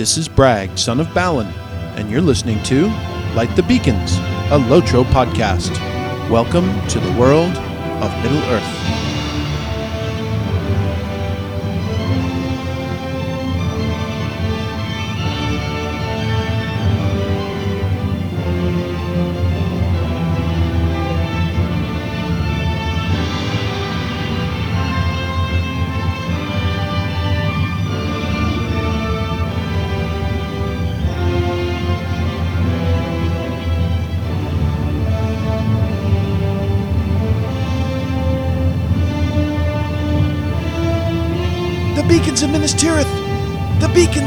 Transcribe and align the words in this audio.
This 0.00 0.16
is 0.16 0.28
Bragg, 0.28 0.78
son 0.78 0.98
of 0.98 1.12
Balin, 1.12 1.48
and 1.98 2.10
you're 2.10 2.22
listening 2.22 2.62
to 2.62 2.86
Light 3.34 3.54
the 3.54 3.62
Beacons, 3.62 4.14
a 4.48 4.58
Lotro 4.58 5.04
podcast. 5.04 5.78
Welcome 6.30 6.64
to 6.88 6.98
the 6.98 7.12
world 7.20 7.54
of 7.54 8.22
Middle 8.22 8.42
Earth. 8.44 9.09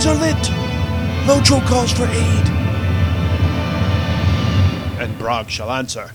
The 0.04 0.10
are 0.10 0.16
lit! 0.16 0.36
Lotro 1.26 1.66
calls 1.66 1.94
for 1.94 2.04
aid. 2.04 2.48
And 5.00 5.18
Bragg 5.18 5.50
shall 5.50 5.72
answer. 5.72 6.12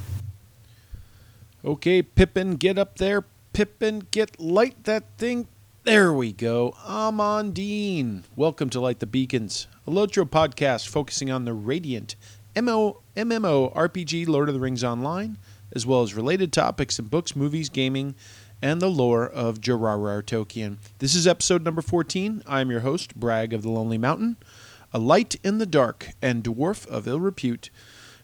Okay, 1.65 2.02
Pippin, 2.02 2.56
get 2.56 2.77
up 2.77 2.98
there. 2.98 3.24
Pippin, 3.55 4.06
get 4.10 4.38
light 4.38 4.84
that 4.84 5.05
thing. 5.16 5.48
There 5.84 6.12
we 6.12 6.34
go. 6.34 6.74
Amon 6.87 7.55
Dîn. 7.55 8.24
Welcome 8.37 8.69
to 8.70 8.80
Light 8.80 8.98
the 8.98 9.06
Beacons, 9.06 9.69
a 9.87 9.91
Lotro 9.91 10.29
podcast 10.29 10.87
focusing 10.87 11.30
on 11.30 11.46
the 11.46 11.55
Radiant 11.55 12.15
MO, 12.60 13.01
MMO 13.16 13.74
RPG 13.74 14.29
Lord 14.29 14.51
of 14.51 14.55
the 14.55 14.60
Rings 14.60 14.84
Online, 14.84 15.38
as 15.74 15.87
well 15.87 16.02
as 16.02 16.12
related 16.12 16.52
topics 16.52 16.99
in 16.99 17.07
books, 17.07 17.34
movies, 17.34 17.71
gaming, 17.71 18.15
and 18.60 18.80
the 18.80 18.90
lore 18.90 19.26
of 19.26 19.60
J.R.R. 19.60 20.23
Tolkien. 20.23 20.78
This 20.98 21.14
is 21.14 21.26
episode 21.26 21.62
number 21.62 21.82
14. 21.82 22.42
I 22.46 22.60
am 22.60 22.70
your 22.70 22.80
host, 22.80 23.15
Bragg 23.15 23.52
of 23.52 23.62
the 23.62 23.70
Lonely 23.70 23.98
Mountain, 23.98 24.37
a 24.92 24.98
light 24.98 25.37
in 25.45 25.59
the 25.59 25.66
dark 25.66 26.10
and 26.20 26.42
dwarf 26.42 26.87
of 26.88 27.06
ill 27.06 27.20
repute. 27.20 27.70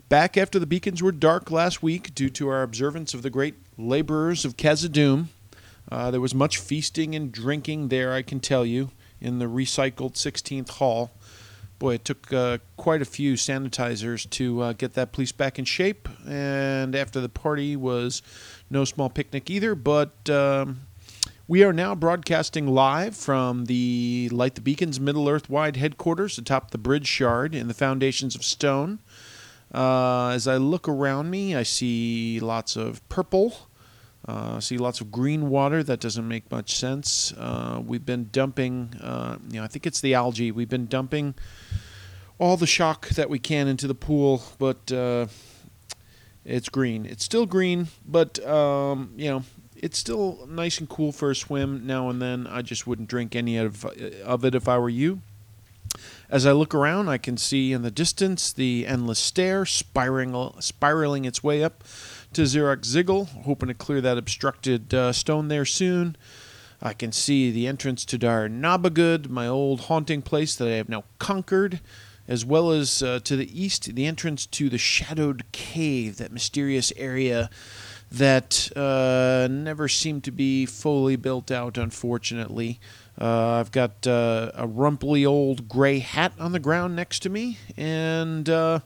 Back 0.09 0.37
after 0.37 0.59
the 0.59 0.67
beacons 0.67 1.03
were 1.03 1.13
dark 1.13 1.51
last 1.51 1.83
week 1.83 2.15
due 2.15 2.31
to 2.31 2.49
our 2.49 2.63
observance 2.63 3.15
of 3.15 3.23
the 3.23 3.31
great 3.31 3.55
laborers 3.79 4.45
of 4.45 4.57
Khazad-dûm. 4.57 5.27
Uh, 5.91 6.11
there 6.11 6.21
was 6.21 6.35
much 6.35 6.59
feasting 6.59 7.15
and 7.15 7.31
drinking 7.31 7.89
there, 7.89 8.13
I 8.13 8.23
can 8.23 8.41
tell 8.41 8.67
you, 8.67 8.91
in 9.21 9.39
the 9.39 9.47
recycled 9.47 10.15
16th 10.15 10.71
hall. 10.71 11.13
Boy, 11.85 11.97
it 11.97 12.05
took 12.07 12.33
uh, 12.33 12.57
quite 12.79 13.03
a 13.03 13.05
few 13.05 13.35
sanitizers 13.35 14.31
to 14.31 14.63
uh, 14.63 14.73
get 14.73 14.95
that 14.95 15.13
place 15.13 15.33
back 15.33 15.59
in 15.59 15.67
shape. 15.67 16.09
And 16.27 16.97
after 16.97 17.21
the 17.21 17.29
party 17.29 17.77
was 17.77 18.23
no 18.71 18.87
small 18.87 19.11
picnic 19.11 19.51
either. 19.51 19.75
But 19.75 20.31
um, 20.31 20.87
we 21.47 21.63
are 21.63 21.75
now 21.75 21.95
broadcasting 21.95 22.69
live 22.69 23.15
from 23.15 23.67
the 23.67 24.31
Light 24.33 24.55
the 24.55 24.63
Beacons 24.63 24.99
Middle 24.99 25.29
Earth 25.29 25.51
wide 25.51 25.77
headquarters 25.77 26.39
atop 26.39 26.71
the 26.71 26.79
bridge 26.79 27.07
shard 27.07 27.55
in 27.55 27.69
the 27.69 27.75
foundations 27.75 28.35
of 28.35 28.45
stone. 28.45 29.01
Uh, 29.71 30.29
as 30.29 30.49
I 30.49 30.57
look 30.57 30.89
around 30.89 31.29
me, 31.29 31.55
I 31.55 31.65
see 31.65 32.41
lots 32.41 32.77
of 32.77 33.07
purple. 33.11 33.69
Uh, 34.27 34.59
see 34.59 34.79
lots 34.79 35.01
of 35.01 35.11
green 35.13 35.51
water. 35.51 35.83
That 35.83 36.01
doesn't 36.01 36.27
make 36.27 36.51
much 36.51 36.75
sense. 36.75 37.33
Uh, 37.37 37.83
we've 37.85 38.07
been 38.07 38.31
dumping, 38.33 38.95
uh, 39.03 39.37
you 39.51 39.59
know, 39.59 39.65
I 39.65 39.67
think 39.67 39.87
it's 39.87 40.01
the 40.01 40.15
algae. 40.15 40.51
We've 40.51 40.69
been 40.69 40.87
dumping 40.87 41.35
all 42.39 42.57
the 42.57 42.67
shock 42.67 43.09
that 43.11 43.29
we 43.29 43.39
can 43.39 43.69
into 43.69 43.87
the 43.87 43.95
pool, 43.95 44.43
but 44.59 44.91
uh, 44.91 45.27
it's 46.45 46.69
green. 46.69 47.05
It's 47.05 47.25
still 47.25 47.47
green, 47.47 47.89
but 48.07 48.45
um, 48.47 49.13
you 49.17 49.29
know, 49.29 49.43
it's 49.77 49.99
still 49.99 50.47
nice 50.49 50.79
and 50.79 50.89
cool 50.89 51.13
for 51.13 51.31
a 51.31 51.37
swim 51.37 51.87
now 51.87 52.09
and 52.09 52.21
then. 52.21 52.47
I 52.47 52.63
just 52.63 52.87
wouldn't 52.87 53.09
drink 53.09 53.37
any 53.37 53.59
of, 53.59 53.85
of 53.85 54.45
it 54.45 54.55
if 54.55 54.69
I 54.69 54.79
were 54.79 54.89
you. 54.89 55.21
As 56.31 56.47
I 56.47 56.53
look 56.53 56.75
around, 56.75 57.09
I 57.09 57.19
can 57.19 57.37
see 57.37 57.73
in 57.73 57.83
the 57.83 57.91
distance 57.91 58.53
the 58.53 58.87
endless 58.87 59.19
stair 59.19 59.67
spiraling, 59.67 60.53
spiraling 60.61 61.25
its 61.25 61.45
way 61.45 61.63
up 61.63 61.85
to 62.35 62.43
Zirakzigil, 62.43 63.29
hoping 63.45 63.69
to 63.69 63.75
clear 63.75 64.01
that 64.01 64.19
obstructed 64.19 64.93
uh, 64.93 65.13
stone 65.13 65.49
there 65.49 65.65
soon. 65.65 66.17
I 66.83 66.93
can 66.93 67.13
see 67.13 67.51
the 67.51 67.67
entrance 67.67 68.05
to 68.07 68.19
Dâr 68.19 68.51
Narbugud, 68.51 69.29
my 69.29 69.47
old 69.47 69.83
haunting 69.83 70.21
place 70.21 70.55
that 70.57 70.69
I 70.69 70.73
have 70.73 70.89
now 70.89 71.05
conquered, 71.19 71.81
as 72.27 72.45
well 72.45 72.71
as 72.71 73.03
uh, 73.03 73.21
to 73.25 73.37
the 73.37 73.63
east, 73.63 73.95
the 73.95 74.07
entrance 74.07 74.47
to 74.47 74.69
the 74.69 74.79
Shadowed 74.79 75.45
Cave, 75.53 76.17
that 76.17 76.33
mysterious 76.33 76.93
area 76.97 77.49
that 78.11 78.71
uh, 78.77 79.49
never 79.51 79.89
seemed 79.89 80.25
to 80.25 80.31
be 80.31 80.67
fully 80.67 81.17
built 81.17 81.51
out, 81.51 81.79
unfortunately. 81.79 82.81
Uh, 83.21 83.61
I've 83.61 83.73
got 83.73 84.07
uh, 84.07 84.51
a 84.55 84.67
rumply 84.67 85.25
old 85.25 85.69
gray 85.69 86.01
hat 86.01 86.33
on 86.39 86.53
the 86.53 86.59
ground 86.59 86.97
next 86.97 87.21
to 87.21 87.31
me, 87.31 87.59
and 87.77 88.49
uh, 88.49 88.81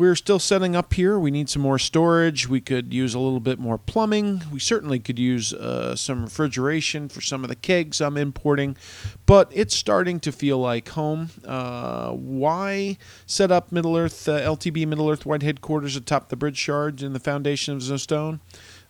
we're 0.00 0.16
still 0.16 0.38
setting 0.38 0.74
up 0.74 0.94
here. 0.94 1.18
We 1.18 1.30
need 1.30 1.50
some 1.50 1.60
more 1.60 1.78
storage. 1.78 2.48
We 2.48 2.62
could 2.62 2.94
use 2.94 3.12
a 3.12 3.18
little 3.18 3.38
bit 3.38 3.58
more 3.58 3.76
plumbing. 3.76 4.42
We 4.50 4.58
certainly 4.58 4.98
could 4.98 5.18
use 5.18 5.52
uh, 5.52 5.94
some 5.94 6.22
refrigeration 6.22 7.10
for 7.10 7.20
some 7.20 7.44
of 7.44 7.50
the 7.50 7.54
kegs 7.54 8.00
I'm 8.00 8.16
importing, 8.16 8.78
but 9.26 9.50
it's 9.52 9.76
starting 9.76 10.18
to 10.20 10.32
feel 10.32 10.56
like 10.56 10.88
home. 10.88 11.28
Uh, 11.44 12.12
why 12.12 12.96
set 13.26 13.52
up 13.52 13.72
Middle 13.72 13.94
Earth, 13.94 14.26
uh, 14.26 14.40
LTB 14.40 14.88
Middle 14.88 15.10
Earth 15.10 15.26
White 15.26 15.42
headquarters 15.42 15.96
atop 15.96 16.30
the 16.30 16.36
bridge 16.36 16.56
shard 16.56 17.02
in 17.02 17.12
the 17.12 17.20
foundation 17.20 17.76
of 17.76 18.00
Stone? 18.00 18.40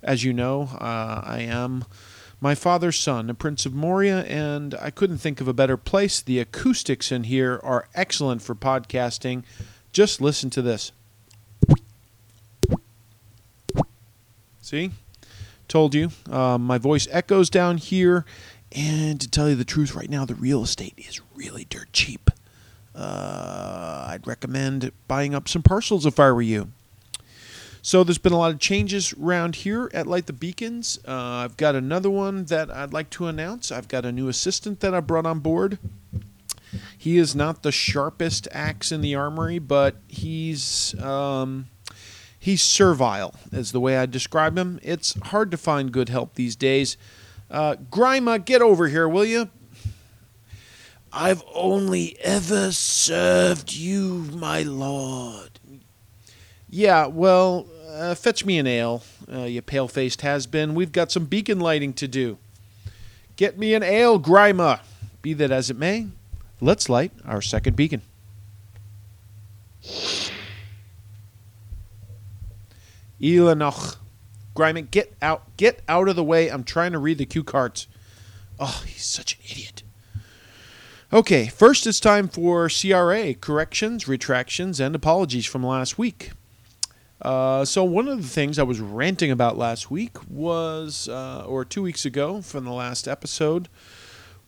As 0.04 0.22
you 0.22 0.32
know, 0.32 0.68
uh, 0.80 1.22
I 1.24 1.40
am 1.40 1.86
my 2.40 2.54
father's 2.54 3.00
son, 3.00 3.28
a 3.28 3.34
Prince 3.34 3.66
of 3.66 3.74
Moria, 3.74 4.20
and 4.26 4.76
I 4.80 4.90
couldn't 4.90 5.18
think 5.18 5.40
of 5.40 5.48
a 5.48 5.52
better 5.52 5.76
place. 5.76 6.20
The 6.22 6.38
acoustics 6.38 7.10
in 7.10 7.24
here 7.24 7.58
are 7.64 7.88
excellent 7.96 8.42
for 8.42 8.54
podcasting. 8.54 9.42
Just 9.92 10.20
listen 10.20 10.50
to 10.50 10.62
this. 10.62 10.92
See? 14.70 14.92
Told 15.66 15.96
you. 15.96 16.10
Um, 16.30 16.62
my 16.62 16.78
voice 16.78 17.08
echoes 17.10 17.50
down 17.50 17.78
here. 17.78 18.24
And 18.70 19.20
to 19.20 19.28
tell 19.28 19.48
you 19.48 19.56
the 19.56 19.64
truth, 19.64 19.96
right 19.96 20.08
now, 20.08 20.24
the 20.24 20.36
real 20.36 20.62
estate 20.62 20.94
is 20.96 21.20
really 21.34 21.64
dirt 21.64 21.92
cheap. 21.92 22.30
Uh, 22.94 24.06
I'd 24.10 24.28
recommend 24.28 24.92
buying 25.08 25.34
up 25.34 25.48
some 25.48 25.62
parcels 25.64 26.06
if 26.06 26.20
I 26.20 26.30
were 26.30 26.40
you. 26.40 26.70
So 27.82 28.04
there's 28.04 28.18
been 28.18 28.32
a 28.32 28.38
lot 28.38 28.52
of 28.52 28.60
changes 28.60 29.12
around 29.20 29.56
here 29.56 29.90
at 29.92 30.06
Light 30.06 30.26
the 30.26 30.32
Beacons. 30.32 31.00
Uh, 31.04 31.14
I've 31.14 31.56
got 31.56 31.74
another 31.74 32.08
one 32.10 32.44
that 32.44 32.70
I'd 32.70 32.92
like 32.92 33.10
to 33.10 33.26
announce. 33.26 33.72
I've 33.72 33.88
got 33.88 34.04
a 34.04 34.12
new 34.12 34.28
assistant 34.28 34.78
that 34.80 34.94
I 34.94 35.00
brought 35.00 35.26
on 35.26 35.40
board. 35.40 35.78
He 36.96 37.18
is 37.18 37.34
not 37.34 37.64
the 37.64 37.72
sharpest 37.72 38.46
axe 38.52 38.92
in 38.92 39.00
the 39.00 39.16
armory, 39.16 39.58
but 39.58 39.96
he's 40.06 40.94
um, 41.02 41.66
he's 42.40 42.62
servile, 42.62 43.34
is 43.52 43.70
the 43.70 43.78
way 43.78 43.98
I 43.98 44.06
describe 44.06 44.58
him. 44.58 44.80
It's 44.82 45.14
hard 45.26 45.52
to 45.52 45.56
find 45.56 45.92
good 45.92 46.08
help 46.08 46.34
these 46.34 46.56
days. 46.56 46.96
Uh, 47.50 47.76
Grima, 47.90 48.44
get 48.44 48.62
over 48.62 48.88
here, 48.88 49.08
will 49.08 49.24
you? 49.24 49.50
I've 51.12 51.42
only 51.54 52.16
ever 52.20 52.72
served 52.72 53.74
you, 53.74 54.28
my 54.32 54.62
lord. 54.62 55.50
Yeah, 56.68 57.06
well, 57.06 57.66
uh, 57.88 58.14
fetch 58.14 58.44
me 58.44 58.58
an 58.58 58.66
ale, 58.66 59.02
uh, 59.30 59.42
you 59.42 59.60
pale 59.60 59.88
faced 59.88 60.22
has 60.22 60.46
been. 60.46 60.74
We've 60.74 60.92
got 60.92 61.10
some 61.10 61.26
beacon 61.26 61.58
lighting 61.58 61.92
to 61.94 62.08
do. 62.08 62.38
Get 63.36 63.58
me 63.58 63.74
an 63.74 63.82
ale, 63.82 64.20
Grima. 64.20 64.80
Be 65.20 65.34
that 65.34 65.50
as 65.50 65.68
it 65.68 65.76
may, 65.76 66.06
let's 66.60 66.88
light 66.88 67.12
our 67.24 67.42
second 67.42 67.74
beacon. 67.76 68.02
Eilenach. 73.20 73.96
Grima, 74.54 74.90
get 74.90 75.14
out. 75.22 75.56
Get 75.56 75.82
out 75.88 76.08
of 76.08 76.16
the 76.16 76.24
way. 76.24 76.48
I'm 76.48 76.64
trying 76.64 76.92
to 76.92 76.98
read 76.98 77.18
the 77.18 77.26
cue 77.26 77.44
cards. 77.44 77.86
Oh, 78.58 78.82
he's 78.86 79.04
such 79.04 79.34
an 79.34 79.40
idiot. 79.50 79.82
Okay, 81.12 81.48
first 81.48 81.86
it's 81.86 81.98
time 81.98 82.28
for 82.28 82.68
CRA 82.68 83.34
corrections, 83.34 84.06
retractions, 84.06 84.78
and 84.78 84.94
apologies 84.94 85.44
from 85.44 85.64
last 85.64 85.98
week. 85.98 86.30
Uh, 87.20 87.64
so 87.64 87.84
one 87.84 88.08
of 88.08 88.22
the 88.22 88.28
things 88.28 88.58
I 88.58 88.62
was 88.62 88.80
ranting 88.80 89.30
about 89.30 89.58
last 89.58 89.90
week 89.90 90.16
was, 90.30 91.08
uh, 91.08 91.44
or 91.46 91.64
two 91.64 91.82
weeks 91.82 92.04
ago 92.04 92.40
from 92.40 92.64
the 92.64 92.72
last 92.72 93.08
episode, 93.08 93.68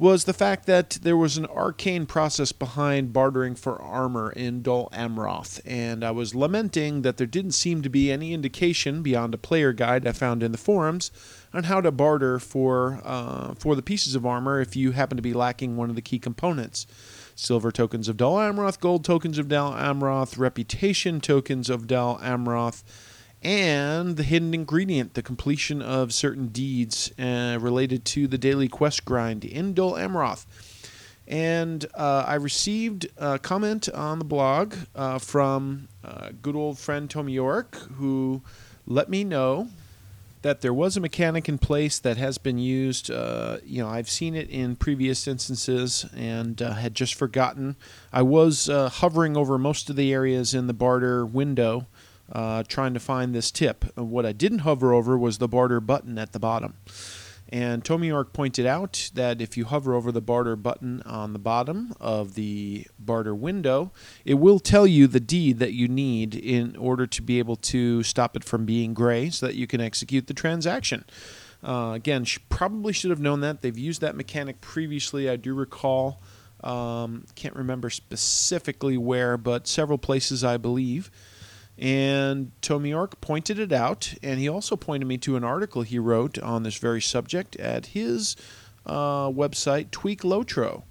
was 0.03 0.25
the 0.25 0.33
fact 0.33 0.67
that 0.67 0.99
there 1.03 1.17
was 1.17 1.37
an 1.37 1.47
arcane 1.47 2.07
process 2.07 2.51
behind 2.51 3.13
bartering 3.13 3.55
for 3.55 3.81
armor 3.81 4.33
in 4.33 4.61
Dol 4.61 4.89
Amroth, 4.93 5.61
and 5.65 6.03
I 6.03 6.11
was 6.11 6.35
lamenting 6.35 7.03
that 7.03 7.19
there 7.19 7.27
didn't 7.27 7.53
seem 7.53 7.83
to 7.83 7.89
be 7.89 8.11
any 8.11 8.35
indication 8.35 9.05
beyond 9.05 9.33
a 9.33 9.39
player 9.39 9.73
guide 9.73 10.05
I 10.05 10.11
found 10.11 10.43
in 10.43 10.51
the 10.51 10.59
forums 10.59 11.13
on 11.55 11.65
how 11.65 11.81
to 11.81 11.93
barter 11.93 12.41
for 12.41 13.01
uh, 13.05 13.55
for 13.55 13.77
the 13.77 13.83
pieces 13.83 14.17
of 14.17 14.27
armor 14.27 14.61
if 14.61 14.75
you 14.75 14.91
happen 14.91 15.17
to 15.17 15.23
be 15.23 15.33
lacking 15.33 15.77
one 15.77 15.89
of 15.89 15.95
the 15.95 16.03
key 16.03 16.19
components. 16.19 16.85
Silver 17.37 17.71
tokens 17.71 18.09
of 18.09 18.17
Dol 18.17 18.39
Amroth, 18.39 18.81
gold 18.81 19.05
tokens 19.05 19.39
of 19.39 19.47
Dol 19.47 19.71
Amroth, 19.71 20.37
reputation 20.37 21.21
tokens 21.21 21.71
of 21.71 21.87
Dol 21.87 22.19
Amroth, 22.19 22.83
and 23.43 24.17
the 24.17 24.23
hidden 24.23 24.55
ingredient, 24.55 25.15
the 25.15 25.23
completion 25.23 25.83
of 25.83 26.13
certain 26.13 26.49
deeds 26.49 27.13
uh, 27.19 27.59
related 27.61 28.05
to 28.05 28.27
the 28.27 28.39
daily 28.39 28.69
quest 28.69 29.05
grind 29.05 29.45
in 29.45 29.75
Dol 29.75 29.95
Amroth. 29.95 30.47
And 31.27 31.85
uh, 31.95 32.25
I 32.27 32.35
received 32.35 33.07
a 33.17 33.39
comment 33.39 33.89
on 33.89 34.19
the 34.19 34.25
blog 34.25 34.75
uh, 34.95 35.19
from 35.19 35.89
uh, 36.05 36.31
good 36.41 36.57
old 36.57 36.79
friend 36.79 37.09
Tommy 37.09 37.33
York, 37.33 37.75
who 37.97 38.43
let 38.87 39.09
me 39.09 39.25
know 39.25 39.69
that 40.43 40.61
there 40.61 40.75
was 40.75 40.97
a 40.97 41.01
mechanic 41.01 41.49
in 41.49 41.57
place 41.57 42.01
that 42.01 42.17
has 42.17 42.37
been 42.37 42.59
used. 42.59 43.11
Uh, 43.11 43.59
you 43.65 43.83
know, 43.83 43.89
I've 43.89 44.11
seen 44.11 44.35
it 44.35 44.51
in 44.51 44.75
previous 44.77 45.27
instances 45.29 46.05
and 46.15 46.61
uh, 46.61 46.73
had 46.73 46.95
just 46.95 47.15
forgotten. 47.15 47.77
I 48.13 48.23
was 48.23 48.69
uh, 48.69 48.89
hovering 48.89 49.37
over 49.37 49.57
most 49.57 49.89
of 49.89 49.97
the 49.97 50.13
areas 50.13 50.53
in 50.53 50.67
the 50.67 50.75
barter 50.75 51.25
window 51.25 51.87
uh, 52.31 52.63
trying 52.69 52.95
to 52.95 53.01
find 53.01 53.35
this 53.35 53.51
tip. 53.51 53.85
What 53.97 54.27
I 54.27 54.33
didn't 54.33 54.61
hover 54.61 54.93
over 54.93 55.17
was 55.19 55.39
the 55.39 55.49
barter 55.49 55.81
button 55.81 56.19
at 56.19 56.33
the 56.33 56.39
bottom. 56.39 56.75
And 57.53 57.85
Tommy 57.85 58.07
York 58.07 58.33
pointed 58.33 58.65
out 58.65 59.11
that 59.13 59.43
if 59.43 59.59
you 59.59 59.67
hover 59.67 59.93
over 59.93 60.11
the 60.11 60.23
barter 60.23 60.57
button 60.57 61.03
on 61.03 61.35
the 61.35 61.39
bottom 61.39 61.93
of 62.01 62.35
the 62.35 62.87
barter 62.99 63.35
window, 63.35 63.93
it 64.25 64.35
will 64.35 64.59
tell 64.59 64.87
you 64.87 65.07
the 65.07 65.21
deed 65.21 65.59
that 65.59 65.75
you 65.75 65.87
need 65.87 66.35
in 66.35 66.75
order 66.77 67.07
to 67.07 67.21
be 67.21 67.39
able 67.39 67.57
to 67.57 68.03
stop 68.03 68.37
it 68.37 68.43
from 68.43 68.65
being 68.65 68.95
gray 68.95 69.29
so 69.29 69.47
that 69.47 69.55
you 69.55 69.67
can 69.67 69.83
execute 69.83 70.29
the 70.29 70.35
transaction. 70.35 71.05
Uh, 71.63 71.93
again, 71.95 72.25
sh- 72.25 72.39
probably 72.49 72.95
should 72.95 73.11
have 73.11 73.21
known 73.21 73.41
that. 73.43 73.61
They've 73.61 73.77
used 73.77 74.01
that 74.01 74.17
mechanic 74.17 74.63
previously, 74.63 75.29
I 75.29 75.37
do 75.37 75.55
recall. 75.55 76.23
Um, 76.65 77.27
can't 77.35 77.55
remember 77.55 77.91
specifically 77.91 78.97
where, 78.97 79.37
but 79.37 79.69
several 79.69 79.99
places, 79.99 80.43
I 80.43 80.57
believe. 80.57 81.11
And 81.83 82.53
Tommy 82.63 82.91
York 82.91 83.21
pointed 83.21 83.59
it 83.59 83.73
out, 83.73 84.15
and 84.23 84.39
he 84.39 84.49
also 84.49 84.77
pointed 84.77 85.07
me 85.07 85.19
to 85.19 85.35
an 85.35 85.43
article 85.43 85.83
he 85.83 85.99
wrote 85.99 86.39
on 86.39 86.63
this 86.63 86.77
very 86.77 87.03
subject 87.03 87.57
at 87.57 87.87
his 87.87 88.37
uh, 88.87 89.29
website, 89.29 89.91
Tweak 89.91 90.23
Lotro. 90.23 90.85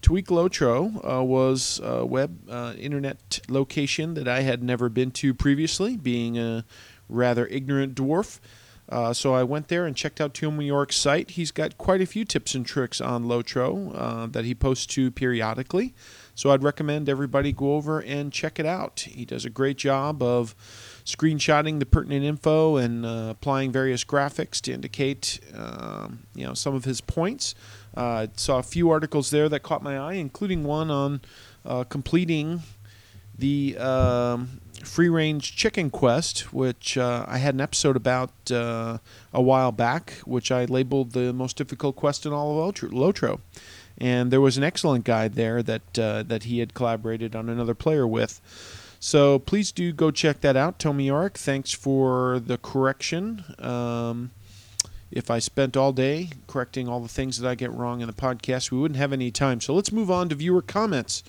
Tweak 0.00 0.28
Lotro 0.28 1.04
uh, 1.04 1.24
was 1.24 1.80
a 1.82 2.06
web 2.06 2.38
uh, 2.48 2.74
internet 2.78 3.40
location 3.48 4.14
that 4.14 4.28
I 4.28 4.42
had 4.42 4.62
never 4.62 4.88
been 4.88 5.10
to 5.10 5.34
previously, 5.34 5.96
being 5.96 6.38
a 6.38 6.64
rather 7.08 7.48
ignorant 7.48 7.96
dwarf. 7.96 8.38
Uh, 8.88 9.12
so 9.12 9.34
I 9.34 9.42
went 9.42 9.66
there 9.66 9.86
and 9.86 9.96
checked 9.96 10.20
out 10.20 10.34
Tommy 10.34 10.66
York's 10.66 10.96
site. 10.96 11.30
He's 11.30 11.50
got 11.50 11.76
quite 11.78 12.00
a 12.00 12.06
few 12.06 12.24
tips 12.24 12.54
and 12.54 12.64
tricks 12.64 13.00
on 13.00 13.24
Lotro 13.24 13.92
uh, 13.92 14.26
that 14.28 14.44
he 14.44 14.54
posts 14.54 14.86
to 14.94 15.10
periodically. 15.10 15.96
So 16.38 16.52
I'd 16.52 16.62
recommend 16.62 17.08
everybody 17.08 17.50
go 17.50 17.74
over 17.74 17.98
and 18.00 18.32
check 18.32 18.60
it 18.60 18.64
out. 18.64 19.08
He 19.10 19.24
does 19.24 19.44
a 19.44 19.50
great 19.50 19.76
job 19.76 20.22
of 20.22 20.54
screenshotting 21.04 21.80
the 21.80 21.84
pertinent 21.84 22.24
info 22.24 22.76
and 22.76 23.04
uh, 23.04 23.30
applying 23.30 23.72
various 23.72 24.04
graphics 24.04 24.60
to 24.60 24.72
indicate 24.72 25.40
um, 25.52 26.20
you 26.36 26.46
know 26.46 26.54
some 26.54 26.76
of 26.76 26.84
his 26.84 27.00
points. 27.00 27.56
Uh, 27.96 28.28
saw 28.36 28.58
a 28.58 28.62
few 28.62 28.88
articles 28.88 29.30
there 29.30 29.48
that 29.48 29.64
caught 29.64 29.82
my 29.82 29.98
eye, 29.98 30.12
including 30.12 30.62
one 30.62 30.92
on 30.92 31.22
uh, 31.66 31.82
completing 31.82 32.62
the 33.36 33.76
um, 33.78 34.60
free 34.84 35.08
range 35.08 35.56
chicken 35.56 35.90
quest, 35.90 36.52
which 36.52 36.96
uh, 36.96 37.24
I 37.26 37.38
had 37.38 37.54
an 37.54 37.60
episode 37.60 37.96
about 37.96 38.30
uh, 38.52 38.98
a 39.32 39.42
while 39.42 39.72
back, 39.72 40.12
which 40.24 40.52
I 40.52 40.66
labeled 40.66 41.14
the 41.14 41.32
most 41.32 41.56
difficult 41.56 41.96
quest 41.96 42.26
in 42.26 42.32
all 42.32 42.62
of 42.62 42.74
Lotro 42.76 43.40
and 43.98 44.30
there 44.30 44.40
was 44.40 44.56
an 44.56 44.64
excellent 44.64 45.04
guide 45.04 45.34
there 45.34 45.62
that 45.62 45.98
uh, 45.98 46.22
that 46.22 46.44
he 46.44 46.60
had 46.60 46.74
collaborated 46.74 47.36
on 47.36 47.48
another 47.48 47.74
player 47.74 48.06
with. 48.06 48.40
So 49.00 49.38
please 49.38 49.70
do 49.70 49.92
go 49.92 50.10
check 50.10 50.40
that 50.40 50.56
out, 50.56 50.78
Tommy 50.78 51.06
York. 51.06 51.34
Thanks 51.34 51.72
for 51.72 52.40
the 52.40 52.58
correction. 52.58 53.44
Um, 53.58 54.32
if 55.10 55.30
I 55.30 55.38
spent 55.38 55.76
all 55.76 55.92
day 55.92 56.30
correcting 56.46 56.88
all 56.88 57.00
the 57.00 57.08
things 57.08 57.38
that 57.38 57.48
I 57.48 57.54
get 57.54 57.72
wrong 57.72 58.00
in 58.00 58.06
the 58.06 58.12
podcast, 58.12 58.70
we 58.70 58.78
wouldn't 58.78 58.98
have 58.98 59.12
any 59.12 59.30
time. 59.30 59.60
So 59.60 59.74
let's 59.74 59.92
move 59.92 60.10
on 60.10 60.28
to 60.28 60.34
viewer 60.34 60.62
comments. 60.62 61.22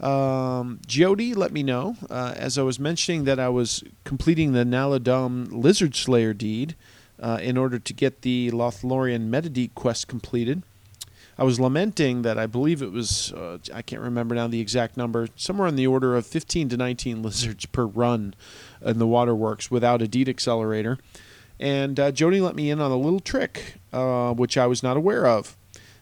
Um, 0.00 0.80
Jody 0.86 1.34
let 1.34 1.52
me 1.52 1.62
know, 1.62 1.96
uh, 2.10 2.34
as 2.36 2.58
I 2.58 2.62
was 2.62 2.80
mentioning, 2.80 3.24
that 3.24 3.38
I 3.38 3.48
was 3.48 3.84
completing 4.02 4.52
the 4.52 4.64
Nala-dûm 4.64 5.52
Lizard 5.52 5.94
Slayer 5.94 6.34
deed 6.34 6.74
uh, 7.20 7.38
in 7.40 7.56
order 7.56 7.78
to 7.78 7.92
get 7.92 8.22
the 8.22 8.50
Lothlorien 8.50 9.30
Metadeed 9.30 9.74
quest 9.74 10.08
completed. 10.08 10.62
I 11.36 11.44
was 11.44 11.58
lamenting 11.58 12.22
that 12.22 12.38
I 12.38 12.46
believe 12.46 12.82
it 12.82 12.92
was, 12.92 13.32
uh, 13.32 13.58
I 13.72 13.82
can't 13.82 14.02
remember 14.02 14.34
now 14.34 14.46
the 14.46 14.60
exact 14.60 14.96
number, 14.96 15.28
somewhere 15.36 15.68
in 15.68 15.76
the 15.76 15.86
order 15.86 16.16
of 16.16 16.26
15 16.26 16.68
to 16.70 16.76
19 16.76 17.22
lizards 17.24 17.66
per 17.66 17.86
run 17.86 18.34
in 18.84 18.98
the 18.98 19.06
waterworks 19.06 19.70
without 19.70 20.02
a 20.02 20.08
deed 20.08 20.28
accelerator. 20.28 20.98
And 21.58 21.98
uh, 21.98 22.12
Jody 22.12 22.40
let 22.40 22.56
me 22.56 22.70
in 22.70 22.80
on 22.80 22.90
a 22.90 22.96
little 22.96 23.20
trick, 23.20 23.76
uh, 23.92 24.32
which 24.34 24.56
I 24.58 24.66
was 24.66 24.82
not 24.82 24.96
aware 24.96 25.26
of. 25.26 25.56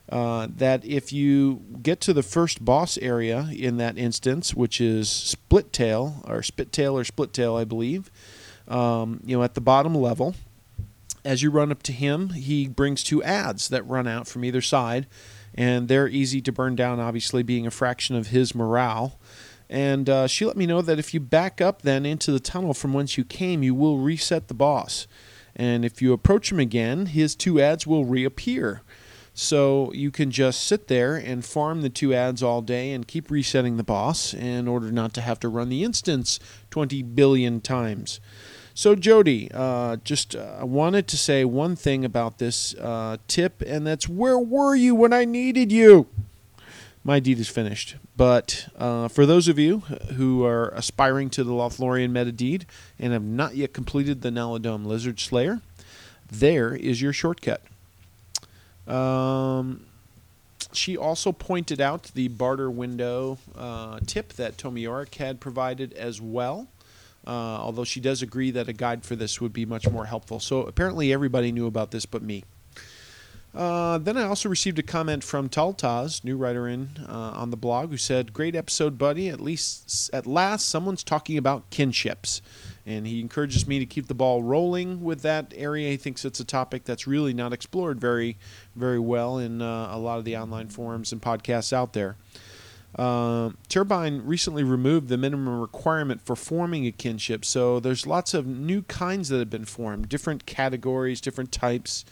Uh, 0.09 0.47
that 0.57 0.85
if 0.85 1.13
you 1.13 1.63
get 1.81 2.01
to 2.01 2.13
the 2.13 2.23
first 2.23 2.63
boss 2.63 2.99
area 2.99 3.49
in 3.53 3.79
that 3.79 3.97
instance, 3.97 4.55
which 4.55 4.81
is 4.81 5.09
Split 5.09 5.73
Tail, 5.73 6.23
or 6.27 6.43
Spit 6.43 6.73
Tail 6.73 6.99
or 6.99 7.05
Split 7.05 7.33
Tail, 7.33 7.57
I 7.57 7.65
believe, 7.65 8.11
um, 8.69 9.21
you 9.25 9.37
know, 9.37 9.43
at 9.43 9.55
the 9.55 9.61
bottom 9.61 9.95
level, 9.95 10.35
as 11.25 11.43
you 11.43 11.51
run 11.51 11.71
up 11.71 11.83
to 11.85 11.93
him, 11.93 12.31
he 12.31 12.67
brings 12.69 13.03
two 13.03 13.23
ads 13.23 13.69
that 13.69 13.87
run 13.87 14.07
out 14.07 14.27
from 14.27 14.45
either 14.45 14.61
side, 14.61 15.07
and 15.55 15.89
they're 15.89 16.09
easy 16.09 16.41
to 16.43 16.53
burn 16.53 16.75
down, 16.75 16.99
obviously, 16.99 17.43
being 17.43 17.67
a 17.67 17.71
fraction 17.71 18.17
of 18.17 18.29
his 18.29 18.55
morale. 18.55 19.19
And 19.69 20.09
uh, 20.11 20.27
she 20.27 20.45
let 20.45 20.57
me 20.57 20.67
know 20.67 20.83
that 20.83 20.99
if 20.99 21.15
you 21.15 21.21
back 21.21 21.61
up 21.61 21.83
then 21.83 22.05
into 22.05 22.31
the 22.31 22.41
tunnel 22.41 22.75
from 22.75 22.93
whence 22.93 23.17
you 23.17 23.25
came, 23.25 23.63
you 23.63 23.75
will 23.75 23.99
reset 23.99 24.49
the 24.49 24.55
boss. 24.55 25.07
And 25.55 25.85
if 25.85 26.03
you 26.03 26.13
approach 26.13 26.51
him 26.51 26.61
again, 26.61 27.07
his 27.07 27.35
two 27.35 27.61
ads 27.61 27.87
will 27.87 28.05
reappear. 28.05 28.83
So 29.35 29.91
you 29.95 30.11
can 30.11 30.31
just 30.31 30.63
sit 30.65 30.89
there 30.89 31.17
and 31.17 31.45
farm 31.45 31.81
the 31.81 31.89
two 31.89 32.13
ads 32.13 32.43
all 32.43 32.61
day 32.61 32.93
and 32.93 33.09
keep 33.09 33.31
resetting 33.31 33.79
the 33.79 33.83
boss 33.83 34.35
in 34.35 34.69
order 34.69 34.93
not 34.93 35.15
to 35.15 35.23
have 35.23 35.41
to 35.41 35.49
run 35.49 35.71
the 35.71 35.85
instance 35.85 36.39
20 36.71 37.03
billion 37.03 37.61
times. 37.61 38.21
So, 38.75 38.95
Jody, 38.95 39.51
uh, 39.53 39.97
just 39.97 40.35
uh, 40.35 40.61
wanted 40.63 41.07
to 41.09 41.19
say 41.19 41.45
one 41.45 41.77
thing 41.77 42.05
about 42.05 42.39
this 42.39 42.75
uh, 42.75 43.19
tip, 43.29 43.63
and 43.67 43.87
that's 43.87 44.09
where 44.09 44.39
were 44.39 44.75
you 44.75 44.95
when 44.95 45.13
I 45.13 45.25
needed 45.27 45.71
you? 45.71 46.07
My 47.05 47.21
deed 47.21 47.39
is 47.39 47.49
finished. 47.49 47.97
But 48.17 48.69
uh, 48.79 49.09
for 49.09 49.27
those 49.27 49.49
of 49.49 49.59
you 49.59 49.81
who 50.17 50.45
are 50.45 50.69
aspiring 50.69 51.29
to 51.31 51.45
the 51.45 51.53
Lothlorien 51.53 52.13
meta 52.13 52.33
deed 52.33 52.65
and 52.99 53.13
have 53.13 53.25
not 53.25 53.57
yet 53.57 53.73
completed 53.73 54.23
the 54.23 54.31
Nala-dûm 54.31 54.87
Lizard 54.87 55.19
Slayer, 55.19 55.61
there 56.31 56.75
is 56.75 57.03
your 57.03 57.13
shortcut. 57.13 57.63
Um, 58.87 59.85
she 60.73 60.97
also 60.97 61.33
pointed 61.33 61.81
out 61.81 62.05
the 62.15 62.29
barter 62.29 62.71
window 62.71 63.39
uh, 63.57 64.01
tip 64.07 64.35
that 64.35 64.57
Tommy 64.57 64.83
York 64.83 65.15
had 65.17 65.41
provided 65.41 65.93
as 65.95 66.21
well. 66.21 66.69
Uh, 67.27 67.31
although 67.31 67.85
she 67.85 68.01
does 68.01 68.21
agree 68.23 68.51
that 68.51 68.69
a 68.69 68.73
guide 68.73 69.05
for 69.05 69.15
this 69.15 69.41
would 69.41 69.53
be 69.53 69.65
much 69.65 69.89
more 69.89 70.07
helpful. 70.07 70.41
So 70.41 70.63
apparently 70.63 71.13
everybody 71.13 71.53
knew 71.53 71.67
about 71.67 71.91
this 71.93 72.05
but 72.05 72.23
me. 72.23 72.45
Uh, 73.55 73.99
then 73.99 74.17
I 74.17 74.23
also 74.25 74.49
received 74.49 74.79
a 74.79 74.83
comment 74.83 75.23
from 75.23 75.51
Taltaz, 75.51 76.25
new 76.25 76.39
writer 76.39 76.67
in 76.67 76.89
uh, 77.07 77.33
on 77.35 77.51
the 77.51 77.57
blog, 77.57 77.91
who 77.91 77.99
said, 77.99 78.33
"Great 78.33 78.57
episode, 78.57 78.97
buddy. 78.97 79.29
At 79.29 79.41
least 79.41 80.11
at 80.15 80.27
last, 80.27 80.69
someone's 80.69 81.05
talking 81.05 81.37
about 81.37 81.69
kinships." 81.71 82.41
And 82.87 83.07
he 83.07 83.21
encourages 83.21 83.69
me 83.69 83.79
to 83.79 83.87
keep 83.87 84.09
the 84.09 84.15
ball 84.15 84.43
rolling 84.43 85.05
with 85.05 85.21
that 85.23 85.53
area. 85.55 85.91
He 85.91 85.97
thinks 85.99 86.25
it's 86.25 86.41
a 86.41 86.45
topic 86.45 86.85
that's 86.85 87.07
really 87.07 87.35
not 87.35 87.53
explored 87.53 88.01
very, 88.01 88.39
very 88.75 88.99
well 88.99 89.39
in 89.39 89.61
uh, 89.63 89.89
a 89.93 89.99
lot 89.99 90.19
of 90.19 90.25
the 90.25 90.37
online 90.37 90.69
forums 90.69 91.13
and 91.13 91.21
podcasts 91.21 91.73
out 91.73 91.93
there. 91.93 92.17
Uh, 92.97 93.51
Turbine 93.69 94.21
recently 94.25 94.63
removed 94.63 95.09
the 95.09 95.17
minimum 95.17 95.61
requirement 95.61 96.21
for 96.21 96.37
forming 96.37 96.87
a 96.87 96.93
kinship, 96.93 97.45
so 97.45 97.81
there's 97.81 98.07
lots 98.07 98.35
of 98.35 98.47
new 98.47 98.83
kinds 98.83 99.31
that 99.31 99.39
have 99.39 99.49
been 99.51 99.65
formed, 99.65 100.09
different 100.09 100.45
categories, 100.45 101.21
different 101.21 101.53
types, 101.53 102.05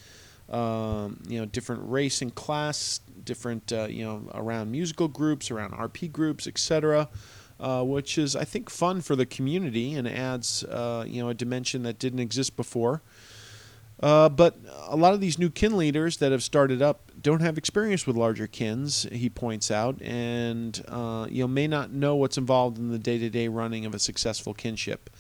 um, 0.49 1.21
you 1.29 1.39
know, 1.39 1.45
different 1.45 1.83
race 1.85 2.23
and 2.23 2.35
class, 2.35 3.01
different, 3.25 3.73
uh, 3.73 3.89
you 3.91 4.05
know, 4.05 4.29
around 4.35 4.71
musical 4.71 5.07
groups, 5.07 5.51
around 5.51 5.73
RP 5.73 6.11
groups, 6.11 6.47
etc. 6.47 7.09
Uh, 7.61 7.83
which 7.83 8.17
is, 8.17 8.35
I 8.35 8.45
think, 8.45 8.71
fun 8.71 9.03
for 9.03 9.15
the 9.15 9.27
community 9.27 9.93
and 9.93 10.09
adds, 10.09 10.65
uh, 10.65 11.05
you 11.07 11.23
know, 11.23 11.29
a 11.29 11.35
dimension 11.35 11.83
that 11.83 11.99
didn't 11.99 12.21
exist 12.21 12.57
before. 12.57 13.03
Uh, 14.03 14.31
but 14.31 14.57
a 14.89 14.97
lot 14.97 15.13
of 15.13 15.21
these 15.21 15.39
new 15.39 15.51
kin 15.51 15.77
leaders 15.77 16.17
that 16.17 16.33
have 16.33 16.43
started 16.43 16.81
up 16.81 17.10
don't 17.23 17.41
have 17.41 17.59
experience 17.59 18.07
with 18.07 18.17
larger 18.17 18.47
kins, 18.47 19.07
he 19.13 19.29
points 19.29 19.71
out, 19.71 20.01
and 20.03 20.83
uh, 20.89 21.27
you 21.31 21.43
know 21.43 21.49
may 21.49 21.67
not 21.67 21.93
know 21.93 22.17
what's 22.17 22.39
involved 22.39 22.79
in 22.79 22.91
the 22.91 22.99
day-to-day 22.99 23.49
running 23.49 23.85
of 23.85 23.95
a 23.95 23.99
successful 23.99 24.55
kinship. 24.55 25.11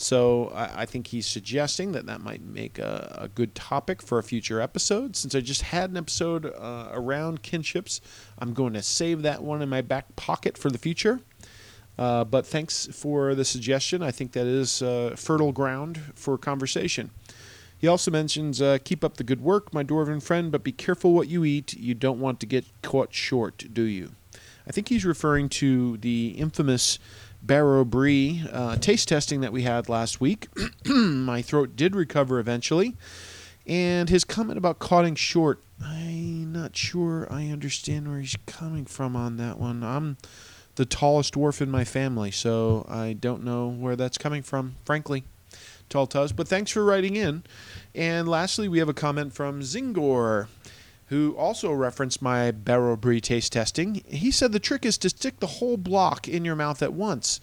So 0.00 0.50
I, 0.54 0.82
I 0.82 0.86
think 0.86 1.08
he's 1.08 1.26
suggesting 1.26 1.92
that 1.92 2.06
that 2.06 2.22
might 2.22 2.42
make 2.42 2.78
a, 2.78 3.18
a, 3.20 3.28
good 3.28 3.54
topic 3.54 4.00
for 4.00 4.18
a 4.18 4.22
future 4.22 4.58
episode. 4.60 5.14
Since 5.14 5.34
I 5.34 5.40
just 5.40 5.60
had 5.60 5.90
an 5.90 5.98
episode 5.98 6.46
uh, 6.46 6.88
around 6.92 7.42
kinships, 7.42 8.00
I'm 8.38 8.54
going 8.54 8.72
to 8.72 8.82
save 8.82 9.20
that 9.22 9.42
one 9.42 9.60
in 9.60 9.68
my 9.68 9.82
back 9.82 10.16
pocket 10.16 10.56
for 10.56 10.70
the 10.70 10.78
future. 10.78 11.20
Uh, 11.98 12.24
but 12.24 12.46
thanks 12.46 12.86
for 12.86 13.34
the 13.34 13.44
suggestion. 13.44 14.02
I 14.02 14.10
think 14.10 14.32
that 14.32 14.46
is 14.46 14.80
uh, 14.80 15.14
fertile 15.18 15.52
ground 15.52 16.00
for 16.14 16.38
conversation. 16.38 17.10
He 17.80 17.88
also 17.88 18.10
mentions 18.10 18.60
uh, 18.60 18.76
keep 18.84 19.02
up 19.02 19.16
the 19.16 19.24
good 19.24 19.40
work, 19.40 19.72
my 19.72 19.82
dwarven 19.82 20.22
friend, 20.22 20.52
but 20.52 20.62
be 20.62 20.70
careful 20.70 21.14
what 21.14 21.28
you 21.28 21.44
eat. 21.46 21.72
You 21.72 21.94
don't 21.94 22.20
want 22.20 22.38
to 22.40 22.46
get 22.46 22.66
caught 22.82 23.14
short, 23.14 23.72
do 23.72 23.82
you? 23.82 24.10
I 24.66 24.70
think 24.70 24.88
he's 24.88 25.06
referring 25.06 25.48
to 25.48 25.96
the 25.96 26.28
infamous 26.36 26.98
Barrow 27.42 27.86
Brie 27.86 28.44
uh, 28.52 28.76
taste 28.76 29.08
testing 29.08 29.40
that 29.40 29.52
we 29.52 29.62
had 29.62 29.88
last 29.88 30.20
week. 30.20 30.48
My 30.86 31.40
throat 31.40 31.74
did 31.74 31.96
recover 31.96 32.38
eventually. 32.38 32.96
And 33.66 34.10
his 34.10 34.24
comment 34.24 34.58
about 34.58 34.78
cutting 34.78 35.14
short, 35.14 35.62
I'm 35.82 36.52
not 36.52 36.76
sure 36.76 37.26
I 37.30 37.48
understand 37.48 38.08
where 38.08 38.20
he's 38.20 38.36
coming 38.44 38.84
from 38.84 39.16
on 39.16 39.38
that 39.38 39.58
one. 39.58 39.82
I'm 39.82 40.18
the 40.74 40.84
tallest 40.84 41.34
dwarf 41.34 41.62
in 41.62 41.70
my 41.70 41.84
family, 41.84 42.30
so 42.30 42.84
I 42.90 43.14
don't 43.14 43.42
know 43.42 43.68
where 43.68 43.96
that's 43.96 44.18
coming 44.18 44.42
from, 44.42 44.76
frankly. 44.84 45.24
Tall 45.90 46.06
Tuz. 46.06 46.32
But 46.32 46.48
thanks 46.48 46.70
for 46.70 46.84
writing 46.84 47.16
in. 47.16 47.42
And 47.94 48.28
lastly, 48.28 48.68
we 48.68 48.78
have 48.78 48.88
a 48.88 48.94
comment 48.94 49.34
from 49.34 49.60
Zingor 49.60 50.46
who 51.06 51.34
also 51.36 51.72
referenced 51.72 52.22
my 52.22 52.52
Barrow 52.52 52.96
Brie 52.96 53.20
taste 53.20 53.52
testing. 53.52 54.02
He 54.06 54.30
said 54.30 54.52
the 54.52 54.60
trick 54.60 54.86
is 54.86 54.96
to 54.98 55.10
stick 55.10 55.40
the 55.40 55.46
whole 55.46 55.76
block 55.76 56.28
in 56.28 56.44
your 56.44 56.54
mouth 56.54 56.82
at 56.82 56.92
once. 56.92 57.40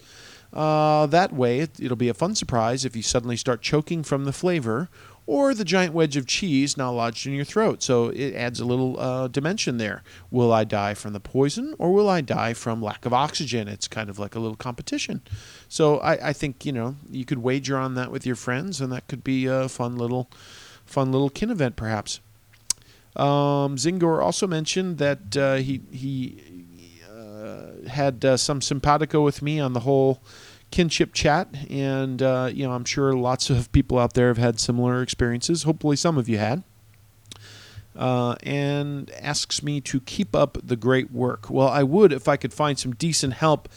Uh, 0.52 1.04
that 1.06 1.34
way, 1.34 1.60
it, 1.60 1.78
will 1.78 1.94
be 1.94 2.08
a 2.08 2.14
fun 2.14 2.34
surprise 2.34 2.86
if 2.86 2.96
you 2.96 3.02
suddenly 3.02 3.36
start 3.36 3.60
choking 3.60 4.02
from 4.02 4.24
the 4.24 4.32
flavor 4.32 4.88
or 5.28 5.52
the 5.52 5.62
giant 5.62 5.92
wedge 5.92 6.16
of 6.16 6.26
cheese 6.26 6.78
now 6.78 6.90
lodged 6.90 7.26
in 7.26 7.34
your 7.34 7.44
throat. 7.44 7.82
So 7.82 8.08
it 8.08 8.34
adds 8.34 8.60
a 8.60 8.64
little 8.64 8.98
uh, 8.98 9.28
dimension 9.28 9.76
there. 9.76 10.02
Will 10.30 10.50
I 10.50 10.64
die 10.64 10.94
from 10.94 11.12
the 11.12 11.20
poison 11.20 11.74
or 11.78 11.92
will 11.92 12.08
I 12.08 12.22
die 12.22 12.54
from 12.54 12.80
lack 12.80 13.04
of 13.04 13.12
oxygen? 13.12 13.68
It's 13.68 13.86
kind 13.86 14.08
of 14.08 14.18
like 14.18 14.34
a 14.34 14.38
little 14.40 14.56
competition. 14.56 15.20
So 15.68 15.98
I, 15.98 16.30
I 16.30 16.32
think 16.32 16.64
you 16.64 16.72
know 16.72 16.96
you 17.10 17.26
could 17.26 17.40
wager 17.40 17.76
on 17.76 17.94
that 17.94 18.10
with 18.10 18.24
your 18.24 18.36
friends, 18.36 18.80
and 18.80 18.90
that 18.90 19.06
could 19.06 19.22
be 19.22 19.44
a 19.44 19.68
fun 19.68 19.98
little, 19.98 20.30
fun 20.86 21.12
little 21.12 21.28
kin 21.28 21.50
event 21.50 21.76
perhaps. 21.76 22.20
Um, 23.14 23.76
Zingor 23.76 24.22
also 24.22 24.46
mentioned 24.46 24.96
that 24.96 25.36
uh, 25.36 25.56
he 25.56 25.82
he 25.92 26.40
uh, 27.06 27.86
had 27.86 28.24
uh, 28.24 28.38
some 28.38 28.62
simpatico 28.62 29.22
with 29.22 29.42
me 29.42 29.60
on 29.60 29.74
the 29.74 29.80
whole 29.80 30.22
kinship 30.70 31.12
chat, 31.12 31.48
and 31.70 32.22
uh, 32.22 32.50
you 32.52 32.66
know 32.66 32.72
I'm 32.72 32.84
sure 32.84 33.12
lots 33.12 33.50
of 33.50 33.70
people 33.72 33.98
out 33.98 34.14
there 34.14 34.28
have 34.28 34.38
had 34.38 34.60
similar 34.60 35.02
experiences. 35.02 35.62
Hopefully, 35.64 35.96
some 35.96 36.18
of 36.18 36.28
you 36.28 36.38
had. 36.38 36.62
Uh, 37.96 38.36
and 38.44 39.10
asks 39.20 39.60
me 39.60 39.80
to 39.80 39.98
keep 40.00 40.36
up 40.36 40.56
the 40.62 40.76
great 40.76 41.10
work. 41.10 41.50
Well, 41.50 41.66
I 41.66 41.82
would 41.82 42.12
if 42.12 42.28
I 42.28 42.36
could 42.36 42.52
find 42.54 42.78
some 42.78 42.94
decent 42.94 43.32
help. 43.32 43.68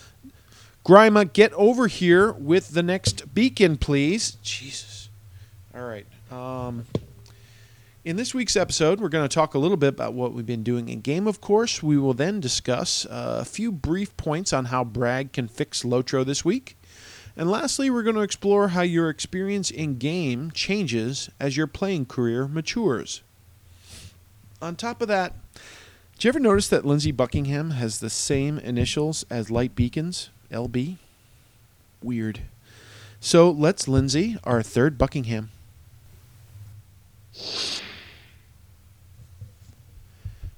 Grima, 0.85 1.31
get 1.31 1.51
over 1.53 1.87
here 1.87 2.31
with 2.31 2.69
the 2.69 2.83
next 2.83 3.33
beacon, 3.33 3.77
please. 3.77 4.37
Jesus. 4.43 5.09
All 5.73 5.81
right. 5.81 6.05
Um, 6.31 6.85
in 8.03 8.15
this 8.15 8.33
week's 8.33 8.55
episode, 8.55 8.99
we're 8.99 9.09
going 9.09 9.27
to 9.27 9.33
talk 9.33 9.53
a 9.53 9.59
little 9.59 9.77
bit 9.77 9.89
about 9.89 10.13
what 10.13 10.33
we've 10.33 10.45
been 10.45 10.63
doing 10.63 10.89
in 10.89 11.01
game, 11.01 11.27
of 11.27 11.39
course. 11.39 11.83
We 11.83 11.97
will 11.97 12.15
then 12.15 12.39
discuss 12.39 13.05
uh, 13.05 13.39
a 13.41 13.45
few 13.45 13.71
brief 13.71 14.15
points 14.17 14.53
on 14.53 14.65
how 14.65 14.83
Bragg 14.83 15.33
can 15.33 15.47
fix 15.47 15.83
Lotro 15.83 16.25
this 16.25 16.43
week. 16.43 16.77
And 17.41 17.49
lastly, 17.49 17.89
we're 17.89 18.03
going 18.03 18.17
to 18.17 18.21
explore 18.21 18.67
how 18.67 18.83
your 18.83 19.09
experience 19.09 19.71
in 19.71 19.97
game 19.97 20.51
changes 20.51 21.27
as 21.39 21.57
your 21.57 21.65
playing 21.65 22.05
career 22.05 22.47
matures. 22.47 23.23
On 24.61 24.75
top 24.75 25.01
of 25.01 25.07
that, 25.07 25.33
did 26.13 26.23
you 26.23 26.27
ever 26.29 26.39
notice 26.39 26.67
that 26.67 26.85
Lindsey 26.85 27.11
Buckingham 27.11 27.71
has 27.71 27.99
the 27.99 28.11
same 28.11 28.59
initials 28.59 29.25
as 29.31 29.49
Light 29.49 29.73
Beacons, 29.73 30.29
LB? 30.51 30.97
Weird. 32.03 32.41
So 33.19 33.49
let's 33.49 33.87
Lindsey, 33.87 34.37
our 34.43 34.61
third 34.61 34.99
Buckingham. 34.99 35.49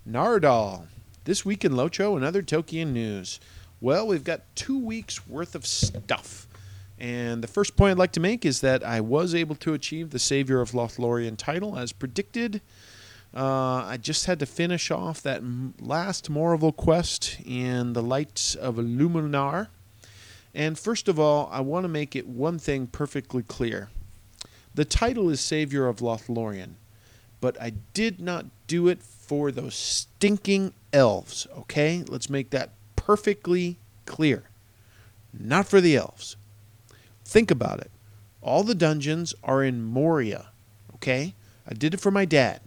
Nardol. 0.06 0.88
This 1.24 1.46
week 1.46 1.64
in 1.64 1.72
Lotro 1.72 2.18
and 2.18 2.26
other 2.26 2.42
Tolkien 2.42 2.88
news. 2.88 3.40
Well, 3.80 4.06
we've 4.06 4.26
got 4.26 4.42
two 4.56 4.78
weeks 4.78 5.26
worth 5.26 5.56
of 5.56 5.66
stuff. 5.66 6.43
And 7.04 7.44
the 7.44 7.50
first 7.50 7.76
point 7.76 7.92
I'd 7.92 7.98
like 7.98 8.14
to 8.14 8.22
make 8.22 8.46
is 8.46 8.62
that 8.62 8.82
I 8.82 9.02
was 9.02 9.36
able 9.36 9.56
to 9.56 9.74
achieve 9.74 10.12
the 10.12 10.20
Savior 10.20 10.62
of 10.62 10.72
Lothlorien 10.72 11.36
title 11.36 11.78
as 11.78 11.92
predicted. 11.92 12.62
Uh, 13.36 13.84
I 13.84 13.98
just 14.02 14.26
had 14.26 14.40
to 14.40 14.46
finish 14.46 14.90
off 14.90 15.22
that 15.24 15.42
last 15.82 16.32
Morroval 16.32 16.74
quest 16.74 17.42
in 17.46 17.92
the 17.92 18.02
Lights 18.02 18.56
of 18.56 18.76
Luminar. 18.76 19.68
And 20.56 20.80
first 20.80 21.10
of 21.10 21.20
all, 21.20 21.50
I 21.52 21.60
want 21.60 21.84
to 21.84 21.90
make 21.90 22.16
it 22.16 22.26
one 22.26 22.58
thing 22.58 22.88
perfectly 22.88 23.44
clear. 23.44 23.90
The 24.74 24.86
title 24.86 25.30
is 25.30 25.42
Savior 25.42 25.88
of 25.88 25.98
Lothlorien, 25.98 26.76
but 27.42 27.62
I 27.62 27.72
did 27.94 28.22
not 28.22 28.46
do 28.68 28.88
it 28.88 29.04
for 29.04 29.52
those 29.52 29.76
stinking 29.76 30.72
elves, 30.94 31.48
okay? 31.58 32.06
Let's 32.08 32.30
make 32.30 32.52
that 32.52 32.70
perfectly 32.96 33.78
clear. 34.06 34.44
Not 35.38 35.68
for 35.68 35.82
the 35.82 35.98
elves. 35.98 36.38
Think 37.34 37.50
about 37.50 37.80
it. 37.80 37.90
All 38.44 38.62
the 38.62 38.76
dungeons 38.76 39.34
are 39.44 39.64
in 39.64 39.82
Moria, 39.82 40.50
okay? 40.94 41.34
I 41.68 41.74
did 41.74 41.96
it 41.96 42.00
for 42.00 42.12
my 42.12 42.26
dad. 42.26 42.62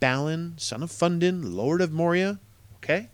Balin, 0.00 0.54
son 0.56 0.82
of 0.82 0.88
Fundin, 0.88 1.54
Lord 1.54 1.82
of 1.82 1.92
Moria, 1.92 2.40
okay? 2.76 3.10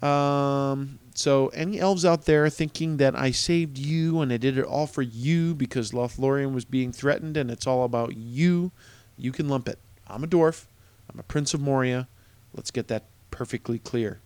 Um, 0.00 1.00
so, 1.14 1.48
any 1.48 1.78
elves 1.78 2.06
out 2.06 2.24
there 2.24 2.48
thinking 2.48 2.96
that 2.96 3.14
I 3.14 3.30
saved 3.30 3.76
you 3.76 4.22
and 4.22 4.32
I 4.32 4.38
did 4.38 4.56
it 4.56 4.64
all 4.64 4.86
for 4.86 5.02
you 5.02 5.54
because 5.54 5.90
Lothlorien 5.90 6.54
was 6.54 6.64
being 6.64 6.92
threatened 6.92 7.36
and 7.36 7.50
it's 7.50 7.66
all 7.66 7.84
about 7.84 8.16
you, 8.16 8.72
you 9.18 9.32
can 9.32 9.50
lump 9.50 9.68
it. 9.68 9.78
I'm 10.08 10.24
a 10.24 10.26
dwarf. 10.26 10.64
I'm 11.12 11.20
a 11.20 11.24
prince 11.24 11.52
of 11.52 11.60
Moria. 11.60 12.08
Let's 12.54 12.70
get 12.70 12.88
that 12.88 13.04
perfectly 13.30 13.78
clear. 13.78 14.20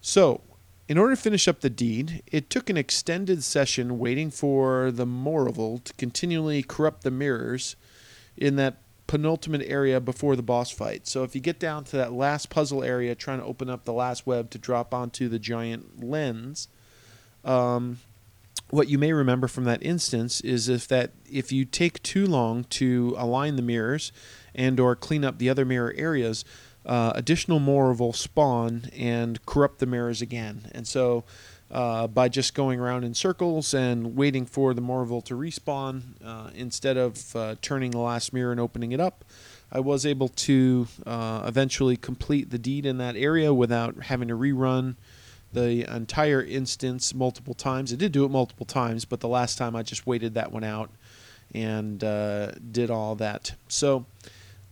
So, 0.00 0.42
in 0.88 0.98
order 0.98 1.14
to 1.14 1.20
finish 1.20 1.48
up 1.48 1.60
the 1.60 1.70
deed, 1.70 2.22
it 2.26 2.50
took 2.50 2.68
an 2.68 2.76
extended 2.76 3.42
session 3.42 3.98
waiting 3.98 4.30
for 4.30 4.90
the 4.90 5.06
Morroval 5.06 5.82
to 5.84 5.94
continually 5.94 6.62
corrupt 6.62 7.02
the 7.02 7.10
mirrors 7.10 7.76
in 8.36 8.56
that 8.56 8.78
penultimate 9.06 9.62
area 9.66 10.00
before 10.00 10.36
the 10.36 10.42
boss 10.42 10.70
fight. 10.70 11.06
So 11.06 11.22
if 11.22 11.34
you 11.34 11.40
get 11.40 11.58
down 11.58 11.84
to 11.84 11.96
that 11.96 12.12
last 12.12 12.50
puzzle 12.50 12.82
area 12.82 13.14
trying 13.14 13.38
to 13.38 13.44
open 13.44 13.70
up 13.70 13.84
the 13.84 13.92
last 13.92 14.26
web 14.26 14.50
to 14.50 14.58
drop 14.58 14.92
onto 14.92 15.28
the 15.28 15.38
giant 15.38 16.02
lens, 16.02 16.68
um, 17.44 17.98
what 18.70 18.88
you 18.88 18.98
may 18.98 19.12
remember 19.12 19.46
from 19.46 19.64
that 19.64 19.82
instance 19.82 20.40
is 20.40 20.68
if 20.68 20.88
that 20.88 21.12
if 21.30 21.52
you 21.52 21.64
take 21.64 22.02
too 22.02 22.26
long 22.26 22.64
to 22.64 23.14
align 23.16 23.56
the 23.56 23.62
mirrors 23.62 24.10
and 24.54 24.80
or 24.80 24.96
clean 24.96 25.24
up 25.24 25.38
the 25.38 25.50
other 25.50 25.64
mirror 25.64 25.94
areas, 25.96 26.44
uh, 26.86 27.12
additional 27.14 27.58
more 27.58 27.92
will 27.92 28.12
spawn 28.12 28.90
and 28.96 29.44
corrupt 29.46 29.78
the 29.78 29.86
mirrors 29.86 30.20
again. 30.22 30.70
And 30.72 30.86
so, 30.86 31.24
uh, 31.70 32.06
by 32.06 32.28
just 32.28 32.54
going 32.54 32.78
around 32.78 33.04
in 33.04 33.14
circles 33.14 33.74
and 33.74 34.16
waiting 34.16 34.46
for 34.46 34.74
the 34.74 34.82
Morroval 34.82 35.24
to 35.24 35.34
respawn 35.34 36.02
uh, 36.24 36.50
instead 36.54 36.96
of 36.96 37.34
uh, 37.34 37.56
turning 37.62 37.90
the 37.90 37.98
last 37.98 38.32
mirror 38.32 38.52
and 38.52 38.60
opening 38.60 38.92
it 38.92 39.00
up, 39.00 39.24
I 39.72 39.80
was 39.80 40.06
able 40.06 40.28
to 40.28 40.86
uh, 41.04 41.42
eventually 41.46 41.96
complete 41.96 42.50
the 42.50 42.58
deed 42.58 42.86
in 42.86 42.98
that 42.98 43.16
area 43.16 43.52
without 43.52 44.04
having 44.04 44.28
to 44.28 44.36
rerun 44.36 44.94
the 45.52 45.92
entire 45.92 46.42
instance 46.42 47.14
multiple 47.14 47.54
times. 47.54 47.92
I 47.92 47.96
did 47.96 48.12
do 48.12 48.24
it 48.24 48.30
multiple 48.30 48.66
times, 48.66 49.04
but 49.04 49.20
the 49.20 49.28
last 49.28 49.56
time 49.56 49.74
I 49.74 49.82
just 49.82 50.06
waited 50.06 50.34
that 50.34 50.52
one 50.52 50.64
out 50.64 50.90
and 51.54 52.02
uh, 52.04 52.52
did 52.52 52.90
all 52.90 53.14
that. 53.16 53.54
So 53.68 54.06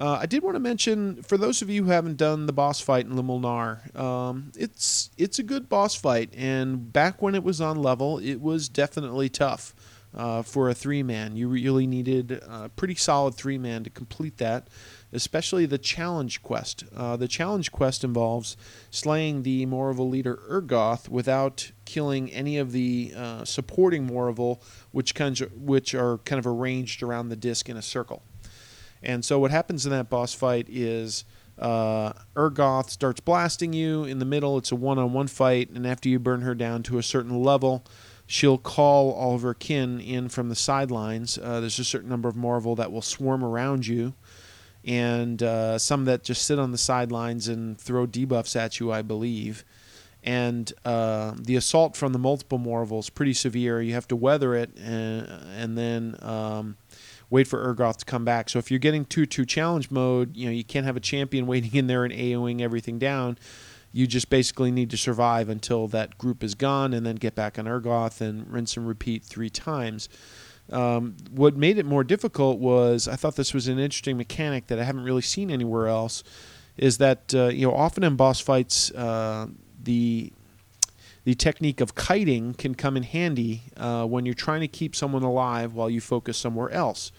uh, 0.02 0.18
I 0.20 0.26
did 0.26 0.42
want 0.42 0.56
to 0.56 0.60
mention 0.60 1.22
for 1.22 1.38
those 1.38 1.62
of 1.62 1.70
you 1.70 1.84
who 1.84 1.90
haven't 1.90 2.16
done 2.16 2.46
the 2.46 2.52
boss 2.52 2.80
fight 2.80 3.06
in 3.06 3.12
Lumul-nar, 3.12 3.82
um, 3.94 4.52
it's 4.56 5.10
it's 5.16 5.38
a 5.38 5.42
good 5.42 5.68
boss 5.68 5.94
fight, 5.94 6.34
and 6.36 6.92
back 6.92 7.22
when 7.22 7.34
it 7.34 7.44
was 7.44 7.60
on 7.60 7.80
level, 7.80 8.18
it 8.18 8.40
was 8.40 8.68
definitely 8.68 9.28
tough 9.28 9.74
uh, 10.14 10.42
for 10.42 10.68
a 10.68 10.74
three 10.74 11.02
man. 11.02 11.36
You 11.36 11.48
really 11.48 11.86
needed 11.86 12.32
a 12.32 12.68
pretty 12.68 12.96
solid 12.96 13.34
three 13.34 13.58
man 13.58 13.84
to 13.84 13.90
complete 13.90 14.38
that 14.38 14.68
especially 15.12 15.66
the 15.66 15.78
challenge 15.78 16.42
quest. 16.42 16.84
Uh, 16.96 17.16
the 17.16 17.28
challenge 17.28 17.70
quest 17.70 18.02
involves 18.02 18.56
slaying 18.90 19.42
the 19.42 19.66
Morroval 19.66 20.10
leader 20.10 20.40
Urgoth 20.48 21.08
without 21.08 21.70
killing 21.84 22.32
any 22.32 22.58
of 22.58 22.72
the 22.72 23.12
uh, 23.14 23.44
supporting 23.44 24.08
Morroval, 24.08 24.62
which 24.90 25.14
kinds 25.14 25.40
of, 25.40 25.52
which 25.52 25.94
are 25.94 26.18
kind 26.18 26.38
of 26.38 26.46
arranged 26.46 27.02
around 27.02 27.28
the 27.28 27.36
disc 27.36 27.68
in 27.68 27.76
a 27.76 27.82
circle. 27.82 28.22
And 29.02 29.24
so 29.24 29.38
what 29.38 29.50
happens 29.50 29.84
in 29.86 29.92
that 29.92 30.08
boss 30.10 30.34
fight 30.34 30.66
is 30.68 31.24
Uh, 31.58 32.12
Urgoth 32.34 32.88
starts 32.88 33.20
blasting 33.20 33.72
you 33.74 34.04
in 34.04 34.18
the 34.18 34.24
middle. 34.24 34.56
It's 34.56 34.72
a 34.72 34.76
one-on-one 34.76 35.28
fight, 35.28 35.68
and 35.70 35.86
after 35.86 36.08
you 36.08 36.18
burn 36.18 36.40
her 36.40 36.54
down 36.54 36.82
to 36.84 36.98
a 36.98 37.02
certain 37.02 37.42
level, 37.42 37.84
she'll 38.26 38.58
call 38.58 39.12
all 39.12 39.34
of 39.34 39.42
her 39.42 39.54
kin 39.54 40.00
in 40.00 40.28
from 40.30 40.48
the 40.48 40.56
sidelines. 40.56 41.38
Uh, 41.38 41.60
there's 41.60 41.78
a 41.78 41.84
certain 41.84 42.08
number 42.08 42.28
of 42.28 42.34
Marvel 42.34 42.74
that 42.76 42.90
will 42.90 43.02
swarm 43.02 43.44
around 43.44 43.86
you, 43.86 44.14
and 44.82 45.42
uh, 45.42 45.78
some 45.78 46.06
that 46.06 46.24
just 46.24 46.42
sit 46.42 46.58
on 46.58 46.72
the 46.72 46.78
sidelines 46.78 47.48
and 47.48 47.78
throw 47.78 48.06
debuffs 48.06 48.56
at 48.56 48.80
you, 48.80 48.90
I 48.90 49.02
believe. 49.02 49.62
And 50.24 50.72
uh, 50.84 51.34
the 51.36 51.56
assault 51.56 51.96
from 51.96 52.12
the 52.12 52.18
multiple 52.18 52.58
Marvel 52.58 53.00
is 53.00 53.10
pretty 53.10 53.34
severe. 53.34 53.82
You 53.82 53.94
have 53.94 54.06
to 54.08 54.16
weather 54.16 54.54
it, 54.54 54.76
and, 54.76 55.26
and 55.56 55.76
then 55.76 56.16
um, 56.22 56.76
wait 57.28 57.48
for 57.48 57.74
Urgoth 57.74 57.96
to 57.98 58.04
come 58.04 58.24
back. 58.24 58.48
So 58.48 58.58
if 58.58 58.70
you're 58.70 58.78
getting 58.78 59.04
2-2 59.04 59.48
challenge 59.48 59.90
mode, 59.90 60.36
you 60.36 60.46
know 60.46 60.52
you 60.52 60.64
can't 60.64 60.86
have 60.86 60.96
a 60.96 61.00
champion 61.00 61.46
waiting 61.48 61.74
in 61.74 61.86
there 61.88 62.04
and 62.04 62.12
AOing 62.12 62.60
everything 62.60 62.98
down. 62.98 63.38
You 63.90 64.06
just 64.06 64.30
basically 64.30 64.70
need 64.70 64.90
to 64.90 64.96
survive 64.96 65.48
until 65.48 65.86
that 65.88 66.16
group 66.18 66.42
is 66.44 66.54
gone, 66.54 66.94
and 66.94 67.04
then 67.04 67.16
get 67.16 67.34
back 67.34 67.58
on 67.58 67.64
Urgoth 67.64 68.20
and 68.20 68.50
rinse 68.50 68.76
and 68.76 68.86
repeat 68.86 69.24
three 69.24 69.50
times. 69.50 70.08
Um, 70.70 71.16
what 71.30 71.56
made 71.56 71.78
it 71.78 71.84
more 71.84 72.04
difficult 72.04 72.58
was 72.58 73.08
I 73.08 73.16
thought 73.16 73.36
this 73.36 73.52
was 73.52 73.68
an 73.68 73.78
interesting 73.78 74.16
mechanic 74.16 74.68
that 74.68 74.78
I 74.78 74.84
haven't 74.84 75.04
really 75.04 75.22
seen 75.22 75.50
anywhere 75.50 75.88
else. 75.88 76.22
Is 76.76 76.98
that 76.98 77.34
uh, 77.34 77.48
you 77.48 77.66
know 77.66 77.74
often 77.74 78.02
in 78.02 78.16
boss 78.16 78.40
fights 78.40 78.90
uh, 78.92 79.48
the 79.84 80.32
the 81.24 81.34
technique 81.34 81.80
of 81.80 81.94
kiting 81.94 82.52
can 82.54 82.74
come 82.74 82.96
in 82.96 83.04
handy 83.04 83.62
uh, 83.76 84.04
when 84.04 84.26
you're 84.26 84.34
trying 84.34 84.60
to 84.60 84.68
keep 84.68 84.96
someone 84.96 85.22
alive 85.22 85.72
while 85.72 85.88
you 85.88 86.00
focus 86.00 86.36
somewhere 86.36 86.70
else. 86.70 87.12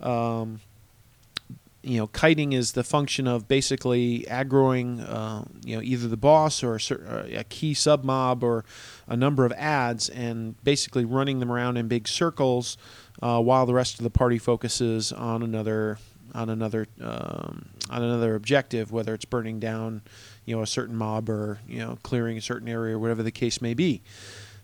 Um, 0.00 0.60
you 1.86 1.98
know, 1.98 2.08
kiting 2.08 2.52
is 2.52 2.72
the 2.72 2.82
function 2.82 3.28
of 3.28 3.46
basically 3.46 4.26
aggroing, 4.28 5.08
uh, 5.08 5.44
you 5.64 5.76
know, 5.76 5.82
either 5.82 6.08
the 6.08 6.16
boss 6.16 6.64
or 6.64 6.74
a, 6.74 6.80
certain, 6.80 7.36
a 7.36 7.44
key 7.44 7.74
sub 7.74 8.02
mob 8.02 8.42
or 8.42 8.64
a 9.06 9.16
number 9.16 9.44
of 9.44 9.52
ads, 9.52 10.08
and 10.08 10.60
basically 10.64 11.04
running 11.04 11.38
them 11.38 11.52
around 11.52 11.76
in 11.76 11.86
big 11.86 12.08
circles 12.08 12.76
uh, 13.22 13.40
while 13.40 13.66
the 13.66 13.74
rest 13.74 13.98
of 13.98 14.02
the 14.02 14.10
party 14.10 14.38
focuses 14.38 15.12
on 15.12 15.44
another 15.44 15.98
on 16.34 16.50
another 16.50 16.88
um, 17.00 17.68
on 17.88 18.02
another 18.02 18.34
objective, 18.34 18.90
whether 18.90 19.14
it's 19.14 19.24
burning 19.24 19.60
down, 19.60 20.02
you 20.46 20.56
know, 20.56 20.62
a 20.62 20.66
certain 20.66 20.96
mob 20.96 21.28
or 21.28 21.60
you 21.68 21.78
know 21.78 21.98
clearing 22.02 22.38
a 22.38 22.40
certain 22.40 22.68
area 22.68 22.96
or 22.96 22.98
whatever 22.98 23.22
the 23.22 23.30
case 23.30 23.60
may 23.60 23.74
be. 23.74 24.02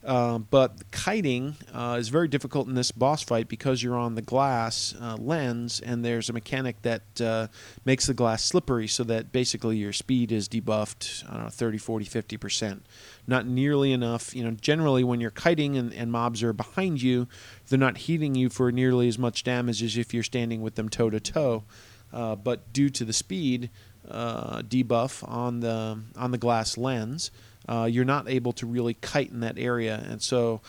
Uh, 0.05 0.39
but 0.39 0.91
kiting 0.91 1.55
uh, 1.73 1.97
is 1.99 2.09
very 2.09 2.27
difficult 2.27 2.67
in 2.67 2.75
this 2.75 2.91
boss 2.91 3.23
fight 3.23 3.47
because 3.47 3.83
you're 3.83 3.97
on 3.97 4.17
the 4.17 4.23
glass 4.23 4.97
uh, 5.01 5.17
lens 5.17 5.81
and 5.81 6.05
there's 6.05 6.29
a 6.29 6.33
mechanic 6.33 6.83
that 6.83 7.21
uh, 7.21 7.47
makes 7.85 8.07
the 8.07 8.15
glass 8.15 8.45
slippery 8.45 8.89
so 8.89 9.05
that 9.05 9.31
basically 9.31 9.77
your 9.77 9.93
speed 9.93 10.33
is 10.33 10.49
debuffed, 10.49 11.25
I 11.29 11.35
don't 11.35 11.43
know, 11.45 11.49
30, 11.51 11.79
40, 11.79 12.05
50%. 12.05 12.81
Not 13.29 13.47
nearly 13.47 13.93
enough. 13.93 14.35
You 14.35 14.43
know, 14.43 14.51
generally 14.51 15.05
when 15.05 15.21
you're 15.21 15.31
kiting 15.31 15.77
and, 15.77 15.95
and 15.95 16.11
mobs 16.11 16.43
are 16.43 16.53
behind 16.53 17.01
you, 17.01 17.29
they're 17.69 17.79
not 17.79 17.99
hitting 17.99 18.35
you 18.35 18.49
for 18.49 18.73
nearly 18.73 19.07
as 19.07 19.19
much 19.19 19.45
damage 19.45 19.85
as 19.85 19.97
if 19.97 20.13
you're 20.13 20.25
standing 20.25 20.63
with 20.63 20.75
them 20.75 20.89
toe 20.89 21.11
to 21.11 21.21
toe. 21.21 21.63
But 22.11 22.73
due 22.73 22.91
to 22.91 23.05
the 23.05 23.13
speed 23.13 23.71
uh, 24.11 24.63
debuff 24.63 25.27
on 25.29 25.61
the 25.61 26.01
on 26.17 26.31
the 26.31 26.39
glass 26.39 26.77
lens, 26.77 27.31
uh, 27.69 27.89
you're 27.91 28.05
not 28.05 28.29
able 28.29 28.53
to 28.53 28.67
really 28.67 28.95
kite 28.95 29.31
in 29.31 29.41
that 29.41 29.59
area, 29.59 30.05
and 30.09 30.21
so 30.21 30.61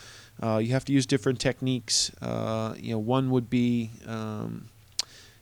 uh, 0.42 0.58
you 0.58 0.72
have 0.72 0.86
to 0.86 0.94
use 0.94 1.06
different 1.06 1.40
techniques. 1.40 2.12
Uh, 2.22 2.76
you 2.78 2.92
know, 2.92 3.00
one 3.00 3.30
would 3.30 3.50
be 3.50 3.92
um, 4.08 4.70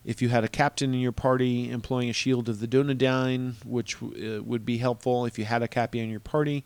if 0.03 0.21
you 0.21 0.29
had 0.29 0.43
a 0.43 0.48
captain 0.48 0.93
in 0.93 1.00
your 1.00 1.12
party 1.12 1.69
employing 1.69 2.10
a 2.10 2.13
shield 2.13 2.50
of 2.50 2.60
the 2.60 2.67
Dunedain, 2.67 3.63
which 3.65 4.00
w- 4.00 4.39
uh, 4.39 4.43
would 4.43 4.65
be 4.65 4.77
helpful. 4.77 5.25
If 5.25 5.38
you 5.38 5.45
had 5.45 5.62
a 5.62 5.67
cappy 5.67 6.00
in 6.00 6.10
your 6.10 6.19
party, 6.19 6.63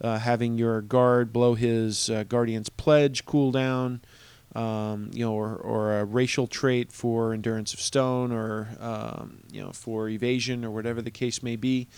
uh, 0.00 0.18
having 0.18 0.58
your 0.58 0.82
guard 0.82 1.32
blow 1.32 1.54
his 1.54 2.10
guardian's 2.28 2.68
pledge 2.68 3.24
cooldown. 3.24 4.00
Um, 4.56 5.10
you 5.12 5.24
know, 5.24 5.34
or, 5.34 5.54
or 5.54 6.00
a 6.00 6.04
racial 6.04 6.46
trait 6.46 6.90
for 6.90 7.34
endurance 7.34 7.74
of 7.74 7.80
stone, 7.80 8.32
or 8.32 8.68
um, 8.80 9.42
you 9.52 9.60
know, 9.62 9.72
for 9.72 10.08
evasion, 10.08 10.64
or 10.64 10.70
whatever 10.70 11.02
the 11.02 11.10
case 11.10 11.42
may 11.42 11.56
be. 11.56 11.88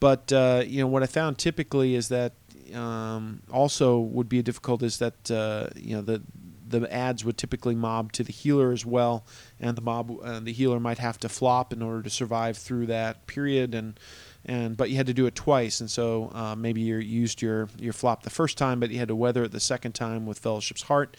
But 0.00 0.32
uh, 0.32 0.62
you 0.66 0.80
know 0.80 0.86
what 0.86 1.02
I 1.02 1.06
found 1.06 1.38
typically 1.38 1.94
is 1.94 2.08
that 2.08 2.34
um, 2.74 3.42
also 3.50 3.98
would 3.98 4.28
be 4.28 4.38
a 4.38 4.42
difficult 4.42 4.82
is 4.82 4.98
that 4.98 5.30
uh, 5.30 5.68
you 5.76 5.96
know 5.96 6.02
the 6.02 6.22
the 6.68 6.92
ads 6.92 7.24
would 7.24 7.38
typically 7.38 7.74
mob 7.74 8.12
to 8.12 8.22
the 8.22 8.32
healer 8.32 8.72
as 8.72 8.84
well, 8.84 9.24
and 9.58 9.76
the 9.76 9.80
mob 9.82 10.16
uh, 10.22 10.40
the 10.40 10.52
healer 10.52 10.78
might 10.78 10.98
have 10.98 11.18
to 11.18 11.28
flop 11.28 11.72
in 11.72 11.82
order 11.82 12.02
to 12.02 12.10
survive 12.10 12.56
through 12.56 12.86
that 12.86 13.26
period, 13.26 13.74
and 13.74 13.98
and 14.44 14.76
but 14.76 14.90
you 14.90 14.96
had 14.96 15.06
to 15.06 15.14
do 15.14 15.26
it 15.26 15.34
twice, 15.34 15.80
and 15.80 15.90
so 15.90 16.30
uh, 16.34 16.54
maybe 16.54 16.80
you 16.80 16.96
used 16.96 17.42
your 17.42 17.68
your 17.78 17.92
flop 17.92 18.22
the 18.22 18.30
first 18.30 18.58
time, 18.58 18.80
but 18.80 18.90
you 18.90 18.98
had 18.98 19.08
to 19.08 19.16
weather 19.16 19.44
it 19.44 19.52
the 19.52 19.60
second 19.60 19.92
time 19.92 20.26
with 20.26 20.38
Fellowship's 20.38 20.82
Heart. 20.82 21.16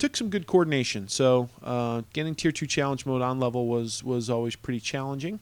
Took 0.00 0.16
some 0.16 0.30
good 0.30 0.46
coordination, 0.46 1.08
so 1.08 1.50
uh, 1.62 2.02
getting 2.14 2.34
tier 2.34 2.52
two 2.52 2.66
challenge 2.66 3.04
mode 3.04 3.20
on 3.20 3.38
level 3.38 3.68
was 3.68 4.02
was 4.02 4.30
always 4.30 4.56
pretty 4.56 4.80
challenging 4.80 5.40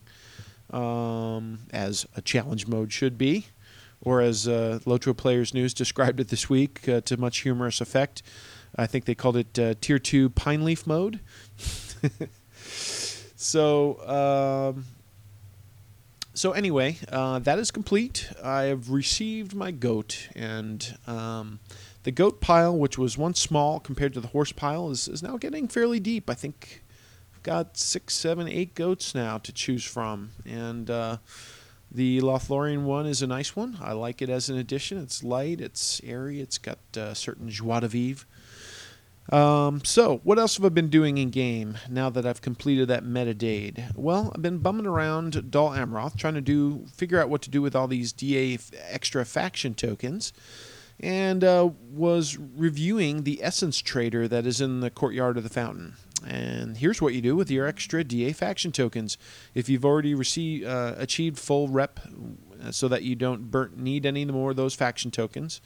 um, 0.72 1.60
as 1.70 2.06
a 2.16 2.20
challenge 2.20 2.66
mode 2.66 2.92
should 2.92 3.16
be, 3.16 3.46
or 4.00 4.20
as 4.20 4.48
uh, 4.48 4.80
Lotro 4.84 5.16
Players 5.16 5.54
News 5.54 5.72
described 5.74 6.18
it 6.18 6.26
this 6.26 6.50
week 6.50 6.88
uh, 6.88 7.00
to 7.02 7.16
much 7.16 7.38
humorous 7.38 7.80
effect. 7.80 8.22
I 8.76 8.86
think 8.86 9.04
they 9.04 9.14
called 9.14 9.36
it 9.36 9.58
uh, 9.58 9.74
Tier 9.80 10.00
2 10.00 10.30
Pine 10.30 10.64
Leaf 10.64 10.88
mode. 10.88 11.20
so, 13.36 14.74
um, 14.76 14.86
so 16.34 16.52
anyway, 16.52 16.98
uh, 17.10 17.38
that 17.40 17.58
is 17.58 17.70
complete. 17.70 18.28
I 18.42 18.62
have 18.64 18.90
received 18.90 19.54
my 19.54 19.70
goat, 19.70 20.28
and 20.34 20.98
um, 21.06 21.60
the 22.08 22.12
goat 22.12 22.40
pile, 22.40 22.74
which 22.74 22.96
was 22.96 23.18
once 23.18 23.38
small 23.38 23.78
compared 23.80 24.14
to 24.14 24.20
the 24.20 24.28
horse 24.28 24.50
pile, 24.50 24.88
is, 24.88 25.08
is 25.08 25.22
now 25.22 25.36
getting 25.36 25.68
fairly 25.68 26.00
deep. 26.00 26.30
I 26.30 26.32
think 26.32 26.82
I've 27.34 27.42
got 27.42 27.76
six, 27.76 28.14
seven, 28.14 28.48
eight 28.48 28.74
goats 28.74 29.14
now 29.14 29.36
to 29.36 29.52
choose 29.52 29.84
from, 29.84 30.30
and 30.46 30.88
uh, 30.88 31.18
the 31.92 32.22
Lothlorien 32.22 32.84
one 32.84 33.04
is 33.04 33.20
a 33.20 33.26
nice 33.26 33.54
one. 33.54 33.76
I 33.82 33.92
like 33.92 34.22
it 34.22 34.30
as 34.30 34.48
an 34.48 34.56
addition. 34.56 34.96
It's 34.96 35.22
light, 35.22 35.60
it's 35.60 36.00
airy, 36.02 36.40
it's 36.40 36.56
got 36.56 36.78
uh, 36.96 37.12
certain 37.12 37.50
joie 37.50 37.80
de 37.80 37.88
vivre. 37.88 38.24
Um, 39.30 39.84
so, 39.84 40.22
what 40.24 40.38
else 40.38 40.56
have 40.56 40.64
I 40.64 40.70
been 40.70 40.88
doing 40.88 41.18
in 41.18 41.28
game 41.28 41.76
now 41.90 42.08
that 42.08 42.24
I've 42.24 42.40
completed 42.40 42.88
that 42.88 43.04
metadade? 43.04 43.94
Well, 43.94 44.32
I've 44.34 44.40
been 44.40 44.60
bumming 44.60 44.86
around 44.86 45.50
Dol 45.50 45.72
Amroth 45.72 46.16
trying 46.16 46.36
to 46.36 46.40
do 46.40 46.86
figure 46.86 47.20
out 47.20 47.28
what 47.28 47.42
to 47.42 47.50
do 47.50 47.60
with 47.60 47.76
all 47.76 47.86
these 47.86 48.14
DA 48.14 48.58
extra 48.88 49.26
faction 49.26 49.74
tokens, 49.74 50.32
and 51.00 51.44
uh, 51.44 51.70
was 51.90 52.36
reviewing 52.36 53.22
the 53.22 53.42
Essence 53.42 53.78
Trader 53.78 54.26
that 54.28 54.46
is 54.46 54.60
in 54.60 54.80
the 54.80 54.90
courtyard 54.90 55.36
of 55.36 55.44
the 55.44 55.48
fountain. 55.48 55.94
And 56.26 56.76
here's 56.76 57.00
what 57.00 57.14
you 57.14 57.20
do 57.20 57.36
with 57.36 57.50
your 57.50 57.66
extra 57.66 58.02
DA 58.02 58.32
faction 58.32 58.72
tokens. 58.72 59.16
If 59.54 59.68
you've 59.68 59.84
already 59.84 60.14
received, 60.14 60.66
uh, 60.66 60.94
achieved 60.96 61.38
full 61.38 61.68
rep 61.68 62.00
uh, 62.62 62.72
so 62.72 62.88
that 62.88 63.04
you 63.04 63.14
don't 63.14 63.50
burn, 63.50 63.72
need 63.76 64.04
any 64.04 64.24
more 64.24 64.50
of 64.50 64.56
those 64.56 64.74
faction 64.74 65.12
tokens, 65.12 65.60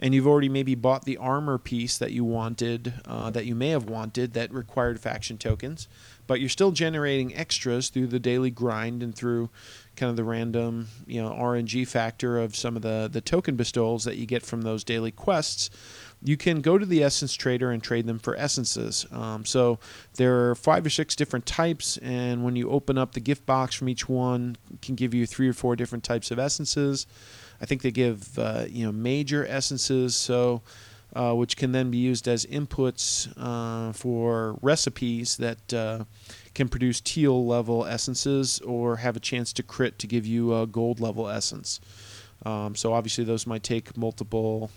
and 0.00 0.12
you've 0.12 0.26
already 0.26 0.48
maybe 0.48 0.74
bought 0.74 1.04
the 1.04 1.16
armor 1.16 1.58
piece 1.58 1.96
that 1.98 2.10
you 2.10 2.24
wanted, 2.24 2.94
uh, 3.06 3.30
that 3.30 3.46
you 3.46 3.54
may 3.54 3.68
have 3.68 3.88
wanted, 3.88 4.32
that 4.32 4.52
required 4.52 4.98
faction 4.98 5.38
tokens, 5.38 5.86
but 6.26 6.40
you're 6.40 6.48
still 6.48 6.70
generating 6.70 7.34
extras 7.34 7.88
through 7.88 8.08
the 8.08 8.18
daily 8.18 8.50
grind 8.50 9.02
and 9.02 9.14
through 9.14 9.50
kind 9.96 10.10
of 10.10 10.16
the 10.16 10.24
random, 10.24 10.88
you 11.06 11.22
know, 11.22 11.30
RNG 11.30 11.86
factor 11.86 12.38
of 12.38 12.56
some 12.56 12.76
of 12.76 12.82
the, 12.82 13.08
the 13.10 13.20
token 13.20 13.56
bestowals 13.56 14.04
that 14.04 14.16
you 14.16 14.26
get 14.26 14.42
from 14.42 14.62
those 14.62 14.84
daily 14.84 15.10
quests 15.10 15.70
you 16.24 16.38
can 16.38 16.62
go 16.62 16.78
to 16.78 16.86
the 16.86 17.02
essence 17.02 17.34
trader 17.34 17.70
and 17.70 17.82
trade 17.82 18.06
them 18.06 18.18
for 18.18 18.34
essences. 18.36 19.06
Um, 19.12 19.44
so 19.44 19.78
there 20.16 20.48
are 20.48 20.54
five 20.54 20.86
or 20.86 20.90
six 20.90 21.14
different 21.14 21.44
types, 21.44 21.98
and 21.98 22.42
when 22.42 22.56
you 22.56 22.70
open 22.70 22.96
up 22.96 23.12
the 23.12 23.20
gift 23.20 23.44
box 23.44 23.74
from 23.74 23.90
each 23.90 24.08
one, 24.08 24.56
can 24.80 24.94
give 24.94 25.12
you 25.12 25.26
three 25.26 25.48
or 25.48 25.52
four 25.52 25.76
different 25.76 26.02
types 26.02 26.30
of 26.30 26.38
essences. 26.38 27.06
I 27.60 27.66
think 27.66 27.82
they 27.82 27.90
give 27.90 28.38
uh, 28.38 28.64
you 28.68 28.86
know 28.86 28.92
major 28.92 29.46
essences, 29.46 30.16
so 30.16 30.62
uh, 31.14 31.32
which 31.32 31.56
can 31.56 31.72
then 31.72 31.90
be 31.90 31.98
used 31.98 32.26
as 32.26 32.44
inputs 32.46 33.32
uh, 33.36 33.92
for 33.92 34.58
recipes 34.62 35.36
that 35.36 35.72
uh, 35.72 36.04
can 36.54 36.68
produce 36.68 37.00
teal 37.00 37.46
level 37.46 37.84
essences 37.84 38.60
or 38.60 38.96
have 38.96 39.16
a 39.16 39.20
chance 39.20 39.52
to 39.52 39.62
crit 39.62 39.98
to 39.98 40.06
give 40.06 40.26
you 40.26 40.54
a 40.54 40.66
gold 40.66 41.00
level 41.00 41.28
essence. 41.28 41.80
Um, 42.44 42.74
so 42.74 42.92
obviously 42.92 43.24
those 43.24 43.46
might 43.46 43.62
take 43.62 43.96
multiple 43.96 44.70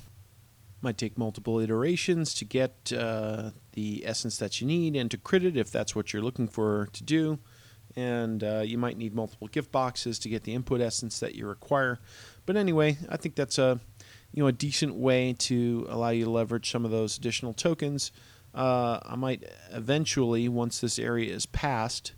might 0.80 0.98
take 0.98 1.18
multiple 1.18 1.60
iterations 1.60 2.36
to 2.36 2.46
get 2.46 2.94
uh, 2.96 3.50
the 3.74 4.04
essence 4.06 4.38
that 4.38 4.62
you 4.62 4.68
need 4.68 4.96
and 4.96 5.10
to 5.10 5.18
crit 5.18 5.44
it 5.44 5.58
if 5.58 5.72
that's 5.72 5.96
what 5.96 6.14
you're 6.14 6.22
looking 6.22 6.48
for 6.48 6.88
to 6.94 7.04
do. 7.04 7.40
And 7.96 8.44
uh, 8.44 8.62
you 8.64 8.78
might 8.78 8.96
need 8.96 9.16
multiple 9.16 9.48
gift 9.48 9.72
boxes 9.72 10.20
to 10.20 10.30
get 10.30 10.44
the 10.44 10.54
input 10.54 10.80
essence 10.80 11.20
that 11.20 11.34
you 11.34 11.48
require. 11.48 12.00
But 12.46 12.58
anyway, 12.58 12.98
I 13.10 13.18
think 13.18 13.34
that's 13.34 13.58
a 13.58 13.80
you 14.38 14.44
know 14.44 14.48
a 14.48 14.52
decent 14.52 14.94
way 14.94 15.34
to 15.34 15.88
allow 15.90 16.10
you 16.10 16.26
to 16.26 16.30
leverage 16.30 16.70
some 16.70 16.86
of 16.86 16.92
those 16.92 17.18
additional 17.18 17.56
tokens. 17.56 18.12
Uh, 18.54 19.00
I 19.04 19.16
might 19.16 19.44
eventually, 19.72 20.48
once 20.48 20.80
this 20.80 21.00
area 21.00 21.34
is 21.34 21.48
passed, 21.48 22.14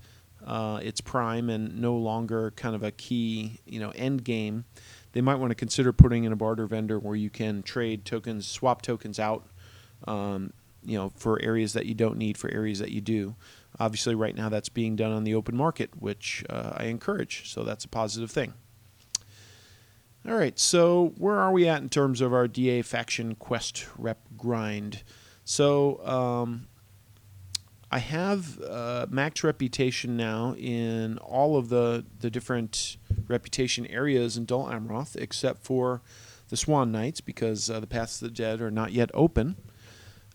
uh, 0.46 0.82
its 0.84 1.00
prime 1.00 1.50
and 1.50 1.80
no 1.80 1.96
longer 1.96 2.52
kind 2.58 2.76
of 2.76 2.84
a 2.84 2.92
key, 2.92 3.62
you 3.66 3.80
know, 3.80 3.92
end 3.92 4.26
game, 4.26 4.66
they 5.14 5.22
might 5.22 5.36
want 5.36 5.52
to 5.52 5.56
consider 5.56 5.94
putting 5.94 6.26
in 6.26 6.34
a 6.34 6.36
barter 6.36 6.68
vendor 6.68 7.00
where 7.00 7.16
you 7.16 7.30
can 7.30 7.64
trade 7.64 8.04
tokens, 8.04 8.46
swap 8.46 8.82
tokens 8.82 9.18
out, 9.18 9.48
um, 10.06 10.52
you 10.84 10.98
know, 10.98 11.14
for 11.16 11.42
areas 11.42 11.72
that 11.72 11.86
you 11.86 11.94
don't 11.94 12.18
need, 12.18 12.38
for 12.38 12.52
areas 12.52 12.80
that 12.80 12.92
you 12.92 13.00
do. 13.00 13.34
Obviously, 13.80 14.14
right 14.14 14.36
now 14.36 14.50
that's 14.50 14.68
being 14.68 14.98
done 14.98 15.14
on 15.14 15.24
the 15.24 15.36
open 15.36 15.56
market, 15.56 15.92
which 15.98 16.44
uh, 16.50 16.74
I 16.76 16.88
encourage. 16.88 17.50
So 17.50 17.64
that's 17.64 17.86
a 17.86 17.90
positive 17.90 18.30
thing. 18.30 18.56
All 20.28 20.36
right, 20.36 20.60
so 20.60 21.14
where 21.18 21.38
are 21.38 21.52
we 21.52 21.68
at 21.68 21.82
in 21.82 21.88
terms 21.88 22.20
of 22.20 22.34
our 22.34 22.48
DA 22.48 22.82
faction 22.82 23.36
quest 23.36 23.88
rep 23.98 24.20
grind? 24.38 25.04
So 25.46 26.06
um, 26.06 26.68
I 27.90 28.00
have 28.00 28.60
uh, 28.62 29.08
max 29.10 29.44
reputation 29.46 30.18
now 30.18 30.56
in 30.56 31.18
all 31.20 31.58
of 31.58 31.70
the, 31.70 32.06
the 32.20 32.30
different 32.30 32.98
reputation 33.28 33.88
areas 33.88 34.36
in 34.36 34.46
Dol 34.46 34.68
Amroth, 34.68 35.16
except 35.16 35.64
for 35.64 36.02
the 36.50 36.58
Swan 36.58 36.92
Knights, 36.92 37.22
because 37.22 37.70
uh, 37.70 37.80
the 37.80 37.88
Paths 37.88 38.22
of 38.22 38.28
the 38.28 38.36
Dead 38.36 38.60
are 38.60 38.72
not 38.72 38.92
yet 38.92 39.10
open. 39.14 39.56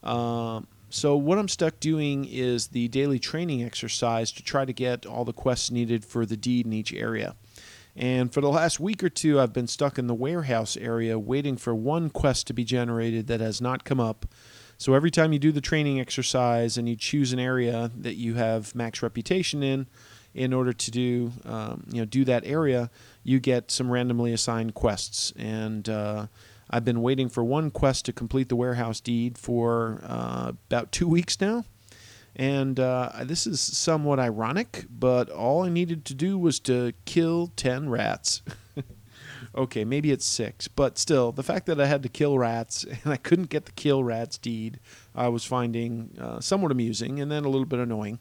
Um, 0.02 0.66
so 0.88 1.14
what 1.14 1.38
I'm 1.38 1.48
stuck 1.48 1.78
doing 1.78 2.24
is 2.24 2.68
the 2.68 2.88
daily 2.88 3.18
training 3.18 3.62
exercise 3.62 4.32
to 4.32 4.42
try 4.42 4.64
to 4.64 4.72
get 4.72 5.04
all 5.04 5.24
the 5.24 5.32
quests 5.32 5.70
needed 5.70 6.04
for 6.04 6.24
the 6.24 6.36
deed 6.36 6.64
in 6.66 6.72
each 6.72 6.92
area. 6.92 7.36
And 7.96 8.32
for 8.32 8.40
the 8.40 8.48
last 8.48 8.80
week 8.80 9.04
or 9.04 9.08
two, 9.08 9.38
I've 9.40 9.52
been 9.52 9.66
stuck 9.66 9.98
in 9.98 10.06
the 10.06 10.14
warehouse 10.14 10.76
area 10.76 11.18
waiting 11.18 11.56
for 11.56 11.74
one 11.74 12.10
quest 12.10 12.46
to 12.48 12.52
be 12.52 12.64
generated 12.64 13.28
that 13.28 13.40
has 13.40 13.60
not 13.60 13.84
come 13.84 14.00
up. 14.00 14.26
So 14.78 14.94
every 14.94 15.10
time 15.10 15.32
you 15.32 15.38
do 15.38 15.52
the 15.52 15.60
training 15.60 16.00
exercise 16.00 16.76
and 16.76 16.88
you 16.88 16.96
choose 16.96 17.32
an 17.32 17.38
area 17.38 17.92
that 17.96 18.16
you 18.16 18.34
have 18.34 18.74
max 18.74 19.02
reputation 19.02 19.62
in, 19.62 19.86
in 20.34 20.52
order 20.52 20.72
to 20.72 20.90
do 20.90 21.32
um, 21.44 21.84
you 21.92 22.00
know 22.00 22.04
do 22.04 22.24
that 22.24 22.44
area, 22.44 22.90
you 23.22 23.38
get 23.38 23.70
some 23.70 23.90
randomly 23.90 24.32
assigned 24.32 24.74
quests. 24.74 25.32
And 25.36 25.88
uh, 25.88 26.26
I've 26.68 26.84
been 26.84 27.02
waiting 27.02 27.28
for 27.28 27.44
one 27.44 27.70
quest 27.70 28.04
to 28.06 28.12
complete 28.12 28.48
the 28.48 28.56
warehouse 28.56 29.00
deed 29.00 29.38
for 29.38 30.00
uh, 30.02 30.52
about 30.68 30.90
two 30.90 31.06
weeks 31.06 31.40
now. 31.40 31.64
And 32.36 32.80
uh, 32.80 33.10
this 33.22 33.46
is 33.46 33.60
somewhat 33.60 34.18
ironic, 34.18 34.86
but 34.90 35.30
all 35.30 35.62
I 35.62 35.68
needed 35.68 36.04
to 36.06 36.14
do 36.14 36.36
was 36.36 36.58
to 36.60 36.92
kill 37.04 37.52
10 37.56 37.88
rats. 37.88 38.42
okay, 39.54 39.84
maybe 39.84 40.10
it's 40.10 40.24
six, 40.24 40.66
but 40.66 40.98
still, 40.98 41.30
the 41.30 41.44
fact 41.44 41.66
that 41.66 41.80
I 41.80 41.86
had 41.86 42.02
to 42.02 42.08
kill 42.08 42.38
rats 42.38 42.84
and 43.04 43.12
I 43.12 43.16
couldn't 43.16 43.50
get 43.50 43.66
the 43.66 43.72
kill 43.72 44.02
rats 44.02 44.36
deed, 44.36 44.80
I 45.14 45.28
was 45.28 45.44
finding 45.44 46.16
uh, 46.20 46.40
somewhat 46.40 46.72
amusing 46.72 47.20
and 47.20 47.30
then 47.30 47.44
a 47.44 47.48
little 47.48 47.66
bit 47.66 47.78
annoying. 47.78 48.18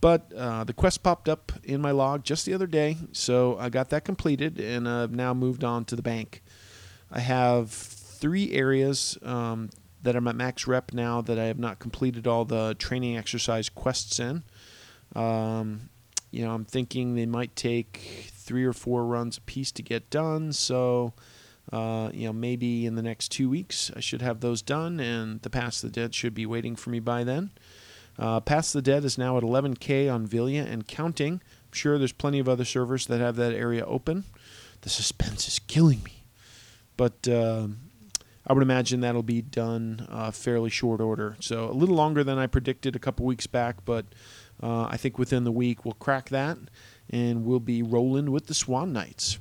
But 0.00 0.32
uh, 0.34 0.64
the 0.64 0.74
quest 0.74 1.02
popped 1.02 1.28
up 1.28 1.52
in 1.62 1.80
my 1.80 1.90
log 1.90 2.24
just 2.24 2.46
the 2.46 2.54
other 2.54 2.66
day, 2.66 2.98
so 3.12 3.56
I 3.58 3.68
got 3.68 3.90
that 3.90 4.04
completed 4.04 4.60
and 4.60 4.88
I've 4.88 5.12
now 5.12 5.32
moved 5.32 5.64
on 5.64 5.84
to 5.86 5.96
the 5.96 6.02
bank. 6.02 6.42
I 7.10 7.20
have 7.20 7.70
three 7.70 8.52
areas 8.52 9.16
um, 9.22 9.70
that 10.04 10.14
I'm 10.14 10.28
at 10.28 10.36
max 10.36 10.66
rep 10.66 10.92
now 10.92 11.20
that 11.22 11.38
I 11.38 11.44
have 11.44 11.58
not 11.58 11.78
completed 11.78 12.26
all 12.26 12.44
the 12.44 12.76
training 12.78 13.16
exercise 13.16 13.68
quests 13.68 14.20
in. 14.20 14.44
Um, 15.16 15.88
you 16.30 16.44
know, 16.44 16.52
I'm 16.52 16.64
thinking 16.64 17.14
they 17.14 17.26
might 17.26 17.56
take 17.56 18.30
three 18.32 18.64
or 18.64 18.72
four 18.72 19.04
runs 19.06 19.38
a 19.38 19.40
piece 19.40 19.72
to 19.72 19.82
get 19.82 20.10
done. 20.10 20.52
So, 20.52 21.14
uh, 21.72 22.10
you 22.12 22.26
know, 22.26 22.32
maybe 22.32 22.86
in 22.86 22.96
the 22.96 23.02
next 23.02 23.30
two 23.30 23.48
weeks 23.48 23.90
I 23.96 24.00
should 24.00 24.20
have 24.20 24.40
those 24.40 24.60
done, 24.60 25.00
and 25.00 25.40
the 25.42 25.50
of 25.82 25.92
the 25.92 26.00
Dead 26.00 26.14
should 26.14 26.34
be 26.34 26.46
waiting 26.46 26.76
for 26.76 26.90
me 26.90 27.00
by 27.00 27.24
then. 27.24 27.50
Uh, 28.18 28.40
of 28.40 28.72
the 28.72 28.82
Dead 28.82 29.04
is 29.04 29.18
now 29.18 29.36
at 29.38 29.42
11k 29.42 30.12
on 30.12 30.26
Vilya 30.28 30.70
and 30.70 30.86
counting. 30.86 31.34
I'm 31.34 31.72
sure 31.72 31.98
there's 31.98 32.12
plenty 32.12 32.38
of 32.38 32.48
other 32.48 32.64
servers 32.64 33.06
that 33.06 33.20
have 33.20 33.36
that 33.36 33.54
area 33.54 33.84
open. 33.86 34.24
The 34.82 34.90
suspense 34.90 35.48
is 35.48 35.58
killing 35.60 36.02
me, 36.02 36.24
but. 36.98 37.26
Uh, 37.26 37.68
I 38.46 38.52
would 38.52 38.62
imagine 38.62 39.00
that'll 39.00 39.22
be 39.22 39.42
done 39.42 40.06
uh, 40.10 40.30
fairly 40.30 40.70
short 40.70 41.00
order. 41.00 41.36
So 41.40 41.70
a 41.70 41.72
little 41.72 41.94
longer 41.94 42.22
than 42.22 42.38
I 42.38 42.46
predicted 42.46 42.94
a 42.94 42.98
couple 42.98 43.24
weeks 43.24 43.46
back, 43.46 43.84
but 43.84 44.06
uh, 44.62 44.84
I 44.84 44.96
think 44.96 45.18
within 45.18 45.44
the 45.44 45.52
week 45.52 45.84
we'll 45.84 45.94
crack 45.94 46.28
that, 46.28 46.58
and 47.08 47.44
we'll 47.44 47.60
be 47.60 47.82
rolling 47.82 48.30
with 48.30 48.46
the 48.46 48.54
Swan 48.54 48.92
Knights. 48.92 49.38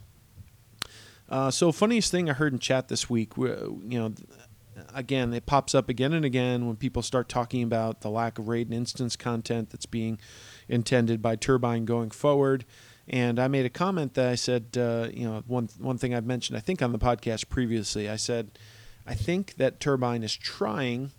Uh, 1.30 1.52
so 1.52 1.72
funniest 1.72 2.12
thing 2.12 2.30
I 2.30 2.34
heard 2.34 2.54
in 2.54 2.60
chat 2.60 2.88
this 2.88 3.10
week, 3.10 3.34
you 3.38 3.82
know, 3.84 4.14
again 4.94 5.34
it 5.34 5.46
pops 5.46 5.76
up 5.76 5.90
again 5.90 6.14
and 6.14 6.26
again 6.26 6.68
when 6.68 6.76
people 6.76 7.02
start 7.02 7.30
talking 7.30 7.64
about 7.64 8.02
the 8.02 8.10
lack 8.10 8.40
of 8.40 8.48
raid 8.48 8.68
and 8.68 8.76
instance 8.76 9.16
content 9.16 9.70
that's 9.70 9.86
being 9.86 10.20
intended 10.68 11.22
by 11.22 11.36
Turbine 11.36 11.86
going 11.86 12.12
forward. 12.12 12.66
And 13.08 13.40
I 13.40 13.48
made 13.48 13.66
a 13.66 13.70
comment 13.70 14.14
that 14.14 14.30
I 14.30 14.36
said, 14.36 14.78
uh, 14.78 15.10
you 15.14 15.26
know, 15.26 15.44
one 15.46 15.70
one 15.80 15.98
thing 15.98 16.14
I've 16.14 16.26
mentioned, 16.26 16.58
I 16.58 16.62
think 16.62 16.82
on 16.82 16.92
the 16.92 17.00
podcast 17.00 17.50
previously, 17.50 18.10
I 18.10 18.16
said 18.16 18.58
I 19.06 19.16
think 19.16 19.56
that 19.56 19.80
Turbine 19.80 20.24
is 20.24 20.36
trying 20.36 21.12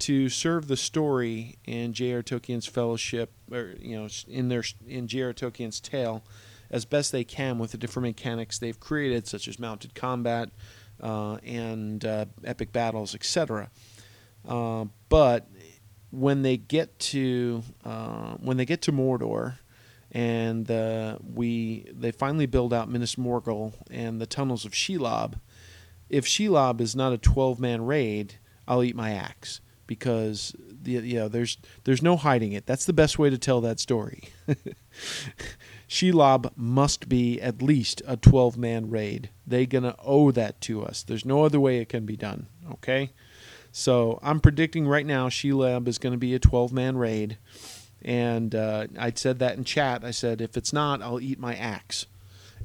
to 0.00 0.28
serve 0.28 0.66
the 0.66 0.76
story 0.76 1.56
in 1.64 1.92
J.R. 1.92 2.22
Tolkien's 2.22 2.66
Fellowship, 2.66 3.32
or 3.50 3.74
you 3.78 3.96
know, 3.96 4.08
in 4.28 4.48
their 4.48 4.64
in 4.86 5.06
J.R. 5.06 5.32
Tolkien's 5.32 5.80
tale, 5.80 6.24
as 6.70 6.84
best 6.84 7.12
they 7.12 7.24
can 7.24 7.58
with 7.58 7.70
the 7.72 7.78
different 7.78 8.04
mechanics 8.08 8.58
they've 8.58 8.78
created, 8.78 9.26
such 9.26 9.46
as 9.46 9.58
mounted 9.58 9.94
combat 9.94 10.50
uh, 11.00 11.36
and 11.44 12.04
uh, 12.04 12.26
epic 12.44 12.72
battles, 12.72 13.14
etc. 13.14 13.70
Uh, 14.46 14.86
but 15.08 15.48
when 16.10 16.42
they 16.42 16.56
get 16.56 16.98
to 16.98 17.62
uh, 17.84 18.34
when 18.34 18.56
they 18.56 18.64
get 18.64 18.82
to 18.82 18.92
Mordor, 18.92 19.58
and 20.10 20.70
uh, 20.70 21.18
we 21.22 21.86
they 21.92 22.10
finally 22.10 22.46
build 22.46 22.74
out 22.74 22.90
Minas 22.90 23.16
Morgul 23.16 23.74
and 23.90 24.20
the 24.20 24.26
tunnels 24.26 24.64
of 24.64 24.72
Shelob 24.72 25.34
if 26.14 26.26
Shelob 26.26 26.80
is 26.80 26.94
not 26.94 27.12
a 27.12 27.18
12 27.18 27.58
man 27.58 27.84
raid, 27.84 28.34
I'll 28.68 28.84
eat 28.84 28.94
my 28.94 29.10
axe 29.10 29.60
because 29.86 30.54
you 30.84 31.14
know 31.14 31.28
there's 31.28 31.58
there's 31.82 32.02
no 32.02 32.16
hiding 32.16 32.52
it. 32.52 32.66
That's 32.66 32.84
the 32.84 32.92
best 32.92 33.18
way 33.18 33.30
to 33.30 33.36
tell 33.36 33.60
that 33.62 33.80
story. 33.80 34.28
Shelob 35.88 36.52
must 36.56 37.08
be 37.08 37.40
at 37.40 37.60
least 37.60 38.00
a 38.06 38.16
12 38.16 38.56
man 38.56 38.90
raid. 38.90 39.30
They 39.44 39.66
gonna 39.66 39.96
owe 39.98 40.30
that 40.30 40.60
to 40.62 40.84
us. 40.84 41.02
There's 41.02 41.24
no 41.24 41.44
other 41.44 41.58
way 41.58 41.78
it 41.78 41.88
can 41.88 42.06
be 42.06 42.16
done. 42.16 42.46
Okay, 42.70 43.10
so 43.72 44.20
I'm 44.22 44.38
predicting 44.38 44.86
right 44.86 45.06
now 45.06 45.28
Shelob 45.28 45.88
is 45.88 45.98
going 45.98 46.12
to 46.12 46.18
be 46.18 46.34
a 46.34 46.38
12 46.38 46.72
man 46.72 46.96
raid, 46.96 47.38
and 48.02 48.54
uh, 48.54 48.86
I 48.96 49.12
said 49.14 49.40
that 49.40 49.58
in 49.58 49.64
chat. 49.64 50.04
I 50.04 50.12
said 50.12 50.40
if 50.40 50.56
it's 50.56 50.72
not, 50.72 51.02
I'll 51.02 51.20
eat 51.20 51.40
my 51.40 51.56
axe. 51.56 52.06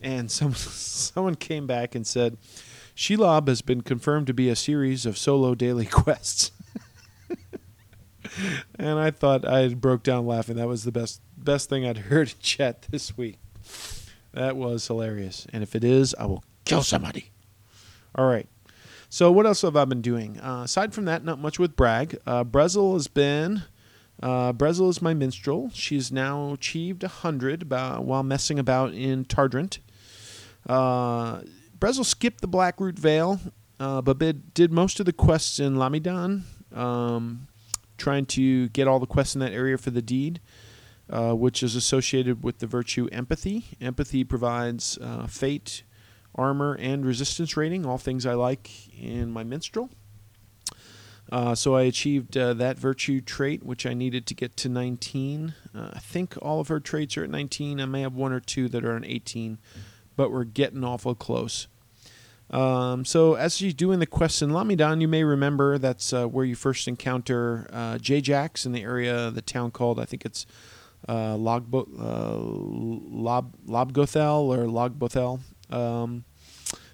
And 0.02 0.30
some 0.32 0.54
someone 0.54 1.34
came 1.34 1.66
back 1.66 1.96
and 1.96 2.06
said 2.06 2.38
Shelob 3.00 3.48
has 3.48 3.62
been 3.62 3.80
confirmed 3.80 4.28
to 4.28 4.34
be 4.34 4.50
a 4.50 4.58
series 4.58 5.06
of 5.06 5.18
solo 5.18 5.56
daily 5.56 5.86
quests. 5.90 6.52
and 8.78 9.00
I 9.00 9.10
thought 9.10 9.48
I 9.48 9.70
broke 9.70 10.04
down 10.04 10.28
laughing. 10.28 10.58
That 10.58 10.68
was 10.68 10.84
the 10.84 10.92
best 10.92 11.22
best 11.38 11.70
thing 11.70 11.88
I'd 11.88 11.98
heard 11.98 12.28
in 12.28 12.36
chat 12.42 12.88
this 12.90 13.18
week. 13.18 13.38
That 14.34 14.58
was 14.58 14.86
hilarious. 14.86 15.48
And 15.54 15.64
if 15.64 15.78
it 15.78 15.86
is, 15.86 16.14
I 16.20 16.26
will 16.26 16.44
kill 16.66 16.84
somebody. 16.84 17.32
All 18.16 18.28
right. 18.28 18.50
So 19.08 19.32
what 19.32 19.46
else 19.46 19.62
have 19.62 19.78
I 19.78 19.86
been 19.86 20.02
doing? 20.02 20.38
Uh, 20.38 20.64
aside 20.66 20.94
from 20.94 21.06
that, 21.06 21.24
not 21.24 21.40
much 21.40 21.58
with 21.58 21.78
Bragg. 21.78 22.20
Uh, 22.28 22.44
Brezel 22.44 22.96
has 22.96 23.08
been. 23.08 23.64
Uh, 24.22 24.52
Brezel 24.52 24.90
is 24.90 25.02
my 25.02 25.14
minstrel. 25.14 25.72
She's 25.74 26.12
now 26.12 26.52
achieved 26.52 27.04
100 27.04 27.72
while 27.72 28.24
messing 28.24 28.60
about 28.60 28.94
in 28.94 29.24
Tardrent. 29.24 29.80
Uh, 30.68 31.44
Brezel 31.80 32.06
skipped 32.06 32.42
the 32.42 32.48
Blackroot 32.48 33.00
Vale, 33.00 33.40
uh, 33.80 34.02
but 34.02 34.54
did 34.54 34.72
most 34.72 35.00
of 35.00 35.06
the 35.06 35.14
quests 35.14 35.60
in 35.60 35.76
Lamedon, 35.76 36.44
um, 36.76 37.48
trying 37.98 38.26
to 38.28 38.68
get 38.70 38.88
all 38.88 39.00
the 39.00 39.06
quests 39.06 39.36
in 39.36 39.42
that 39.42 39.54
area 39.54 39.78
for 39.78 39.90
the 39.90 40.02
deed, 40.02 40.42
uh, 41.10 41.34
which 41.34 41.64
is 41.64 41.76
associated 41.76 42.44
with 42.44 42.60
the 42.60 42.68
virtue 42.68 43.08
Empathy. 43.12 43.66
Empathy 43.80 44.24
provides 44.24 44.98
uh, 45.02 45.26
fate, 45.28 45.84
armor, 46.36 46.76
and 46.80 47.06
resistance 47.06 47.56
rating, 47.56 47.86
all 47.86 47.98
things 47.98 48.26
I 48.26 48.34
like 48.34 48.70
in 48.98 49.32
my 49.32 49.44
minstrel. 49.44 49.90
Uh, 51.32 51.54
so 51.54 51.76
I 51.76 51.84
achieved 51.84 52.36
uh, 52.36 52.56
that 52.56 52.80
virtue 52.80 53.22
trait, 53.22 53.64
which 53.64 53.86
I 53.86 53.94
needed 53.94 54.26
to 54.28 54.34
get 54.34 54.58
to 54.58 54.70
19. 54.70 55.54
Uh, 55.76 55.90
I 55.94 56.00
think 56.00 56.36
all 56.42 56.60
of 56.60 56.70
her 56.70 56.80
traits 56.80 57.18
are 57.18 57.24
at 57.24 57.30
19. 57.30 57.80
I 57.80 57.86
may 57.86 58.02
have 58.02 58.16
one 58.16 58.34
or 58.34 58.40
two 58.40 58.68
that 58.70 58.84
are 58.84 58.96
on 58.96 59.06
18 59.06 59.60
but 60.20 60.34
we're 60.34 60.44
getting 60.44 60.84
awful 60.84 61.16
close. 61.16 61.70
Um, 62.50 63.06
so 63.06 63.36
as 63.36 63.56
she's 63.56 63.74
doing 63.74 64.00
the 64.00 64.06
quest 64.06 64.42
in 64.42 64.50
Lamedon, 64.50 65.00
you 65.00 65.08
may 65.08 65.24
remember 65.24 65.78
that's 65.78 66.12
uh, 66.12 66.26
where 66.28 66.44
you 66.44 66.56
first 66.56 66.90
encounter 66.90 67.70
uh, 67.72 67.98
Jax 68.00 68.66
in 68.66 68.74
the 68.74 68.84
area, 68.84 69.32
the 69.32 69.42
town 69.42 69.72
called 69.72 69.98
I 69.98 70.04
think 70.04 70.26
it's 70.26 70.46
uh, 71.08 71.36
Logbo- 71.36 71.88
uh, 71.98 72.36
Lob- 72.38 73.56
Lobgothel 73.66 74.42
or 74.50 74.66
Logbothel. 74.66 75.40
Um, 75.74 76.26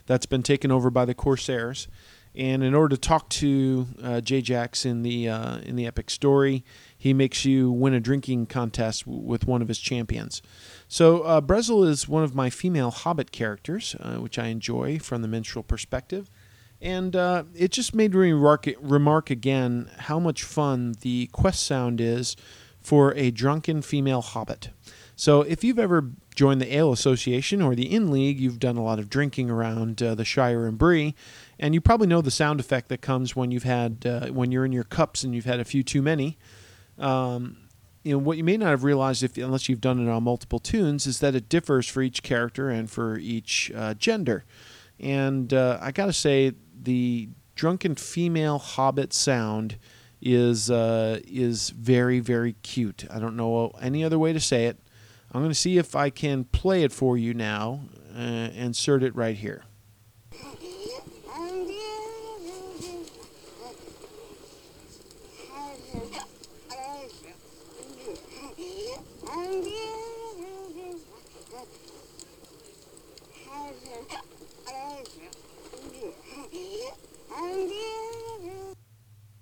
that's 0.05 0.27
been 0.27 0.43
taken 0.43 0.71
over 0.71 0.91
by 0.91 1.05
the 1.05 1.15
Corsairs, 1.15 1.87
And 2.35 2.63
in 2.63 2.75
order 2.75 2.95
to 2.95 3.01
talk 3.01 3.27
to 3.29 3.87
uh, 4.03 4.21
Jax 4.21 4.85
in 4.85 5.01
the 5.01 5.29
uh, 5.29 5.57
in 5.61 5.75
the 5.77 5.87
epic 5.87 6.11
story, 6.11 6.63
he 7.05 7.13
makes 7.13 7.45
you 7.45 7.69
win 7.69 7.93
a 7.93 7.99
drinking 7.99 8.47
contest 8.47 9.05
w- 9.05 9.21
with 9.21 9.45
one 9.45 9.61
of 9.61 9.67
his 9.67 9.77
champions. 9.77 10.41
So 10.87 11.21
uh, 11.21 11.39
Brezel 11.39 11.87
is 11.87 12.07
one 12.07 12.23
of 12.23 12.33
my 12.33 12.49
female 12.49 12.89
Hobbit 12.89 13.31
characters, 13.31 13.95
uh, 13.99 14.15
which 14.15 14.39
I 14.39 14.47
enjoy 14.47 14.97
from 14.97 15.21
the 15.21 15.27
minstrel 15.27 15.61
perspective. 15.61 16.31
And 16.81 17.15
uh, 17.15 17.43
it 17.53 17.71
just 17.71 17.93
made 17.93 18.15
me 18.15 18.31
remark, 18.31 18.67
remark 18.81 19.29
again 19.29 19.87
how 19.99 20.17
much 20.19 20.41
fun 20.41 20.95
the 21.01 21.29
quest 21.31 21.63
sound 21.63 22.01
is 22.01 22.35
for 22.81 23.13
a 23.13 23.29
drunken 23.29 23.83
female 23.83 24.23
hobbit. 24.23 24.71
So 25.15 25.43
if 25.43 25.63
you've 25.63 25.77
ever 25.77 26.09
joined 26.33 26.59
the 26.59 26.75
Ale 26.75 26.91
Association 26.91 27.61
or 27.61 27.75
the 27.75 27.85
Inn 27.85 28.09
League, 28.09 28.39
you've 28.39 28.57
done 28.57 28.77
a 28.77 28.83
lot 28.83 28.97
of 28.97 29.11
drinking 29.11 29.51
around 29.51 30.01
uh, 30.01 30.15
the 30.15 30.25
Shire 30.25 30.65
and 30.65 30.75
Bree, 30.75 31.13
and 31.59 31.75
you 31.75 31.81
probably 31.81 32.07
know 32.07 32.21
the 32.23 32.31
sound 32.31 32.59
effect 32.59 32.89
that 32.89 33.01
comes 33.01 33.35
when 33.35 33.51
you've 33.51 33.61
had 33.61 34.07
uh, 34.07 34.27
when 34.29 34.51
you're 34.51 34.65
in 34.65 34.71
your 34.71 34.83
cups 34.83 35.23
and 35.23 35.35
you've 35.35 35.45
had 35.45 35.59
a 35.59 35.65
few 35.65 35.83
too 35.83 36.01
many. 36.01 36.39
Um, 36.97 37.57
you 38.03 38.11
know 38.13 38.19
what 38.19 38.37
you 38.37 38.43
may 38.43 38.57
not 38.57 38.69
have 38.69 38.83
realized 38.83 39.23
if 39.23 39.35
unless 39.37 39.67
you've 39.67 39.81
done 39.81 40.05
it 40.05 40.09
on 40.09 40.23
multiple 40.23 40.59
tunes 40.59 41.07
is 41.07 41.19
that 41.19 41.33
it 41.33 41.49
differs 41.49 41.87
for 41.87 42.01
each 42.01 42.21
character 42.21 42.69
and 42.69 42.89
for 42.89 43.17
each 43.17 43.71
uh, 43.75 43.95
gender. 43.95 44.45
And 44.99 45.53
uh, 45.53 45.79
I 45.81 45.91
got 45.91 46.05
to 46.05 46.13
say, 46.13 46.53
the 46.79 47.29
drunken 47.55 47.95
female 47.95 48.59
hobbit 48.59 49.11
sound 49.11 49.77
is 50.21 50.69
uh, 50.69 51.19
is 51.25 51.71
very 51.71 52.19
very 52.19 52.53
cute. 52.61 53.05
I 53.09 53.19
don't 53.19 53.35
know 53.35 53.71
any 53.81 54.03
other 54.03 54.19
way 54.19 54.33
to 54.33 54.39
say 54.39 54.65
it. 54.65 54.77
I'm 55.31 55.47
to 55.47 55.53
see 55.55 55.77
if 55.77 55.95
I 55.95 56.11
can 56.11 56.45
play 56.45 56.83
it 56.83 56.93
for 56.93 57.17
you 57.17 57.33
now. 57.33 57.81
Uh, 58.15 58.49
insert 58.53 59.03
it 59.03 59.13
right 59.15 59.35
here. 59.35 59.65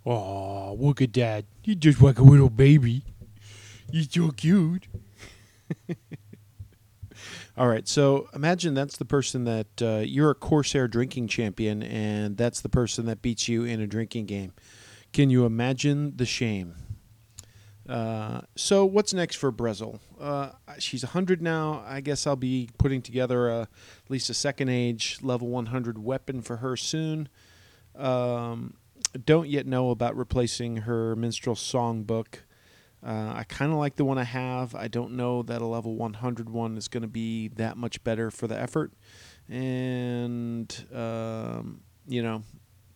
Oh, 0.05 0.75
look 0.79 1.01
at 1.01 1.13
that. 1.13 1.45
You're 1.63 1.75
just 1.75 2.01
like 2.01 2.19
a 2.19 2.23
little 2.23 2.49
baby. 2.49 3.03
You're 3.91 4.03
so 4.03 4.31
cute. 4.31 4.87
All 7.57 7.67
right, 7.67 7.87
so 7.87 8.27
imagine 8.33 8.73
that's 8.73 8.97
the 8.97 9.05
person 9.05 9.43
that 9.43 9.67
uh, 9.81 10.01
you're 10.03 10.31
a 10.31 10.35
Corsair 10.35 10.87
drinking 10.87 11.27
champion, 11.27 11.83
and 11.83 12.35
that's 12.35 12.61
the 12.61 12.69
person 12.69 13.05
that 13.05 13.21
beats 13.21 13.47
you 13.47 13.63
in 13.63 13.79
a 13.79 13.85
drinking 13.85 14.25
game. 14.25 14.53
Can 15.13 15.29
you 15.29 15.45
imagine 15.45 16.17
the 16.17 16.25
shame? 16.25 16.73
Uh, 17.87 18.41
so 18.55 18.85
what's 18.85 19.13
next 19.13 19.35
for 19.35 19.51
Brezel? 19.51 19.99
Uh, 20.19 20.49
she's 20.79 21.03
100 21.03 21.41
now. 21.41 21.83
I 21.85 22.01
guess 22.01 22.25
I'll 22.25 22.35
be 22.35 22.69
putting 22.77 23.01
together 23.01 23.49
a, 23.49 23.61
at 23.61 24.09
least 24.09 24.29
a 24.29 24.33
second 24.33 24.69
age 24.69 25.19
level 25.21 25.49
100 25.49 25.99
weapon 25.99 26.41
for 26.41 26.57
her 26.57 26.75
soon. 26.75 27.29
Um, 27.95 28.73
don't 29.17 29.49
yet 29.49 29.65
know 29.65 29.89
about 29.89 30.15
replacing 30.15 30.77
her 30.77 31.15
minstrel 31.15 31.55
songbook. 31.55 32.39
Uh, 33.05 33.33
I 33.35 33.43
kind 33.47 33.71
of 33.71 33.77
like 33.77 33.95
the 33.95 34.05
one 34.05 34.17
I 34.17 34.23
have. 34.23 34.73
I 34.75 34.87
don't 34.87 35.13
know 35.13 35.43
that 35.43 35.61
a 35.61 35.65
level 35.65 35.95
100 35.95 36.49
one 36.49 36.77
is 36.77 36.87
going 36.87 37.01
to 37.01 37.07
be 37.07 37.49
that 37.49 37.75
much 37.75 38.03
better 38.03 38.31
for 38.31 38.47
the 38.47 38.59
effort. 38.59 38.93
And, 39.49 40.73
um, 40.93 41.81
you 42.07 42.23
know, 42.23 42.43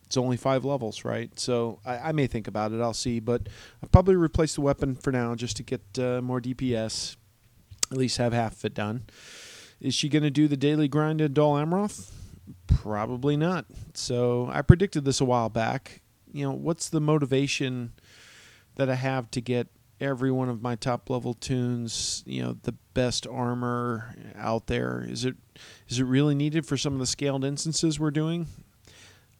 it's 0.06 0.16
only 0.16 0.38
five 0.38 0.64
levels, 0.64 1.04
right? 1.04 1.38
So 1.38 1.80
I, 1.86 1.98
I, 1.98 2.12
may 2.14 2.28
think 2.28 2.48
about 2.48 2.72
it. 2.72 2.80
I'll 2.80 2.94
see. 2.94 3.20
But 3.20 3.50
I'll 3.84 3.90
probably 3.90 4.16
replace 4.16 4.56
the 4.56 4.62
weapon 4.62 4.96
for 4.96 5.12
now 5.12 5.36
just 5.36 5.58
to 5.58 5.64
get 5.64 5.82
uh, 6.00 6.22
more 6.22 6.40
DPS, 6.40 7.18
at 7.92 7.98
least 7.98 8.18
have 8.18 8.32
half 8.32 8.54
of 8.54 8.66
it 8.66 8.74
done. 8.74 9.04
Is 9.82 9.94
she 9.94 10.08
going 10.08 10.24
to 10.24 10.32
do 10.32 10.48
the 10.48 10.56
daily 10.56 10.88
grind 10.88 11.22
at 11.22 11.34
Dol 11.34 11.56
Amroth? 11.56 12.12
Probably 12.68 13.36
not. 13.36 13.66
So 13.94 14.50
I 14.52 14.62
predicted 14.62 15.04
this 15.04 15.20
a 15.20 15.26
while 15.26 15.50
back. 15.50 16.02
You 16.38 16.46
know, 16.46 16.54
what's 16.54 16.90
the 16.90 17.02
motivation 17.02 17.94
that 18.76 18.90
I 18.90 18.96
have 18.96 19.32
to 19.32 19.42
get 19.42 19.68
every 20.00 20.32
one 20.32 20.50
of 20.50 20.62
my 20.62 20.76
top 20.76 21.10
level 21.10 21.34
tunes, 21.34 22.24
you 22.26 22.44
know, 22.44 22.58
the 22.64 22.74
best 22.94 23.26
armor 23.28 24.16
out 24.36 24.68
there. 24.68 25.06
Is 25.08 25.26
it 25.26 25.36
is 25.90 26.00
it 26.00 26.04
really 26.04 26.36
needed 26.36 26.66
for 26.66 26.78
some 26.78 26.94
of 26.94 27.00
the 27.00 27.06
scaled 27.06 27.44
instances 27.44 28.00
we're 28.00 28.12
doing? 28.12 28.48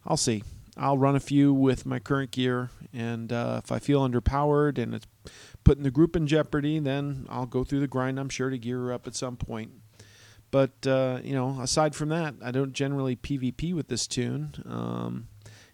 I'll 0.06 0.16
see. 0.16 0.42
I'll 0.76 0.98
run 0.98 1.16
a 1.16 1.20
few 1.20 1.52
with 1.52 1.86
my 1.86 1.98
current 1.98 2.30
gear, 2.30 2.70
and 2.92 3.32
uh, 3.32 3.60
if 3.64 3.72
I 3.72 3.80
feel 3.80 4.08
underpowered 4.08 4.78
and 4.78 4.94
it's 4.94 5.06
putting 5.64 5.82
the 5.82 5.90
group 5.90 6.14
in 6.14 6.26
jeopardy, 6.26 6.78
then 6.78 7.26
I'll 7.28 7.46
go 7.46 7.64
through 7.64 7.80
the 7.80 7.88
grind. 7.88 8.18
I'm 8.18 8.28
sure 8.28 8.48
to 8.48 8.58
gear 8.58 8.92
up 8.92 9.06
at 9.06 9.16
some 9.16 9.36
point. 9.36 9.72
But 10.50 10.86
uh, 10.86 11.18
you 11.22 11.34
know, 11.34 11.60
aside 11.60 11.94
from 11.94 12.08
that, 12.10 12.34
I 12.42 12.50
don't 12.52 12.72
generally 12.72 13.16
PvP 13.16 13.74
with 13.74 13.88
this 13.88 14.06
tune, 14.06 14.54
um, 14.66 15.28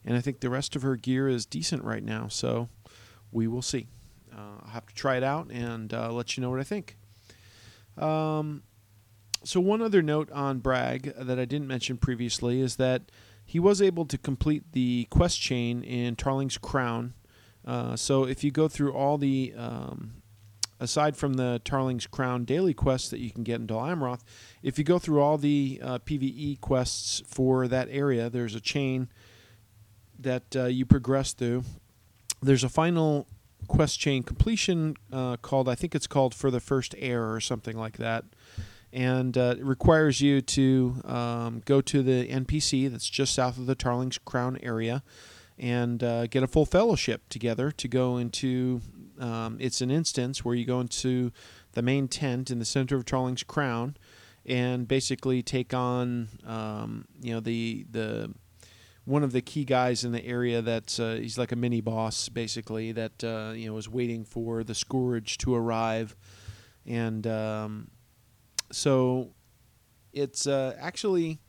and 0.05 0.17
I 0.17 0.21
think 0.21 0.41
the 0.41 0.51
rest 0.51 0.77
of 0.77 0.83
her 0.83 0.97
gear 0.97 1.29
is 1.29 1.47
decent 1.47 1.85
right 1.85 2.03
now. 2.03 2.29
So 2.29 2.69
we 3.33 3.47
will 3.47 3.63
see. 3.63 3.89
Uh, 4.33 4.63
I'll 4.65 4.71
have 4.71 4.87
to 4.87 4.95
try 4.95 5.17
it 5.17 5.23
out 5.23 5.51
and 5.51 5.93
uh, 5.93 6.13
let 6.13 6.37
you 6.37 6.41
know 6.41 6.51
what 6.51 6.61
I 6.61 6.65
think. 6.65 6.97
Um, 7.97 8.63
so, 9.45 9.61
one 9.61 9.83
other 9.83 10.03
note 10.03 10.31
on 10.33 10.59
Bragg 10.59 11.13
that 11.17 11.39
I 11.39 11.45
didn't 11.45 11.69
mention 11.69 11.99
previously 11.99 12.61
is 12.61 12.77
that 12.77 13.13
he 13.45 13.61
was 13.61 13.83
able 13.83 14.07
to 14.07 14.17
complete 14.17 14.73
the 14.73 15.07
quest 15.11 15.41
chain 15.41 15.83
in 15.83 16.17
Tarlang's 16.17 16.57
Crown. 16.57 17.15
Uh, 17.65 17.95
so, 17.95 18.25
if 18.25 18.43
you 18.43 18.51
go 18.51 18.69
through 18.69 18.95
all 18.95 19.19
the, 19.19 19.53
um, 19.57 20.23
aside 20.81 21.17
from 21.17 21.35
the 21.35 21.61
Tarlang's 21.65 22.07
Crown 22.07 22.45
daily 22.45 22.73
quests 22.75 23.11
that 23.11 23.21
you 23.21 23.31
can 23.31 23.45
get 23.45 23.61
in 23.61 23.67
Dol 23.67 23.83
Amroth, 23.83 24.23
if 24.63 24.79
you 24.79 24.85
go 24.85 24.99
through 24.99 25.21
all 25.21 25.37
the 25.37 25.79
uh, 25.83 25.99
PvE 25.99 26.61
quests 26.61 27.23
for 27.27 27.69
that 27.69 27.89
area, 27.91 28.31
there's 28.31 28.55
a 28.55 28.61
chain 28.61 29.09
that 30.19 30.57
uh, 30.57 30.65
you 30.65 30.87
progress 30.87 31.33
through. 31.33 31.65
There's 32.43 32.65
a 32.65 32.69
final 32.69 33.27
quest 33.67 33.99
chain 33.99 34.23
completion 34.23 34.97
uh, 35.13 35.37
called 35.39 35.69
I 35.69 35.75
think 35.75 35.95
it's 35.95 36.07
called 36.07 36.35
for 36.35 36.51
the 36.51 36.61
first 36.61 36.95
air 36.99 37.33
or 37.33 37.41
something 37.41 37.77
like 37.77 37.97
that, 37.99 38.25
and 38.93 39.37
uh, 39.37 39.57
it 39.59 39.65
requires 39.65 40.21
you 40.21 40.41
to 40.41 41.01
um, 41.05 41.63
go 41.65 41.81
to 41.81 42.03
the 42.03 42.29
NPC 42.29 42.91
that's 42.91 43.09
just 43.09 43.35
south 43.35 43.59
of 43.59 43.67
the 43.67 43.77
Tarlang's 43.77 44.19
Crown 44.19 44.59
area, 44.63 45.03
and 45.59 46.03
uh, 46.03 46.27
get 46.27 46.43
a 46.43 46.47
full 46.49 46.67
fellowship 46.67 47.29
together 47.29 47.71
to 47.73 47.89
go 47.89 48.17
into. 48.17 48.81
Um, 49.19 49.59
it's 49.61 49.81
an 49.81 49.93
instance 49.93 50.45
where 50.45 50.57
you 50.57 50.65
go 50.65 50.81
into 50.81 51.31
the 51.73 51.83
main 51.83 52.09
tent 52.09 52.51
in 52.51 52.59
the 52.59 52.65
center 52.65 52.97
of 52.97 53.05
Tarlang's 53.05 53.45
Crown, 53.45 53.97
and 54.45 54.87
basically 54.89 55.43
take 55.43 55.73
on 55.73 56.29
um, 56.47 57.07
you 57.21 57.33
know 57.33 57.41
the 57.41 57.87
the 57.91 58.35
one 59.05 59.23
of 59.23 59.33
the 59.33 59.43
key 59.43 59.65
guys 59.65 60.05
in 60.05 60.13
the 60.13 60.25
area 60.25 60.63
that's 60.63 60.99
uh, 60.99 61.19
he's 61.21 61.37
like 61.37 61.53
a 61.53 61.57
mini 61.57 61.81
boss 61.81 62.29
basically 62.29 62.93
that 62.93 63.23
uh, 63.23 63.53
you 63.55 63.71
know 63.71 63.77
is 63.77 63.89
waiting 63.89 64.25
for 64.25 64.65
the 64.65 64.75
scourge 64.75 65.39
to 65.39 65.55
arrive. 65.55 66.17
And 66.87 67.27
um, 67.27 67.91
so 68.73 69.31
it's 70.13 70.47
uh, 70.47 70.77
actually 70.79 71.41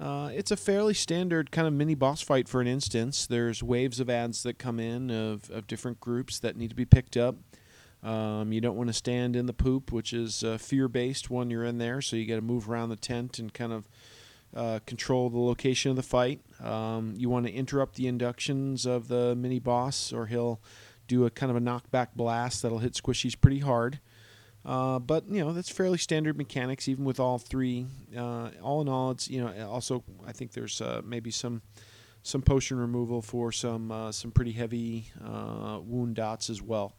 uh, 0.00 0.30
it's 0.34 0.50
a 0.50 0.56
fairly 0.56 0.94
standard 0.94 1.50
kind 1.50 1.66
of 1.66 1.74
mini 1.74 1.94
boss 1.94 2.22
fight 2.22 2.48
for 2.48 2.60
an 2.60 2.66
instance. 2.66 3.26
There's 3.26 3.62
waves 3.62 4.00
of 4.00 4.08
ads 4.08 4.42
that 4.42 4.58
come 4.58 4.80
in 4.80 5.10
of, 5.10 5.50
of 5.50 5.66
different 5.66 6.00
groups 6.00 6.38
that 6.40 6.56
need 6.56 6.68
to 6.68 6.76
be 6.76 6.84
picked 6.84 7.16
up. 7.16 7.36
Um, 8.02 8.52
you 8.52 8.60
don't 8.60 8.76
want 8.76 8.88
to 8.88 8.92
stand 8.92 9.34
in 9.36 9.46
the 9.46 9.54
poop 9.54 9.90
which 9.90 10.12
is 10.12 10.44
uh, 10.44 10.58
fear 10.58 10.86
based 10.86 11.28
when 11.30 11.50
you're 11.50 11.64
in 11.64 11.78
there 11.78 12.00
so 12.02 12.14
you 12.14 12.26
got 12.26 12.36
to 12.36 12.42
move 12.42 12.68
around 12.68 12.90
the 12.90 12.96
tent 12.96 13.38
and 13.38 13.52
kind 13.52 13.72
of 13.72 13.88
uh, 14.56 14.78
control 14.86 15.28
the 15.28 15.38
location 15.38 15.90
of 15.90 15.96
the 15.96 16.02
fight. 16.02 16.40
Um, 16.62 17.14
you 17.16 17.28
want 17.28 17.46
to 17.46 17.52
interrupt 17.52 17.96
the 17.96 18.08
inductions 18.08 18.86
of 18.86 19.08
the 19.08 19.36
mini 19.36 19.58
boss, 19.58 20.12
or 20.12 20.26
he'll 20.26 20.60
do 21.06 21.26
a 21.26 21.30
kind 21.30 21.50
of 21.50 21.56
a 21.56 21.60
knockback 21.60 22.08
blast 22.16 22.62
that'll 22.62 22.78
hit 22.78 22.94
squishies 22.94 23.38
pretty 23.38 23.60
hard. 23.60 24.00
Uh, 24.64 24.98
but 24.98 25.28
you 25.30 25.44
know 25.44 25.52
that's 25.52 25.68
fairly 25.68 25.98
standard 25.98 26.36
mechanics, 26.36 26.88
even 26.88 27.04
with 27.04 27.20
all 27.20 27.38
three. 27.38 27.86
Uh, 28.16 28.50
all 28.62 28.80
in 28.80 28.88
all, 28.88 29.12
it's 29.12 29.28
you 29.28 29.44
know 29.44 29.68
also 29.68 30.02
I 30.26 30.32
think 30.32 30.52
there's 30.52 30.80
uh, 30.80 31.02
maybe 31.04 31.30
some 31.30 31.62
some 32.22 32.42
potion 32.42 32.78
removal 32.78 33.22
for 33.22 33.52
some 33.52 33.92
uh, 33.92 34.10
some 34.10 34.32
pretty 34.32 34.52
heavy 34.52 35.10
uh, 35.24 35.78
wound 35.82 36.16
dots 36.16 36.50
as 36.50 36.60
well. 36.62 36.96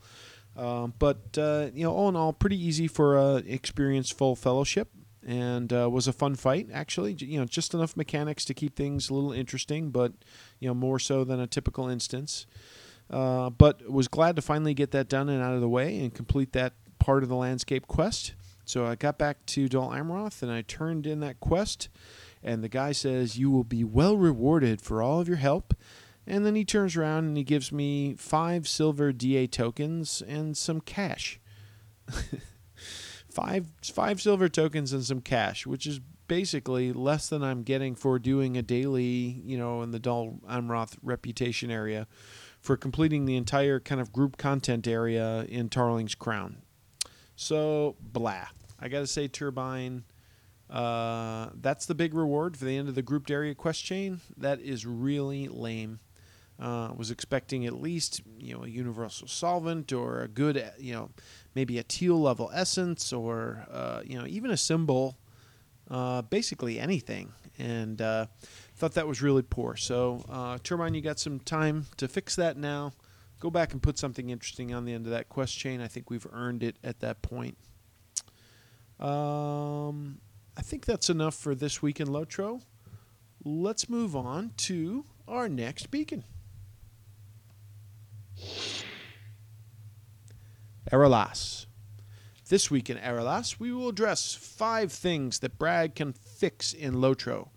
Um, 0.55 0.93
but 0.97 1.19
you 1.35 1.83
know, 1.83 1.93
all 1.93 2.07
in 2.07 2.15
all, 2.15 2.33
pretty 2.33 2.63
easy 2.63 2.87
for 2.87 3.17
a 3.17 3.35
experienced 3.37 4.17
full 4.17 4.35
fellowship 4.35 4.89
and 5.27 5.71
uh, 5.73 5.87
was 5.89 6.07
a 6.07 6.13
fun 6.13 6.33
fight 6.33 6.67
actually 6.73 7.13
you 7.19 7.37
know 7.39 7.45
just 7.45 7.73
enough 7.73 7.95
mechanics 7.95 8.45
to 8.45 8.53
keep 8.53 8.75
things 8.75 9.09
a 9.09 9.13
little 9.13 9.33
interesting 9.33 9.91
but 9.91 10.13
you 10.59 10.67
know 10.67 10.73
more 10.73 10.97
so 10.97 11.23
than 11.23 11.39
a 11.39 11.45
typical 11.45 11.87
instance 11.87 12.47
uh, 13.11 13.49
but 13.49 13.87
was 13.89 14.07
glad 14.07 14.35
to 14.35 14.41
finally 14.41 14.73
get 14.73 14.91
that 14.91 15.07
done 15.07 15.29
and 15.29 15.43
out 15.43 15.53
of 15.53 15.61
the 15.61 15.69
way 15.69 15.99
and 15.99 16.13
complete 16.15 16.53
that 16.53 16.73
part 16.97 17.21
of 17.23 17.29
the 17.29 17.35
landscape 17.35 17.85
quest 17.87 18.33
so 18.65 18.85
i 18.85 18.95
got 18.95 19.17
back 19.17 19.45
to 19.45 19.67
Dol 19.67 19.89
Amroth 19.91 20.41
and 20.41 20.51
i 20.51 20.61
turned 20.61 21.05
in 21.05 21.19
that 21.19 21.39
quest 21.39 21.89
And 22.43 22.63
the 22.63 22.69
guy 22.69 22.93
says, 22.93 23.37
You 23.37 23.49
will 23.51 23.63
be 23.63 23.83
well 23.83 24.15
rewarded 24.15 24.81
for 24.81 25.01
all 25.01 25.19
of 25.19 25.27
your 25.27 25.37
help. 25.37 25.73
And 26.25 26.45
then 26.45 26.55
he 26.55 26.65
turns 26.65 26.95
around 26.95 27.25
and 27.25 27.37
he 27.37 27.43
gives 27.43 27.71
me 27.71 28.15
five 28.15 28.67
silver 28.67 29.11
DA 29.11 29.47
tokens 29.47 30.21
and 30.21 30.55
some 30.55 30.81
cash. 30.81 31.39
five 33.37 33.67
five 33.83 34.19
silver 34.19 34.49
tokens 34.49 34.93
and 34.93 35.05
some 35.05 35.21
cash, 35.21 35.67
which 35.67 35.85
is 35.85 35.99
basically 36.27 36.91
less 36.91 37.29
than 37.29 37.43
I'm 37.43 37.61
getting 37.61 37.93
for 37.93 38.17
doing 38.17 38.57
a 38.57 38.63
daily, 38.63 39.41
you 39.45 39.57
know, 39.59 39.83
in 39.83 39.91
the 39.91 39.99
Dol 39.99 40.39
Amroth 40.49 40.97
reputation 41.03 41.69
area 41.69 42.07
for 42.59 42.75
completing 42.75 43.25
the 43.25 43.35
entire 43.35 43.79
kind 43.79 44.01
of 44.01 44.11
group 44.11 44.37
content 44.37 44.87
area 44.87 45.45
in 45.47 45.69
Tarlang's 45.69 46.15
Crown. 46.15 46.63
So, 47.35 47.95
blah. 48.01 48.47
I 48.79 48.89
got 48.89 49.01
to 49.01 49.07
say, 49.07 49.27
Turbine, 49.27 50.03
uh, 50.69 51.49
that's 51.61 51.85
the 51.85 51.95
big 51.95 52.15
reward 52.15 52.57
for 52.57 52.65
the 52.65 52.75
end 52.75 52.89
of 52.89 52.95
the 52.95 53.03
grouped 53.03 53.29
area 53.29 53.53
quest 53.53 53.85
chain. 53.85 54.21
That 54.35 54.59
is 54.59 54.85
really 54.85 55.47
lame. 55.47 55.99
Uh, 56.59 56.91
was 56.97 57.11
expecting 57.11 57.67
at 57.67 57.73
least 57.73 58.21
you 58.39 58.51
know 58.55 58.63
a 58.63 58.67
universal 58.67 59.27
solvent 59.27 59.93
or 59.93 60.21
a 60.21 60.27
good 60.27 60.71
you 60.79 60.91
know 60.91 61.11
maybe 61.57 61.79
a 61.79 61.83
teal 61.83 62.21
level 62.21 62.51
essence 62.53 63.11
or 63.11 63.65
uh, 63.71 64.01
you 64.05 64.15
know 64.17 64.27
even 64.27 64.51
a 64.51 64.57
symbol 64.57 65.17
uh, 65.89 66.21
basically 66.21 66.79
anything, 66.79 67.31
and 67.57 68.01
uh, 68.01 68.25
thought 68.75 68.93
that 68.93 69.07
was 69.07 69.21
really 69.21 69.41
poor. 69.41 69.75
So, 69.75 70.23
uh, 70.29 70.57
Turbine, 70.63 70.93
you 70.93 71.01
got 71.01 71.19
some 71.19 71.39
time 71.39 71.85
to 71.97 72.07
fix 72.07 72.35
that 72.35 72.57
now. 72.57 72.93
Go 73.39 73.49
back 73.49 73.73
and 73.73 73.81
put 73.81 73.97
something 73.97 74.29
interesting 74.29 74.73
on 74.73 74.85
the 74.85 74.93
end 74.93 75.05
of 75.05 75.11
that 75.11 75.29
quest 75.29 75.57
chain. 75.57 75.79
I 75.79 75.87
think 75.87 76.09
we've 76.09 76.27
earned 76.31 76.63
it 76.63 76.75
at 76.83 76.99
that 77.01 77.21
point. 77.21 77.57
Um, 78.99 80.19
I 80.57 80.61
think 80.61 80.85
that's 80.85 81.09
enough 81.09 81.35
for 81.35 81.53
this 81.53 81.81
week 81.81 81.99
in 81.99 82.07
Lotro. 82.07 82.61
Let's 83.43 83.87
move 83.87 84.15
on 84.15 84.51
to 84.57 85.05
our 85.27 85.47
next 85.47 85.91
beacon. 85.91 86.23
Erelas. 90.91 91.65
This 92.49 92.71
week 92.71 92.89
in 92.89 92.97
Erelas, 92.97 93.59
we 93.59 93.73
will 93.73 93.89
address 93.89 94.33
five 94.33 94.91
things 94.91 95.39
that 95.39 95.59
Bragg 95.59 95.95
can 95.95 96.13
fix 96.13 96.71
in 96.71 96.95
Lotro. 96.95 97.49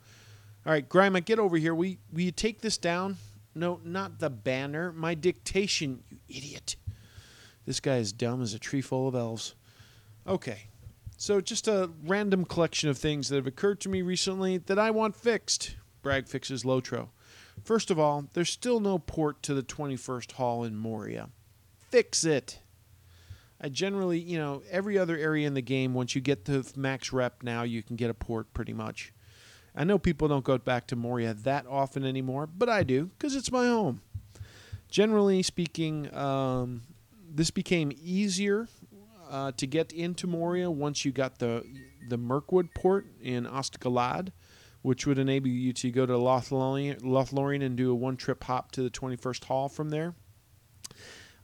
All 0.67 0.73
right, 0.73 0.89
Grima, 0.89 1.25
get 1.25 1.39
over 1.39 1.57
here. 1.57 1.75
We 1.75 1.99
will 2.13 2.23
you 2.23 2.33
take 2.33 2.61
this 2.61 2.77
down? 2.77 3.17
No, 3.55 3.81
not 3.85 4.19
the 4.19 4.31
banner. 4.31 4.93
My 4.93 5.15
dictation, 5.15 6.03
you 6.11 6.19
idiot. 6.29 6.77
This 7.67 7.81
guy 7.81 7.97
is 7.97 8.13
dumb 8.13 8.43
as 8.43 8.53
a 8.53 8.59
tree 8.59 8.81
full 8.81 9.07
of 9.07 9.15
elves. 9.15 9.55
Okay, 10.27 10.69
so 11.17 11.41
just 11.41 11.69
a 11.69 11.91
random 12.05 12.45
collection 12.45 12.89
of 12.89 12.99
things 12.99 13.29
that 13.29 13.37
have 13.37 13.47
occurred 13.47 13.81
to 13.81 13.89
me 13.89 14.03
recently 14.03 14.59
that 14.59 14.79
I 14.79 14.91
want 14.91 15.15
fixed. 15.15 15.77
Bragg 16.03 16.27
fixes 16.27 16.65
Lotro. 16.65 17.09
First 17.63 17.91
of 17.91 17.99
all, 17.99 18.27
there's 18.33 18.51
still 18.51 18.81
no 18.81 18.99
port 18.99 19.43
to 19.45 19.55
the 19.55 19.63
21st 19.63 20.33
Hall 20.33 20.65
in 20.65 20.77
Moria. 20.77 21.29
Fix 21.91 22.25
it. 22.25 22.61
I 23.61 23.69
generally, 23.69 24.19
you 24.19 24.39
know, 24.39 24.63
every 24.71 24.99
other 24.99 25.17
area 25.17 25.47
in 25.47 25.55
the 25.55 25.63
game, 25.63 25.93
once 25.93 26.15
you 26.15 26.21
get 26.21 26.47
to 26.47 26.65
max 26.77 27.13
rep 27.13 27.43
now, 27.43 27.63
you 27.63 27.83
can 27.83 27.97
get 27.97 28.09
a 28.09 28.15
port 28.15 28.53
pretty 28.55 28.73
much. 28.73 29.13
I 29.77 29.85
know 29.85 29.99
people 29.99 30.29
don't 30.29 30.45
go 30.45 30.59
back 30.59 30.87
to 30.89 30.97
Moria 30.97 31.35
that 31.35 31.67
often 31.67 32.05
anymore, 32.05 32.47
but 32.47 32.69
I 32.69 32.83
do 32.83 33.07
because 33.07 33.37
it's 33.37 33.53
my 33.53 33.67
home. 33.67 34.01
Generally 34.89 35.43
speaking, 35.45 36.13
um, 36.15 36.83
this 37.33 37.51
became 37.51 37.93
easier 38.03 38.67
uh, 39.31 39.53
to 39.53 39.67
get 39.67 39.93
into 39.93 40.27
Moria 40.27 40.71
once 40.71 41.05
you 41.05 41.13
got 41.13 41.39
the 41.39 41.65
the 42.09 42.17
Mirkwood 42.17 42.75
port 42.75 43.07
in 43.23 43.47
Ost 43.47 43.79
Galadh, 43.79 44.33
which 44.83 45.07
would 45.07 45.19
enable 45.19 45.49
you 45.49 45.73
to 45.75 45.91
go 45.91 46.07
to 46.07 46.15
Lothlorien, 46.15 47.01
Lothlorien 47.03 47.65
and 47.65 47.77
do 47.77 47.93
a 47.93 47.95
one 47.95 48.17
trip 48.17 48.43
hop 48.45 48.73
to 48.73 48.83
the 48.83 48.91
21st 48.91 49.45
Hall 49.45 49.69
from 49.69 49.91
there. 49.91 50.15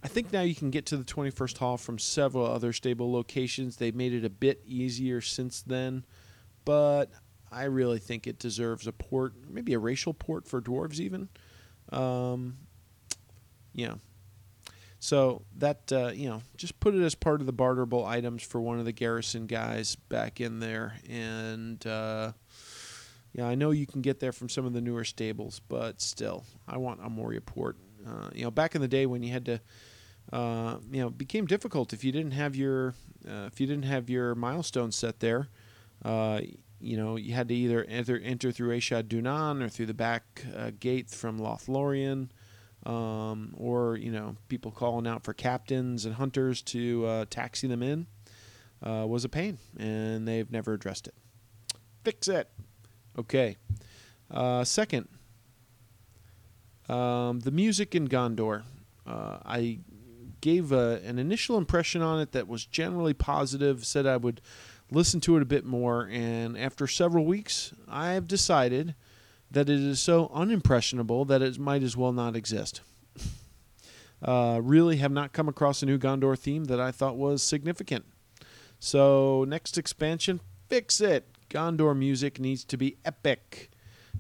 I 0.03 0.09
think 0.09 0.33
now 0.33 0.43
you 0.43 0.55
can 0.55 0.71
get 0.71 0.87
to 0.87 0.97
the 0.97 1.05
21st 1.05 1.59
Hall 1.59 1.77
from 1.77 1.99
several 1.99 2.47
other 2.47 2.73
stable 2.73 3.13
locations. 3.13 3.77
They've 3.77 3.95
made 3.95 4.13
it 4.13 4.25
a 4.25 4.31
bit 4.31 4.63
easier 4.67 5.21
since 5.21 5.63
then, 5.63 6.05
but 6.65 7.11
I 7.51 7.65
really 7.65 7.99
think 7.99 8.27
it 8.27 8.39
deserves 8.39 8.87
a 8.87 8.93
port, 8.93 9.35
maybe 9.49 9.73
a 9.73 9.79
racial 9.79 10.15
port 10.15 10.47
for 10.47 10.61
dwarves, 10.61 11.01
even. 11.01 11.29
Um, 11.91 12.57
yeah. 13.73 13.95
So 14.99 15.43
that 15.59 15.93
uh, 15.93 16.09
you 16.15 16.29
know, 16.29 16.43
just 16.57 16.81
put 16.81 16.95
it 16.95 17.03
as 17.03 17.15
part 17.15 17.41
of 17.41 17.47
the 17.47 17.53
barterable 17.53 18.05
items 18.05 18.43
for 18.43 18.61
one 18.61 18.79
of 18.79 18.85
the 18.85 18.93
garrison 18.93 19.47
guys 19.47 19.95
back 19.95 20.41
in 20.41 20.59
there, 20.59 20.95
and 21.09 21.87
uh, 21.87 22.33
yeah, 23.33 23.47
I 23.47 23.55
know 23.55 23.71
you 23.71 23.87
can 23.87 24.01
get 24.01 24.19
there 24.19 24.33
from 24.33 24.49
some 24.49 24.65
of 24.67 24.73
the 24.73 24.81
newer 24.81 25.05
stables, 25.05 25.61
but 25.69 26.01
still, 26.01 26.45
I 26.67 26.79
want 26.79 27.05
a 27.05 27.11
Moria 27.11 27.43
port. 27.43 27.77
Uh, 28.07 28.29
you 28.35 28.45
know, 28.45 28.51
back 28.51 28.75
in 28.75 28.81
the 28.81 28.89
day 28.89 29.07
when 29.07 29.23
you 29.23 29.33
had 29.33 29.45
to, 29.47 29.61
uh, 30.33 30.77
you 30.91 31.01
know, 31.01 31.11
became 31.11 31.47
difficult 31.47 31.93
if 31.93 32.05
you 32.05 32.13
didn't 32.13 32.33
have 32.33 32.55
your 32.55 32.95
uh, 33.29 33.47
if 33.47 33.61
you 33.61 33.67
didn't 33.67 33.85
have 33.85 34.09
your 34.09 34.35
milestone 34.35 34.93
set 34.93 35.21
there. 35.21 35.49
Uh, 36.05 36.41
you 36.79 36.97
know, 36.97 37.17
you 37.17 37.33
had 37.35 37.49
to 37.49 37.55
either 37.55 37.85
enter 37.85 38.19
enter 38.19 38.53
through 38.53 38.77
Ashad 38.77 39.05
Dunan 39.05 39.63
or 39.63 39.69
through 39.69 39.87
the 39.87 39.95
back 39.95 40.45
uh, 40.57 40.71
gate 40.79 41.11
from 41.11 41.39
Lothlorien, 41.41 42.29
um, 42.85 43.55
or 43.57 43.97
you 43.97 44.13
know, 44.13 44.37
people 44.49 44.71
calling 44.71 45.07
out 45.07 45.25
for 45.25 45.33
captains 45.33 46.05
and 46.05 46.15
hunters 46.17 46.63
to 46.63 47.07
uh, 47.07 47.25
taxi 47.31 47.67
them 47.67 47.83
in 47.83 48.07
was 48.83 49.25
a 49.25 49.29
pain, 49.29 49.59
and 49.79 50.29
they've 50.29 50.51
never 50.51 50.75
addressed 50.75 51.09
it. 51.09 51.15
Fix 52.05 52.29
it. 52.29 52.49
Okay. 53.19 53.57
second, 54.65 55.09
um, 56.89 57.41
the 57.41 57.51
music 57.51 57.95
in 57.95 58.09
Gondor. 58.09 58.63
Uh, 59.07 59.39
I 59.45 59.79
gave 60.41 60.73
a, 60.73 61.01
an 61.05 61.19
initial 61.19 61.57
impression 61.57 62.03
on 62.03 62.21
it 62.21 62.33
that 62.33 62.49
was 62.49 62.65
generally 62.67 63.15
positive, 63.15 63.85
said 63.85 64.07
I 64.07 64.17
would 64.17 64.41
listen 64.91 65.21
to 65.23 65.37
it 65.37 65.43
a 65.43 65.47
bit 65.47 65.65
more, 65.65 66.09
and 66.11 66.57
after 66.57 66.87
several 66.87 67.25
weeks, 67.25 67.73
I 67.89 68.13
have 68.13 68.27
decided 68.27 68.95
that 69.51 69.69
it 69.69 69.81
is 69.81 70.01
so 70.01 70.29
unimpressionable 70.29 71.27
that 71.29 71.43
it 71.43 71.59
might 71.59 71.83
as 71.83 71.97
well 71.97 72.13
not 72.13 72.37
exist. 72.37 72.81
uh, 74.23 74.61
really 74.63 74.97
have 74.97 75.13
not 75.13 75.33
come 75.33 75.49
across 75.49 75.83
a 75.83 75.87
new 75.87 75.99
Gondor 75.99 76.39
theme 76.39 76.65
that 76.65 76.81
I 76.81 76.91
thought 76.91 77.17
was 77.17 77.43
significant. 77.43 78.05
So, 78.79 79.45
next 79.49 79.79
expansion, 79.79 80.41
fix 80.69 81.01
it. 81.01 81.27
Gondor 81.49 81.97
music 81.97 82.39
needs 82.39 82.65
to 82.65 82.77
be 82.77 82.97
epic. 83.05 83.71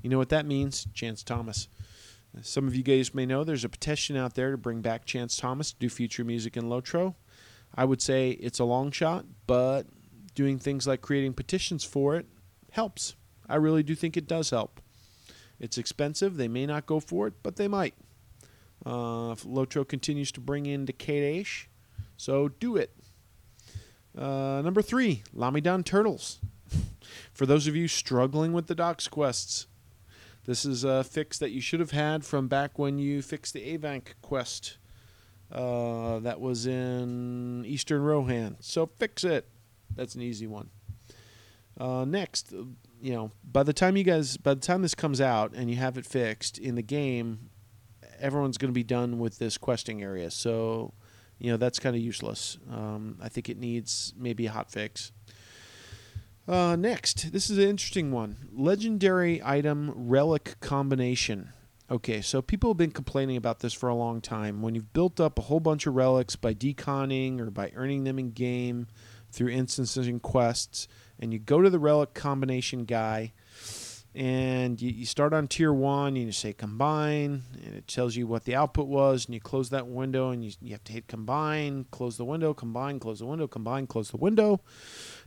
You 0.02 0.11
know 0.11 0.18
what 0.18 0.29
that 0.31 0.46
means? 0.46 0.87
Chance 0.94 1.22
Thomas. 1.22 1.68
Some 2.42 2.66
of 2.66 2.75
you 2.75 2.83
guys 2.83 3.14
may 3.14 3.27
know 3.27 3.44
there's 3.44 3.64
a 3.64 3.68
petition 3.68 4.16
out 4.16 4.35
there 4.35 4.51
to 4.51 4.59
bring 4.59 4.83
back 4.83 5.05
Chance 5.05 5.37
Thomas 5.37 5.72
to 5.72 5.79
do 5.79 5.88
future 5.88 6.25
music 6.25 6.57
in 6.57 6.64
Lotro. 6.64 7.14
I 7.75 7.85
would 7.85 8.03
say 8.03 8.31
it's 8.31 8.59
a 8.59 8.64
long 8.64 8.90
shot, 8.90 9.25
but 9.46 9.87
doing 10.35 10.59
things 10.59 10.87
like 10.87 11.01
creating 11.01 11.35
petitions 11.35 11.85
for 11.85 12.16
it 12.16 12.27
helps. 12.70 13.16
I 13.49 13.57
really 13.57 13.83
do 13.83 13.94
think 13.94 14.16
it 14.16 14.27
does 14.27 14.51
help. 14.51 14.81
It's 15.59 15.79
expensive. 15.79 16.37
They 16.37 16.49
may 16.49 16.66
not 16.66 16.87
go 16.87 17.01
for 17.01 17.27
it, 17.27 17.35
but 17.42 17.57
they 17.57 17.68
might. 17.68 17.94
Uh, 18.85 19.35
Lotro 19.35 19.88
continues 19.88 20.31
to 20.33 20.40
bring 20.40 20.66
in 20.66 20.85
Decade 20.85 21.46
so 22.16 22.49
do 22.49 22.77
it. 22.77 22.94
Uh, 24.16 24.62
number 24.64 24.83
three, 24.83 25.22
Lamedon 25.35 25.85
Turtles. 25.85 26.38
for 27.33 27.46
those 27.46 27.66
of 27.66 27.77
you 27.77 27.88
struggling 27.88 28.53
with 28.53 28.66
the 28.66 28.75
Docks 28.75 29.09
quests, 29.09 29.66
this 30.46 30.64
is 30.64 30.85
a 30.85 31.04
fix 31.04 31.38
that 31.38 31.50
you 31.50 31.61
should 31.61 31.80
have 31.80 31.90
had 31.90 32.24
from 32.24 32.48
back 32.48 32.78
when 32.78 32.98
you 32.98 33.20
fixed 33.20 33.52
the 33.52 33.76
Avank 33.76 34.14
quest. 34.22 34.78
Uh, 35.50 36.20
that 36.20 36.40
was 36.40 36.66
in 36.66 37.64
Eastern 37.66 38.02
Rohan. 38.02 38.56
So 38.61 38.87
fix 38.87 39.24
it. 39.24 39.48
That's 39.94 40.14
an 40.14 40.22
easy 40.22 40.46
one. 40.46 40.70
Uh, 41.78 42.04
next, 42.04 42.52
you 43.00 43.12
know, 43.12 43.30
by 43.44 43.62
the 43.62 43.72
time 43.72 43.96
you 43.96 44.04
guys, 44.04 44.37
by 44.37 44.54
the 44.54 44.61
time 44.61 44.82
this 44.82 44.94
comes 44.94 45.20
out 45.20 45.52
and 45.52 45.70
you 45.70 45.76
have 45.76 45.98
it 45.98 46.06
fixed 46.06 46.59
in 46.59 46.74
the 46.74 46.82
game, 46.82 47.50
everyone's 48.18 48.56
going 48.56 48.70
to 48.70 48.74
be 48.74 48.85
done 48.85 49.18
with 49.18 49.38
this 49.38 49.59
questing 49.59 50.02
area. 50.02 50.30
So, 50.30 50.94
you 51.38 51.50
know, 51.50 51.56
that's 51.56 51.78
kind 51.78 51.94
of 51.94 52.02
useless. 52.02 52.59
Um, 52.70 53.18
I 53.20 53.28
think 53.28 53.48
it 53.48 53.59
needs 53.59 54.14
maybe 54.16 54.46
a 54.46 54.50
hot 54.50 54.70
fix. 54.70 55.12
Uh, 56.48 56.76
next, 56.76 57.32
this 57.32 57.50
is 57.50 57.59
an 57.59 57.68
interesting 57.68 58.12
one. 58.12 58.48
Legendary 58.52 59.42
item 59.44 59.92
relic 59.96 60.56
combination. 60.61 61.52
Okay, 61.90 62.20
so 62.20 62.40
people 62.40 62.70
have 62.70 62.76
been 62.76 62.92
complaining 62.92 63.37
about 63.37 63.61
this 63.61 63.72
for 63.72 63.88
a 63.88 63.94
long 63.94 64.20
time. 64.20 64.62
When 64.62 64.74
you've 64.74 64.92
built 64.92 65.20
up 65.20 65.38
a 65.38 65.42
whole 65.42 65.59
bunch 65.59 65.87
of 65.87 65.94
relics 65.94 66.37
by 66.37 66.54
deconning 66.54 67.40
or 67.40 67.50
by 67.50 67.72
earning 67.74 68.04
them 68.04 68.18
in 68.18 68.30
game 68.30 68.87
through 69.30 69.48
instances 69.48 70.06
and 70.06 70.23
quests, 70.23 70.87
and 71.18 71.33
you 71.33 71.40
go 71.40 71.62
to 71.62 71.71
the 71.71 71.81
relic 71.81 72.14
combination 72.14 72.85
guy, 72.85 73.33
and 74.17 74.81
you, 74.81 74.90
you 74.90 75.04
start 75.04 75.35
on 75.35 75.46
tier 75.46 75.73
one 75.75 76.17
and 76.17 76.25
you 76.25 76.33
say 76.33 76.54
combine 76.54 77.42
and 77.62 77.75
it 77.75 77.87
tells 77.87 78.17
you 78.17 78.27
what 78.27 78.44
the 78.44 78.54
output 78.54 78.87
was 78.87 79.27
and 79.27 79.35
you 79.35 79.40
close 79.40 79.69
that 79.69 79.87
window 79.87 80.31
and 80.31 80.42
you, 80.42 80.52
you 80.62 80.73
have 80.73 80.83
to 80.85 80.92
hit 80.92 81.06
combine 81.06 81.85
close 81.90 82.17
the 82.17 82.25
window 82.25 82.54
combine 82.54 82.98
close 82.98 83.19
the 83.19 83.27
window 83.27 83.46
combine 83.46 83.87
close 83.87 84.10
the 84.10 84.17
window 84.17 84.58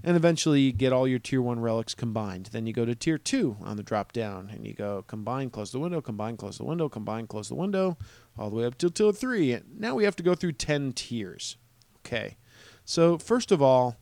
and 0.04 0.18
eventually 0.18 0.62
you 0.62 0.72
get 0.72 0.92
all 0.92 1.08
your 1.08 1.20
tier 1.20 1.42
one 1.42 1.60
relics 1.60 1.94
combined. 1.94 2.48
Then 2.48 2.66
you 2.66 2.74
go 2.74 2.84
to 2.84 2.96
tier 2.96 3.20
two 3.20 3.58
on 3.62 3.78
the 3.78 3.84
drop 3.84 4.12
down 4.12 4.50
and 4.52 4.66
you 4.66 4.74
go 4.74 5.04
combine 5.06 5.52
close 5.52 5.72
the 5.72 5.80
window 5.80 6.02
combine 6.02 6.36
close 6.36 6.58
the 6.58 6.64
window 6.66 6.90
combine 6.90 7.28
close 7.28 7.50
the 7.50 7.56
window 7.56 7.96
all 8.38 8.50
the 8.50 8.56
way 8.56 8.66
up 8.66 8.78
till 8.78 8.90
tier 8.90 9.12
three. 9.12 9.52
And 9.54 9.80
now 9.80 9.94
we 9.94 10.04
have 10.06 10.16
to 10.16 10.24
go 10.24 10.34
through 10.34 10.54
10 10.54 10.94
tiers. 10.94 11.58
Okay. 12.06 12.38
So 12.86 13.20
first 13.20 13.52
of 13.52 13.62
all 13.62 13.98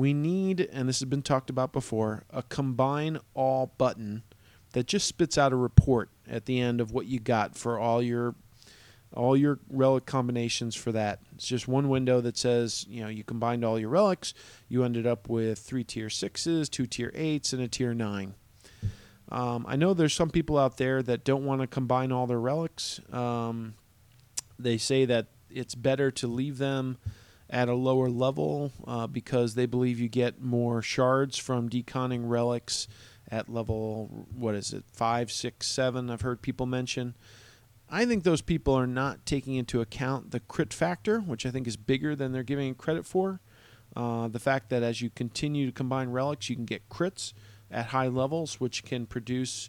we 0.00 0.14
need 0.14 0.66
and 0.72 0.88
this 0.88 1.00
has 1.00 1.08
been 1.10 1.20
talked 1.20 1.50
about 1.50 1.74
before 1.74 2.24
a 2.30 2.42
combine 2.42 3.18
all 3.34 3.74
button 3.76 4.22
that 4.72 4.86
just 4.86 5.06
spits 5.06 5.36
out 5.36 5.52
a 5.52 5.56
report 5.56 6.08
at 6.26 6.46
the 6.46 6.58
end 6.58 6.80
of 6.80 6.90
what 6.90 7.04
you 7.04 7.20
got 7.20 7.54
for 7.54 7.78
all 7.78 8.02
your 8.02 8.34
all 9.14 9.36
your 9.36 9.58
relic 9.68 10.06
combinations 10.06 10.74
for 10.74 10.90
that. 10.92 11.18
It's 11.34 11.46
just 11.46 11.68
one 11.68 11.90
window 11.90 12.22
that 12.22 12.38
says, 12.38 12.86
you 12.88 13.02
know, 13.02 13.08
you 13.08 13.24
combined 13.24 13.62
all 13.62 13.78
your 13.78 13.90
relics, 13.90 14.32
you 14.70 14.84
ended 14.84 15.06
up 15.06 15.28
with 15.28 15.58
three 15.58 15.84
tier 15.84 16.08
sixes, 16.08 16.70
two 16.70 16.86
tier 16.86 17.12
eights, 17.14 17.52
and 17.52 17.60
a 17.60 17.68
tier 17.68 17.92
nine. 17.92 18.32
Um, 19.28 19.66
I 19.68 19.76
know 19.76 19.92
there's 19.92 20.14
some 20.14 20.30
people 20.30 20.56
out 20.56 20.78
there 20.78 21.02
that 21.02 21.24
don't 21.24 21.44
want 21.44 21.60
to 21.60 21.66
combine 21.66 22.10
all 22.10 22.26
their 22.26 22.40
relics. 22.40 23.00
Um, 23.12 23.74
they 24.58 24.78
say 24.78 25.04
that 25.04 25.26
it's 25.50 25.74
better 25.74 26.10
to 26.12 26.26
leave 26.26 26.56
them 26.56 26.96
at 27.50 27.68
a 27.68 27.74
lower 27.74 28.08
level 28.08 28.72
uh, 28.86 29.06
because 29.06 29.54
they 29.54 29.66
believe 29.66 29.98
you 29.98 30.08
get 30.08 30.40
more 30.40 30.80
shards 30.80 31.36
from 31.36 31.68
deconning 31.68 32.22
relics 32.24 32.86
at 33.28 33.48
level 33.48 34.26
what 34.34 34.54
is 34.54 34.72
it 34.72 34.84
five 34.92 35.30
six 35.30 35.66
seven 35.66 36.08
i've 36.10 36.22
heard 36.22 36.40
people 36.40 36.66
mention. 36.66 37.14
I 37.92 38.04
think 38.04 38.22
those 38.22 38.40
people 38.40 38.74
are 38.74 38.86
not 38.86 39.26
taking 39.26 39.56
into 39.56 39.80
account 39.80 40.30
the 40.30 40.40
crit 40.40 40.72
factor 40.72 41.18
which 41.20 41.44
i 41.44 41.50
think 41.50 41.66
is 41.66 41.76
bigger 41.76 42.14
than 42.14 42.32
they're 42.32 42.42
giving 42.42 42.74
credit 42.74 43.04
for. 43.04 43.40
Uh, 43.96 44.28
the 44.28 44.38
fact 44.38 44.70
that 44.70 44.84
as 44.84 45.02
you 45.02 45.10
continue 45.10 45.66
to 45.66 45.72
combine 45.72 46.10
relics 46.10 46.48
you 46.48 46.54
can 46.54 46.64
get 46.64 46.88
crits 46.88 47.32
at 47.70 47.86
high 47.86 48.06
levels 48.06 48.60
which 48.60 48.84
can 48.84 49.06
produce 49.06 49.68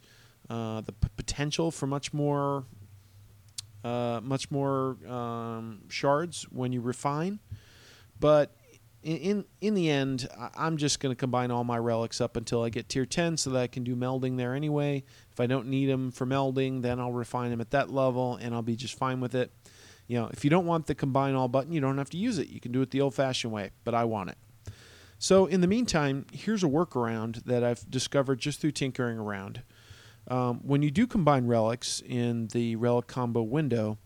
uh, 0.50 0.82
the 0.82 0.92
p- 0.92 1.08
potential 1.16 1.72
for 1.72 1.88
much 1.88 2.14
more 2.14 2.66
uh, 3.84 4.20
much 4.22 4.52
more 4.52 4.98
um, 5.08 5.82
shards 5.90 6.44
when 6.52 6.72
you 6.72 6.82
refine 6.82 7.40
but 8.22 8.56
in 9.04 9.46
in, 9.60 9.74
the 9.74 9.90
end, 9.90 10.30
I'm 10.56 10.78
just 10.78 11.00
going 11.00 11.14
to 11.14 11.20
combine 11.20 11.52
all 11.52 11.64
my 11.64 11.78
relics 11.78 12.22
up 12.22 12.38
until 12.38 12.64
I 12.64 12.70
get 12.70 12.88
tier 12.88 13.06
10 13.06 13.36
so 13.38 13.50
that 13.50 13.60
I 13.60 13.68
can 13.68 13.84
do 13.84 13.96
melding 13.96 14.38
there 14.38 14.54
anyway. 14.54 15.04
If 15.32 15.40
I 15.40 15.48
don't 15.48 15.68
need 15.68 15.88
them 15.88 16.12
for 16.12 16.26
melding, 16.26 16.84
then 16.84 17.00
I'll 17.00 17.12
refine 17.12 17.50
them 17.50 17.62
at 17.62 17.72
that 17.72 17.90
level 17.90 18.36
and 18.36 18.54
I'll 18.54 18.62
be 18.62 18.76
just 18.76 18.98
fine 18.98 19.20
with 19.20 19.36
it. 19.36 19.52
You 20.08 20.20
know, 20.20 20.30
if 20.32 20.44
you 20.44 20.50
don't 20.50 20.66
want 20.66 20.86
the 20.86 20.96
combine 20.96 21.36
all 21.36 21.48
button, 21.48 21.72
you 21.72 21.82
don't 21.82 21.98
have 21.98 22.10
to 22.12 22.18
use 22.18 22.38
it. 22.38 22.50
You 22.50 22.60
can 22.60 22.72
do 22.72 22.82
it 22.82 22.92
the 22.92 23.02
old 23.02 23.16
fashioned 23.16 23.52
way, 23.52 23.72
but 23.84 23.96
I 23.96 24.04
want 24.04 24.30
it. 24.30 24.38
So, 25.18 25.46
in 25.46 25.62
the 25.62 25.68
meantime, 25.68 26.26
here's 26.34 26.64
a 26.64 26.68
workaround 26.68 27.44
that 27.46 27.64
I've 27.64 27.90
discovered 27.90 28.40
just 28.40 28.60
through 28.60 28.72
tinkering 28.72 29.20
around. 29.20 29.62
Um, 30.28 30.60
when 30.64 30.82
you 30.82 30.92
do 30.92 31.08
combine 31.08 31.48
relics 31.48 32.02
in 32.06 32.48
the 32.48 32.76
relic 32.76 33.08
combo 33.08 33.42
window, 33.42 33.98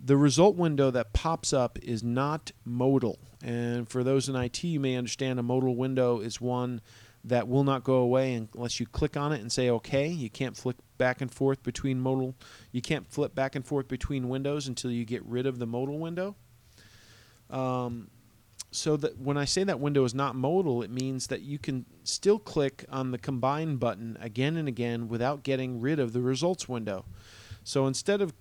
the 0.00 0.16
result 0.16 0.56
window 0.56 0.90
that 0.90 1.12
pops 1.12 1.52
up 1.52 1.78
is 1.80 2.02
not 2.02 2.52
modal. 2.64 3.18
And 3.42 3.88
for 3.88 4.04
those 4.04 4.28
in 4.28 4.36
IT, 4.36 4.62
you 4.64 4.80
may 4.80 4.96
understand 4.96 5.38
a 5.38 5.42
modal 5.42 5.76
window 5.76 6.20
is 6.20 6.40
one 6.40 6.80
that 7.24 7.48
will 7.48 7.64
not 7.64 7.84
go 7.84 7.94
away 7.94 8.34
unless 8.54 8.78
you 8.78 8.86
click 8.86 9.16
on 9.16 9.32
it 9.32 9.40
and 9.40 9.50
say 9.50 9.68
OK. 9.68 10.08
You 10.08 10.30
can't 10.30 10.56
flick 10.56 10.76
back 10.98 11.20
and 11.20 11.32
forth 11.32 11.62
between 11.62 12.00
modal. 12.00 12.34
You 12.72 12.80
can't 12.80 13.10
flip 13.10 13.34
back 13.34 13.54
and 13.54 13.66
forth 13.66 13.88
between 13.88 14.28
windows 14.28 14.68
until 14.68 14.90
you 14.90 15.04
get 15.04 15.24
rid 15.24 15.46
of 15.46 15.58
the 15.58 15.66
modal 15.66 15.98
window. 15.98 16.36
Um, 17.50 18.08
so 18.70 18.96
that 18.98 19.18
when 19.18 19.36
I 19.36 19.46
say 19.46 19.64
that 19.64 19.80
window 19.80 20.04
is 20.04 20.14
not 20.14 20.36
modal, 20.36 20.82
it 20.82 20.90
means 20.90 21.28
that 21.28 21.40
you 21.40 21.58
can 21.58 21.86
still 22.04 22.38
click 22.38 22.84
on 22.90 23.10
the 23.10 23.18
combine 23.18 23.76
button 23.76 24.16
again 24.20 24.56
and 24.56 24.68
again 24.68 25.08
without 25.08 25.42
getting 25.42 25.80
rid 25.80 25.98
of 25.98 26.12
the 26.12 26.20
results 26.20 26.68
window. 26.68 27.04
So 27.64 27.86
instead 27.86 28.20
of 28.20 28.34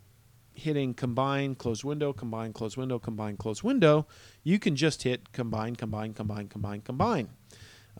hitting 0.58 0.93
combine, 0.93 1.55
close 1.55 1.84
window, 1.84 2.14
combine, 2.14 2.53
close 2.53 2.76
window, 2.76 2.99
combine, 2.99 3.38
close 3.38 3.64
window, 3.64 4.08
you 4.43 4.60
can 4.60 4.76
just 4.76 5.03
hit 5.03 5.32
combine, 5.32 5.76
combine, 5.76 6.14
combine, 6.14 6.47
combine, 6.47 6.82
combine. 6.82 7.30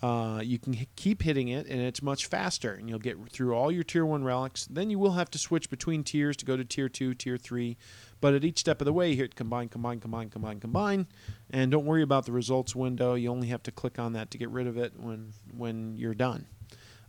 Uh, 0.02 0.42
you 0.44 0.60
can 0.60 0.76
h- 0.76 0.88
keep 0.96 1.24
hitting 1.24 1.48
it, 1.48 1.66
and 1.68 1.82
it's 1.82 2.04
much 2.04 2.28
faster, 2.28 2.74
and 2.74 2.88
you'll 2.88 3.00
get 3.00 3.18
through 3.32 3.56
all 3.56 3.72
your 3.72 3.84
tier 3.84 4.06
one 4.06 4.24
relics. 4.24 4.68
Then 4.68 4.90
you 4.92 5.00
will 5.00 5.14
have 5.14 5.32
to 5.32 5.40
switch 5.40 5.70
between 5.70 6.04
tiers 6.04 6.38
to 6.38 6.46
go 6.46 6.56
to 6.56 6.64
tier 6.64 6.88
two, 6.88 7.16
tier 7.16 7.38
three. 7.38 7.78
But 8.22 8.36
at 8.36 8.44
each 8.44 8.60
step 8.60 8.80
of 8.80 8.86
the 8.86 8.94
way, 8.94 9.16
hit 9.16 9.36
combine, 9.36 9.70
combine, 9.70 10.00
combine, 10.00 10.30
combine, 10.30 10.60
combine, 10.60 11.08
and 11.50 11.72
don't 11.72 11.86
worry 11.86 12.04
about 12.04 12.26
the 12.26 12.32
results 12.32 12.76
window. 12.76 13.16
You 13.16 13.32
only 13.32 13.48
have 13.48 13.64
to 13.64 13.72
click 13.72 13.98
on 13.98 14.14
that 14.14 14.30
to 14.32 14.38
get 14.38 14.50
rid 14.50 14.68
of 14.68 14.78
it 14.78 14.94
when 14.98 15.34
when 15.52 15.96
you're 15.96 16.14
done. 16.16 16.46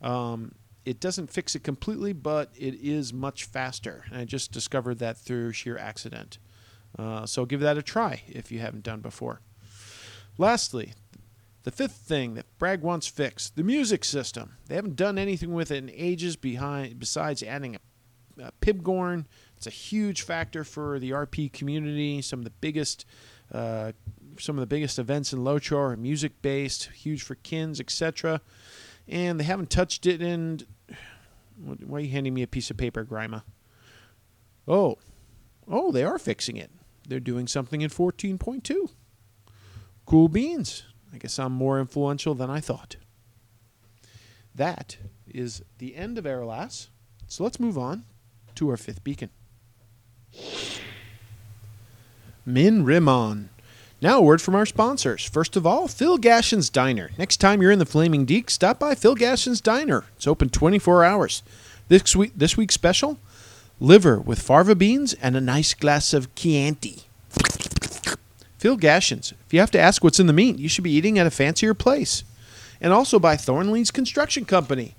Um, 0.00 0.52
it 0.88 1.00
doesn't 1.00 1.30
fix 1.30 1.54
it 1.54 1.62
completely, 1.62 2.14
but 2.14 2.50
it 2.56 2.74
is 2.80 3.12
much 3.12 3.44
faster. 3.44 4.04
And 4.10 4.22
I 4.22 4.24
just 4.24 4.52
discovered 4.52 4.98
that 5.00 5.18
through 5.18 5.52
sheer 5.52 5.76
accident. 5.76 6.38
Uh, 6.98 7.26
so 7.26 7.44
give 7.44 7.60
that 7.60 7.76
a 7.76 7.82
try 7.82 8.22
if 8.26 8.50
you 8.50 8.60
haven't 8.60 8.84
done 8.84 9.00
before. 9.00 9.42
Lastly, 10.38 10.94
the 11.64 11.70
fifth 11.70 11.96
thing 11.96 12.32
that 12.34 12.46
Bragg 12.58 12.80
wants 12.80 13.06
fixed 13.06 13.54
the 13.54 13.62
music 13.62 14.02
system. 14.02 14.56
They 14.66 14.76
haven't 14.76 14.96
done 14.96 15.18
anything 15.18 15.52
with 15.52 15.70
it 15.70 15.76
in 15.76 15.90
ages 15.90 16.36
behind, 16.36 16.98
besides 16.98 17.42
adding 17.42 17.76
a, 17.76 18.44
a 18.44 18.52
Pibgorn. 18.62 19.26
It's 19.58 19.66
a 19.66 19.70
huge 19.70 20.22
factor 20.22 20.64
for 20.64 20.98
the 20.98 21.10
RP 21.10 21.52
community. 21.52 22.22
Some 22.22 22.40
of 22.40 22.44
the 22.44 22.50
biggest. 22.62 23.04
Uh, 23.52 23.92
some 24.38 24.56
of 24.56 24.60
the 24.60 24.66
biggest 24.66 24.98
events 24.98 25.32
in 25.32 25.40
Lotro 25.40 25.78
are 25.78 25.96
music 25.96 26.40
based, 26.42 26.90
huge 26.94 27.22
for 27.22 27.34
kins, 27.34 27.80
etc. 27.80 28.40
And 29.08 29.40
they 29.40 29.44
haven't 29.44 29.70
touched 29.70 30.06
it 30.06 30.22
in 30.22 30.60
why 31.58 31.98
are 31.98 32.00
you 32.00 32.10
handing 32.10 32.34
me 32.34 32.42
a 32.42 32.46
piece 32.46 32.70
of 32.70 32.76
paper, 32.76 33.04
Grima? 33.04 33.42
Oh, 34.66 34.96
oh, 35.66 35.90
they 35.92 36.04
are 36.04 36.18
fixing 36.18 36.56
it. 36.56 36.70
They're 37.08 37.20
doing 37.20 37.46
something 37.46 37.80
in 37.80 37.90
14.2. 37.90 38.90
Cool 40.06 40.28
beans. 40.28 40.84
I 41.12 41.18
guess 41.18 41.38
I'm 41.38 41.52
more 41.52 41.80
influential 41.80 42.34
than 42.34 42.50
I 42.50 42.60
thought. 42.60 42.96
That 44.54 44.98
is 45.26 45.62
the 45.78 45.96
end 45.96 46.18
of 46.18 46.24
Erelas. 46.24 46.88
So 47.26 47.44
let's 47.44 47.60
move 47.60 47.78
on 47.78 48.04
to 48.56 48.68
our 48.70 48.76
fifth 48.76 49.04
beacon. 49.04 49.30
Min-Rimmon. 52.44 53.50
Now, 54.00 54.18
a 54.18 54.22
word 54.22 54.40
from 54.40 54.54
our 54.54 54.64
sponsors. 54.64 55.24
First 55.24 55.56
of 55.56 55.66
all, 55.66 55.88
Phil 55.88 56.18
Gashin's 56.18 56.70
Diner. 56.70 57.10
Next 57.18 57.38
time 57.38 57.60
you're 57.60 57.72
in 57.72 57.80
the 57.80 57.84
Flaming 57.84 58.24
Deek, 58.24 58.48
stop 58.48 58.78
by 58.78 58.94
Phil 58.94 59.16
Gashin's 59.16 59.60
Diner. 59.60 60.04
It's 60.16 60.28
open 60.28 60.50
24 60.50 61.02
hours. 61.02 61.42
This 61.88 62.14
week, 62.14 62.30
this 62.36 62.56
week's 62.56 62.74
special: 62.74 63.18
liver 63.80 64.20
with 64.20 64.40
farva 64.40 64.76
beans 64.76 65.14
and 65.14 65.36
a 65.36 65.40
nice 65.40 65.74
glass 65.74 66.12
of 66.12 66.32
Chianti. 66.36 67.06
Phil 68.58 68.76
Gashin's. 68.76 69.32
If 69.46 69.52
you 69.52 69.58
have 69.58 69.72
to 69.72 69.80
ask 69.80 70.04
what's 70.04 70.20
in 70.20 70.28
the 70.28 70.32
meat, 70.32 70.60
you 70.60 70.68
should 70.68 70.84
be 70.84 70.92
eating 70.92 71.18
at 71.18 71.26
a 71.26 71.30
fancier 71.30 71.74
place. 71.74 72.22
And 72.80 72.92
also 72.92 73.18
by 73.18 73.36
Thornley's 73.36 73.90
Construction 73.90 74.44
Company. 74.44 74.94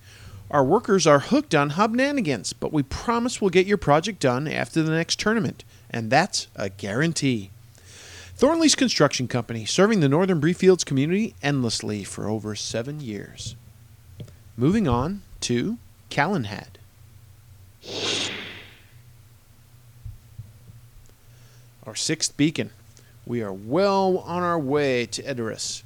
Our 0.52 0.66
workers 0.66 1.08
are 1.08 1.20
hooked 1.20 1.56
on 1.56 1.72
hobnanigans, 1.72 2.52
but 2.52 2.74
we 2.74 2.84
promise 2.84 3.40
we'll 3.40 3.50
get 3.50 3.68
your 3.68 3.78
project 3.78 4.20
done 4.20 4.46
after 4.46 4.84
the 4.84 4.92
next 4.92 5.20
tournament, 5.20 5.64
and 5.90 6.10
that's 6.10 6.48
a 6.56 6.68
guarantee. 6.68 7.52
Thornley's 8.40 8.74
Construction 8.74 9.28
Company, 9.28 9.66
serving 9.66 10.00
the 10.00 10.08
Northern 10.08 10.40
Breefields 10.40 10.86
community 10.86 11.36
endlessly 11.44 12.06
for 12.06 12.30
over 12.30 12.56
seven 12.56 13.02
years. 13.02 13.58
Moving 14.56 14.88
on 14.88 15.24
to 15.42 15.78
Calenhad. 16.10 16.78
Our 21.86 21.96
sixth 21.96 22.38
beacon. 22.38 22.70
We 23.26 23.42
are 23.42 23.52
well 23.52 24.20
on 24.20 24.42
our 24.42 24.58
way 24.58 25.06
to 25.08 25.22
Edoras. 25.22 25.84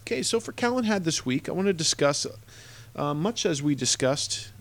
Okay, 0.00 0.22
so 0.22 0.40
for 0.40 0.52
Calenhad 0.52 1.04
this 1.04 1.26
week, 1.26 1.50
I 1.50 1.52
want 1.52 1.66
to 1.66 1.74
discuss, 1.74 2.26
uh, 2.96 3.12
much 3.12 3.44
as 3.44 3.62
we 3.62 3.74
discussed 3.74 4.52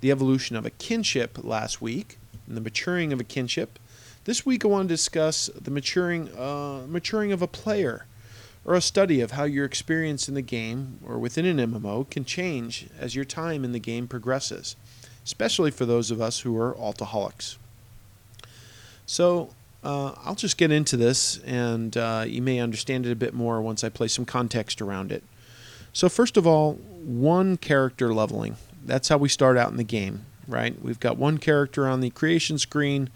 the 0.00 0.10
evolution 0.10 0.56
of 0.56 0.66
a 0.66 0.70
kinship 0.70 1.38
last 1.44 1.80
week, 1.80 2.18
and 2.48 2.56
the 2.56 2.60
maturing 2.60 3.12
of 3.12 3.20
a 3.20 3.24
kinship, 3.24 3.78
this 4.26 4.44
week 4.44 4.64
I 4.64 4.68
want 4.68 4.88
to 4.88 4.92
discuss 4.92 5.48
the 5.54 5.70
maturing, 5.70 6.36
uh, 6.36 6.82
maturing 6.88 7.30
of 7.30 7.42
a 7.42 7.46
player, 7.46 8.06
or 8.64 8.74
a 8.74 8.80
study 8.80 9.20
of 9.20 9.30
how 9.30 9.44
your 9.44 9.64
experience 9.64 10.28
in 10.28 10.34
the 10.34 10.42
game 10.42 10.98
or 11.06 11.16
within 11.16 11.46
an 11.46 11.58
MMO 11.58 12.10
can 12.10 12.24
change 12.24 12.88
as 12.98 13.14
your 13.14 13.24
time 13.24 13.64
in 13.64 13.70
the 13.70 13.78
game 13.78 14.08
progresses, 14.08 14.74
especially 15.24 15.70
for 15.70 15.86
those 15.86 16.10
of 16.10 16.20
us 16.20 16.40
who 16.40 16.60
are 16.60 16.74
altaholics. 16.74 17.56
So 19.06 19.50
uh, 19.84 20.14
I'll 20.24 20.34
just 20.34 20.56
get 20.56 20.72
into 20.72 20.96
this, 20.96 21.38
and 21.44 21.96
uh, 21.96 22.24
you 22.26 22.42
may 22.42 22.58
understand 22.58 23.06
it 23.06 23.12
a 23.12 23.16
bit 23.16 23.32
more 23.32 23.62
once 23.62 23.84
I 23.84 23.90
place 23.90 24.12
some 24.12 24.24
context 24.24 24.82
around 24.82 25.12
it. 25.12 25.22
So 25.92 26.08
first 26.08 26.36
of 26.36 26.48
all, 26.48 26.74
one 27.04 27.56
character 27.58 28.12
leveling. 28.12 28.56
that's 28.84 29.08
how 29.08 29.18
we 29.18 29.28
start 29.28 29.56
out 29.56 29.70
in 29.70 29.76
the 29.76 29.84
game, 29.84 30.26
right? 30.48 30.82
We've 30.82 30.98
got 30.98 31.16
one 31.16 31.38
character 31.38 31.86
on 31.86 32.00
the 32.00 32.10
creation 32.10 32.58
screen. 32.58 33.08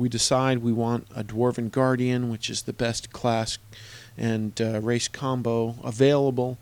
We 0.00 0.08
decide 0.08 0.60
we 0.60 0.72
want 0.72 1.06
a 1.14 1.22
Dwarven 1.22 1.70
Guardian, 1.70 2.30
which 2.30 2.48
is 2.48 2.62
the 2.62 2.72
best 2.72 3.12
class 3.12 3.58
and 4.16 4.58
uh, 4.58 4.80
race 4.80 5.08
combo 5.08 5.74
available, 5.84 6.56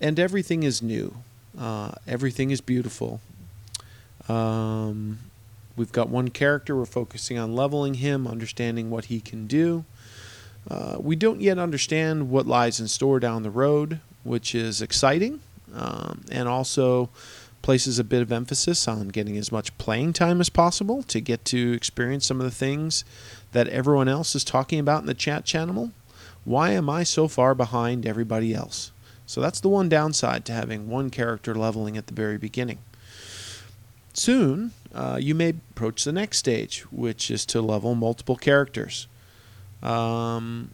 and 0.00 0.18
everything 0.18 0.62
is 0.62 0.80
new. 0.80 1.16
Uh, 1.58 1.92
everything 2.06 2.50
is 2.50 2.62
beautiful. 2.62 3.20
Um, 4.30 5.18
we've 5.76 5.92
got 5.92 6.08
one 6.08 6.28
character. 6.28 6.74
We're 6.74 6.86
focusing 6.86 7.38
on 7.38 7.54
leveling 7.54 7.94
him, 7.94 8.26
understanding 8.26 8.88
what 8.88 9.04
he 9.04 9.20
can 9.20 9.46
do. 9.46 9.84
Uh, 10.66 10.96
we 10.98 11.16
don't 11.16 11.42
yet 11.42 11.58
understand 11.58 12.30
what 12.30 12.46
lies 12.46 12.80
in 12.80 12.88
store 12.88 13.20
down 13.20 13.42
the 13.42 13.50
road, 13.50 14.00
which 14.24 14.54
is 14.54 14.80
exciting, 14.80 15.40
um, 15.74 16.22
and 16.32 16.48
also 16.48 17.10
places 17.62 17.98
a 17.98 18.04
bit 18.04 18.22
of 18.22 18.32
emphasis 18.32 18.88
on 18.88 19.08
getting 19.08 19.36
as 19.36 19.52
much 19.52 19.76
playing 19.78 20.12
time 20.12 20.40
as 20.40 20.48
possible 20.48 21.02
to 21.04 21.20
get 21.20 21.44
to 21.46 21.72
experience 21.72 22.26
some 22.26 22.40
of 22.40 22.44
the 22.44 22.50
things 22.50 23.04
that 23.52 23.68
everyone 23.68 24.08
else 24.08 24.34
is 24.34 24.44
talking 24.44 24.78
about 24.78 25.00
in 25.00 25.06
the 25.06 25.14
chat 25.14 25.44
channel. 25.44 25.92
Why 26.44 26.70
am 26.70 26.88
I 26.88 27.02
so 27.02 27.28
far 27.28 27.54
behind 27.54 28.06
everybody 28.06 28.54
else? 28.54 28.92
So 29.26 29.40
that's 29.40 29.60
the 29.60 29.68
one 29.68 29.88
downside 29.88 30.44
to 30.46 30.52
having 30.52 30.88
one 30.88 31.10
character 31.10 31.54
leveling 31.54 31.96
at 31.96 32.06
the 32.06 32.14
very 32.14 32.38
beginning. 32.38 32.78
Soon, 34.12 34.72
uh, 34.92 35.18
you 35.20 35.34
may 35.34 35.50
approach 35.50 36.04
the 36.04 36.12
next 36.12 36.38
stage, 36.38 36.80
which 36.90 37.30
is 37.30 37.46
to 37.46 37.60
level 37.60 37.94
multiple 37.94 38.36
characters. 38.36 39.06
Um, 39.82 40.72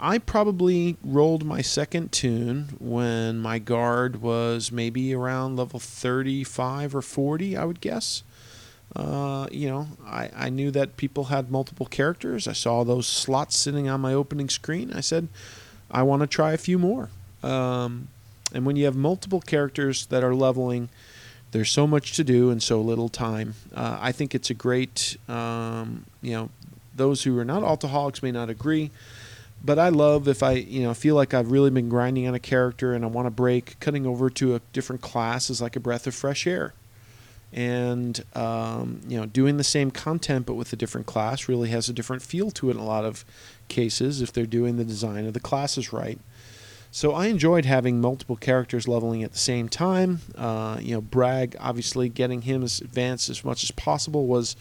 I 0.00 0.16
probably 0.18 0.96
rolled 1.04 1.44
my 1.44 1.60
second 1.60 2.10
tune 2.10 2.70
when 2.78 3.38
my 3.38 3.58
guard 3.58 4.22
was 4.22 4.72
maybe 4.72 5.14
around 5.14 5.56
level 5.56 5.78
35 5.78 6.94
or 6.94 7.02
40, 7.02 7.56
I 7.56 7.64
would 7.64 7.82
guess. 7.82 8.22
Uh, 8.96 9.46
you 9.52 9.68
know, 9.68 9.88
I, 10.06 10.30
I 10.34 10.48
knew 10.48 10.70
that 10.70 10.96
people 10.96 11.24
had 11.24 11.50
multiple 11.50 11.86
characters. 11.86 12.48
I 12.48 12.54
saw 12.54 12.82
those 12.82 13.06
slots 13.06 13.56
sitting 13.56 13.88
on 13.88 14.00
my 14.00 14.14
opening 14.14 14.48
screen. 14.48 14.90
I 14.92 15.00
said, 15.00 15.28
I 15.90 16.02
want 16.02 16.20
to 16.22 16.26
try 16.26 16.52
a 16.52 16.58
few 16.58 16.78
more. 16.78 17.10
Um, 17.42 18.08
and 18.54 18.64
when 18.64 18.76
you 18.76 18.86
have 18.86 18.96
multiple 18.96 19.40
characters 19.40 20.06
that 20.06 20.24
are 20.24 20.34
leveling, 20.34 20.88
there's 21.52 21.70
so 21.70 21.86
much 21.86 22.14
to 22.14 22.24
do 22.24 22.50
and 22.50 22.62
so 22.62 22.80
little 22.80 23.08
time. 23.10 23.54
Uh, 23.74 23.98
I 24.00 24.12
think 24.12 24.34
it's 24.34 24.50
a 24.50 24.54
great, 24.54 25.16
um, 25.28 26.06
you 26.22 26.32
know, 26.32 26.50
those 26.94 27.22
who 27.24 27.38
are 27.38 27.44
not 27.44 27.62
alcoholics 27.62 28.22
may 28.22 28.32
not 28.32 28.50
agree, 28.50 28.90
but 29.62 29.78
I 29.78 29.90
love 29.90 30.26
if 30.28 30.42
I, 30.42 30.52
you 30.52 30.82
know, 30.82 30.94
feel 30.94 31.14
like 31.14 31.34
I've 31.34 31.50
really 31.50 31.70
been 31.70 31.88
grinding 31.88 32.26
on 32.26 32.34
a 32.34 32.38
character 32.38 32.94
and 32.94 33.04
I 33.04 33.08
want 33.08 33.26
to 33.26 33.30
break, 33.30 33.78
cutting 33.80 34.06
over 34.06 34.30
to 34.30 34.54
a 34.54 34.60
different 34.72 35.02
class 35.02 35.50
is 35.50 35.60
like 35.60 35.76
a 35.76 35.80
breath 35.80 36.06
of 36.06 36.14
fresh 36.14 36.46
air. 36.46 36.74
And 37.52 38.24
um, 38.34 39.00
you 39.08 39.18
know, 39.18 39.26
doing 39.26 39.56
the 39.56 39.64
same 39.64 39.90
content 39.90 40.46
but 40.46 40.54
with 40.54 40.72
a 40.72 40.76
different 40.76 41.06
class 41.06 41.48
really 41.48 41.68
has 41.70 41.88
a 41.88 41.92
different 41.92 42.22
feel 42.22 42.50
to 42.52 42.70
it 42.70 42.74
in 42.74 42.78
a 42.78 42.84
lot 42.84 43.04
of 43.04 43.24
cases 43.68 44.22
if 44.22 44.32
they're 44.32 44.46
doing 44.46 44.76
the 44.76 44.84
design 44.84 45.26
of 45.26 45.34
the 45.34 45.40
classes 45.40 45.92
right. 45.92 46.18
So 46.92 47.12
I 47.12 47.26
enjoyed 47.26 47.66
having 47.66 48.00
multiple 48.00 48.36
characters 48.36 48.88
leveling 48.88 49.22
at 49.22 49.32
the 49.32 49.38
same 49.38 49.68
time. 49.68 50.20
Uh, 50.36 50.78
you 50.80 50.94
know, 50.94 51.00
Bragg 51.00 51.56
obviously 51.60 52.08
getting 52.08 52.42
him 52.42 52.62
as 52.62 52.80
advanced 52.80 53.28
as 53.30 53.44
much 53.44 53.62
as 53.62 53.70
possible 53.70 54.26
was 54.26 54.56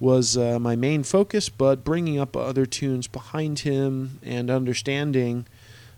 was 0.00 0.36
uh, 0.36 0.58
my 0.58 0.74
main 0.74 1.02
focus, 1.02 1.48
but 1.50 1.84
bringing 1.84 2.18
up 2.18 2.36
other 2.36 2.64
tunes 2.64 3.06
behind 3.06 3.60
him 3.60 4.18
and 4.22 4.50
understanding 4.50 5.46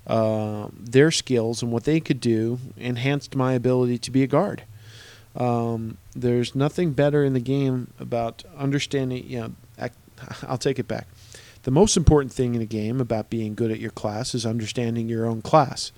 uh, 0.06 0.66
their 0.76 1.12
skills 1.12 1.62
and 1.62 1.70
what 1.70 1.84
they 1.84 2.00
could 2.00 2.20
do 2.20 2.58
enhanced 2.76 3.36
my 3.36 3.52
ability 3.52 3.98
to 3.98 4.10
be 4.10 4.24
a 4.24 4.26
guard. 4.26 4.64
Um, 5.36 5.96
there's 6.14 6.54
nothing 6.54 6.92
better 6.92 7.24
in 7.24 7.32
the 7.32 7.40
game 7.40 7.92
about 7.98 8.42
understanding. 8.58 9.24
You 9.24 9.40
know, 9.78 9.88
I'll 10.48 10.58
take 10.58 10.78
it 10.78 10.88
back. 10.88 11.06
The 11.62 11.70
most 11.70 11.96
important 11.96 12.32
thing 12.32 12.56
in 12.56 12.60
a 12.60 12.66
game 12.66 13.00
about 13.00 13.30
being 13.30 13.54
good 13.54 13.70
at 13.70 13.78
your 13.78 13.92
class 13.92 14.34
is 14.34 14.44
understanding 14.44 15.08
your 15.08 15.26
own 15.26 15.42
class. 15.42 15.92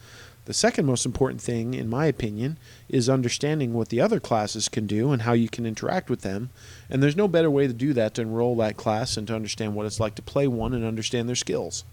The 0.47 0.53
second 0.53 0.84
most 0.84 1.07
important 1.07 1.40
thing, 1.40 1.72
in 1.72 1.88
my 1.88 2.05
opinion, 2.07 2.59
is 2.88 3.09
understanding 3.09 3.72
what 3.72 3.88
the 3.88 4.01
other 4.01 4.20
classes 4.20 4.68
can 4.68 4.86
do 4.86 5.11
and 5.11 5.22
how 5.22 5.32
you 5.32 5.49
can 5.49 5.64
interact 5.64 6.11
with 6.11 6.20
them. 6.20 6.51
And 6.90 7.03
there's 7.03 7.16
no 7.16 7.28
better 7.28 7.51
way 7.51 7.66
to 7.66 7.72
do 7.72 7.95
that 7.95 8.14
to 8.14 8.22
enroll 8.22 8.55
that 8.57 8.76
class 8.76 9.16
and 9.16 9.26
to 9.28 9.34
understand 9.34 9.74
what 9.74 9.86
it's 9.86 10.01
like 10.01 10.14
to 10.16 10.22
play 10.22 10.47
one 10.47 10.74
and 10.74 10.84
understand 10.84 11.28
their 11.28 11.36
skills. 11.36 11.84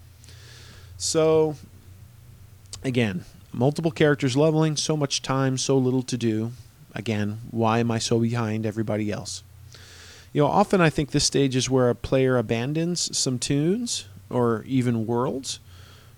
So, 0.98 1.56
again, 2.84 3.24
multiple 3.52 3.90
characters 3.90 4.36
leveling, 4.36 4.76
so 4.76 4.98
much 4.98 5.22
time, 5.22 5.56
so 5.56 5.78
little 5.78 6.02
to 6.02 6.18
do. 6.18 6.52
Again, 6.94 7.40
why 7.50 7.78
am 7.78 7.90
I 7.90 7.98
so 7.98 8.18
behind 8.18 8.66
everybody 8.66 9.10
else? 9.10 9.42
You 10.34 10.42
know, 10.42 10.48
often 10.48 10.82
I 10.82 10.90
think 10.90 11.10
this 11.10 11.24
stage 11.24 11.56
is 11.56 11.70
where 11.70 11.88
a 11.88 11.94
player 11.94 12.36
abandons 12.36 13.16
some 13.16 13.38
tunes 13.38 14.06
or 14.28 14.62
even 14.66 15.06
worlds 15.06 15.58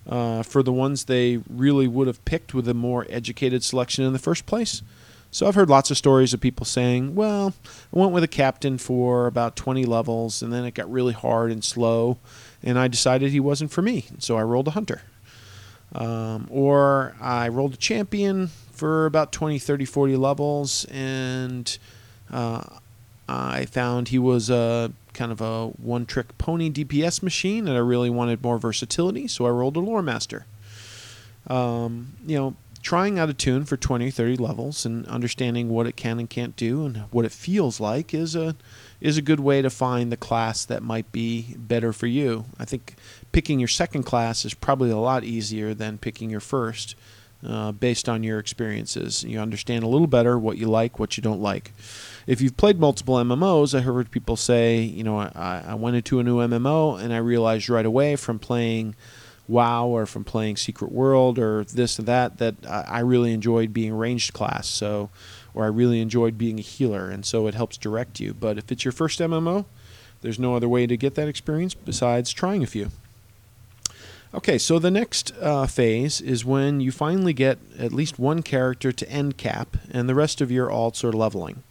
uh, 0.08 0.42
for 0.42 0.62
the 0.62 0.72
ones 0.72 1.04
they 1.04 1.40
really 1.48 1.88
would 1.88 2.06
have 2.06 2.24
picked 2.24 2.54
with 2.54 2.68
a 2.68 2.74
more 2.74 3.06
educated 3.08 3.62
selection 3.62 4.04
in 4.04 4.12
the 4.12 4.18
first 4.18 4.46
place. 4.46 4.82
So 5.30 5.48
I've 5.48 5.56
heard 5.56 5.68
lots 5.68 5.90
of 5.90 5.96
stories 5.96 6.32
of 6.32 6.40
people 6.40 6.64
saying, 6.64 7.16
well, 7.16 7.54
I 7.92 7.98
went 7.98 8.12
with 8.12 8.22
a 8.22 8.28
captain 8.28 8.78
for 8.78 9.26
about 9.26 9.56
20 9.56 9.84
levels 9.84 10.42
and 10.42 10.52
then 10.52 10.64
it 10.64 10.74
got 10.74 10.90
really 10.90 11.12
hard 11.12 11.50
and 11.50 11.64
slow 11.64 12.18
and 12.62 12.78
I 12.78 12.86
decided 12.86 13.32
he 13.32 13.40
wasn't 13.40 13.72
for 13.72 13.82
me. 13.82 14.06
So 14.20 14.36
I 14.36 14.42
rolled 14.42 14.68
a 14.68 14.72
hunter. 14.72 15.02
Um, 15.92 16.46
or 16.50 17.16
I 17.20 17.48
rolled 17.48 17.74
a 17.74 17.76
champion 17.76 18.48
for 18.72 19.06
about 19.06 19.32
20, 19.32 19.58
30, 19.58 19.84
40 19.84 20.16
levels 20.16 20.84
and 20.86 21.76
uh, 22.32 22.62
I 23.28 23.66
found 23.66 24.08
he 24.08 24.18
was 24.20 24.50
a 24.50 24.92
kind 25.14 25.32
of 25.32 25.40
a 25.40 25.68
one 25.68 26.06
trick 26.06 26.36
pony 26.38 26.70
DPS 26.70 27.22
machine, 27.22 27.66
and 27.66 27.76
I 27.76 27.80
really 27.80 28.10
wanted 28.10 28.42
more 28.42 28.58
versatility, 28.58 29.26
so 29.28 29.46
I 29.46 29.50
rolled 29.50 29.76
a 29.76 29.80
lore 29.80 30.02
master. 30.02 30.46
Um, 31.46 32.14
you 32.26 32.36
know, 32.36 32.56
trying 32.84 33.18
out 33.18 33.30
a 33.30 33.34
tune 33.34 33.64
for 33.64 33.78
20 33.78 34.08
or 34.08 34.10
30 34.10 34.36
levels 34.36 34.84
and 34.84 35.06
understanding 35.06 35.70
what 35.70 35.86
it 35.86 35.96
can 35.96 36.18
and 36.18 36.28
can't 36.28 36.54
do 36.54 36.84
and 36.84 36.98
what 37.10 37.24
it 37.24 37.32
feels 37.32 37.80
like 37.80 38.12
is 38.12 38.36
a 38.36 38.54
is 39.00 39.16
a 39.16 39.22
good 39.22 39.40
way 39.40 39.60
to 39.62 39.70
find 39.70 40.12
the 40.12 40.16
class 40.16 40.64
that 40.64 40.82
might 40.82 41.10
be 41.10 41.54
better 41.58 41.92
for 41.92 42.06
you. 42.06 42.44
I 42.58 42.64
think 42.64 42.94
picking 43.32 43.58
your 43.58 43.68
second 43.68 44.04
class 44.04 44.44
is 44.44 44.54
probably 44.54 44.90
a 44.90 44.96
lot 44.98 45.24
easier 45.24 45.74
than 45.74 45.98
picking 45.98 46.30
your 46.30 46.40
first 46.40 46.94
uh, 47.46 47.72
based 47.72 48.08
on 48.08 48.22
your 48.22 48.38
experiences. 48.38 49.24
You 49.24 49.40
understand 49.40 49.84
a 49.84 49.88
little 49.88 50.06
better 50.06 50.38
what 50.38 50.56
you 50.56 50.68
like, 50.68 50.98
what 50.98 51.16
you 51.16 51.22
don't 51.22 51.42
like 51.42 51.72
if 52.26 52.40
you've 52.40 52.56
played 52.56 52.78
multiple 52.78 53.16
MMOs, 53.16 53.76
I 53.76 53.82
heard 53.82 54.10
people 54.10 54.36
say, 54.36 54.80
you 54.80 55.04
know, 55.04 55.18
I, 55.18 55.62
I 55.68 55.74
went 55.74 55.96
into 55.96 56.20
a 56.20 56.22
new 56.22 56.38
MMO 56.38 57.00
and 57.00 57.12
I 57.12 57.18
realized 57.18 57.68
right 57.68 57.84
away 57.84 58.16
from 58.16 58.38
playing 58.38 58.94
WoW 59.46 59.86
or 59.86 60.06
from 60.06 60.24
playing 60.24 60.56
Secret 60.56 60.90
World 60.90 61.38
or 61.38 61.64
this 61.64 61.98
or 61.98 62.02
that 62.02 62.38
that 62.38 62.54
I 62.66 63.00
really 63.00 63.32
enjoyed 63.32 63.72
being 63.72 63.94
ranged 63.94 64.32
class. 64.32 64.66
So, 64.66 65.10
or 65.52 65.64
I 65.64 65.68
really 65.68 66.00
enjoyed 66.00 66.38
being 66.38 66.58
a 66.58 66.62
healer, 66.62 67.10
and 67.10 67.24
so 67.24 67.46
it 67.46 67.54
helps 67.54 67.76
direct 67.76 68.20
you. 68.20 68.34
But 68.34 68.58
if 68.58 68.72
it's 68.72 68.84
your 68.84 68.92
first 68.92 69.20
MMO, 69.20 69.66
there's 70.22 70.38
no 70.38 70.56
other 70.56 70.68
way 70.68 70.86
to 70.86 70.96
get 70.96 71.14
that 71.16 71.28
experience 71.28 71.74
besides 71.74 72.32
trying 72.32 72.62
a 72.62 72.66
few. 72.66 72.90
Okay, 74.32 74.58
so 74.58 74.80
the 74.80 74.90
next 74.90 75.32
uh, 75.40 75.66
phase 75.66 76.20
is 76.20 76.44
when 76.44 76.80
you 76.80 76.90
finally 76.90 77.32
get 77.32 77.58
at 77.78 77.92
least 77.92 78.18
one 78.18 78.42
character 78.42 78.90
to 78.90 79.08
end 79.08 79.36
cap, 79.36 79.76
and 79.92 80.08
the 80.08 80.14
rest 80.14 80.40
of 80.40 80.50
your 80.50 80.70
alts 80.70 81.04
are 81.04 81.12
leveling. 81.12 81.62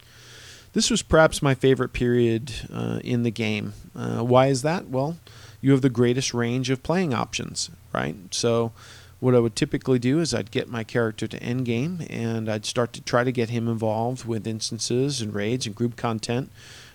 This 0.74 0.90
was 0.90 1.02
perhaps 1.02 1.40
my 1.40 1.54
favorite 1.54 1.92
period 1.92 2.52
uh, 2.72 2.98
in 3.04 3.22
the 3.22 3.30
game. 3.30 3.74
Uh, 3.94 4.22
why 4.22 4.48
is 4.48 4.62
that? 4.62 4.88
Well, 4.88 5.16
you 5.60 5.70
have 5.70 5.82
the 5.82 5.88
greatest 5.88 6.34
range 6.34 6.68
of 6.68 6.82
playing 6.82 7.14
options, 7.14 7.70
right? 7.92 8.16
So, 8.32 8.72
what 9.20 9.36
I 9.36 9.38
would 9.38 9.54
typically 9.54 10.00
do 10.00 10.18
is 10.18 10.34
I'd 10.34 10.50
get 10.50 10.68
my 10.68 10.82
character 10.82 11.28
to 11.28 11.42
end 11.42 11.64
game 11.64 12.04
and 12.10 12.50
I'd 12.50 12.66
start 12.66 12.92
to 12.94 13.00
try 13.00 13.24
to 13.24 13.32
get 13.32 13.50
him 13.50 13.68
involved 13.68 14.26
with 14.26 14.46
instances 14.46 15.22
and 15.22 15.32
raids 15.32 15.64
and 15.64 15.74
group 15.74 15.96
content 15.96 16.50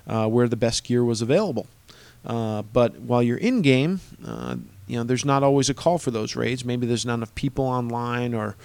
uh, 0.06 0.28
where 0.28 0.48
the 0.48 0.58
best 0.58 0.84
gear 0.84 1.04
was 1.04 1.22
available. 1.22 1.66
Uh, 2.26 2.62
but 2.62 3.00
while 3.00 3.24
you're 3.24 3.38
in 3.38 3.62
game, 3.62 4.02
uh, 4.28 4.58
you 4.88 4.98
know, 4.98 5.04
there's 5.04 5.26
not 5.26 5.42
always 5.42 5.70
a 5.70 5.74
call 5.74 5.98
for 5.98 6.12
those 6.12 6.36
raids. 6.36 6.66
Maybe 6.66 6.86
there's 6.86 7.06
not 7.06 7.16
enough 7.16 7.34
people 7.34 7.66
online 7.66 8.34
or 8.34 8.58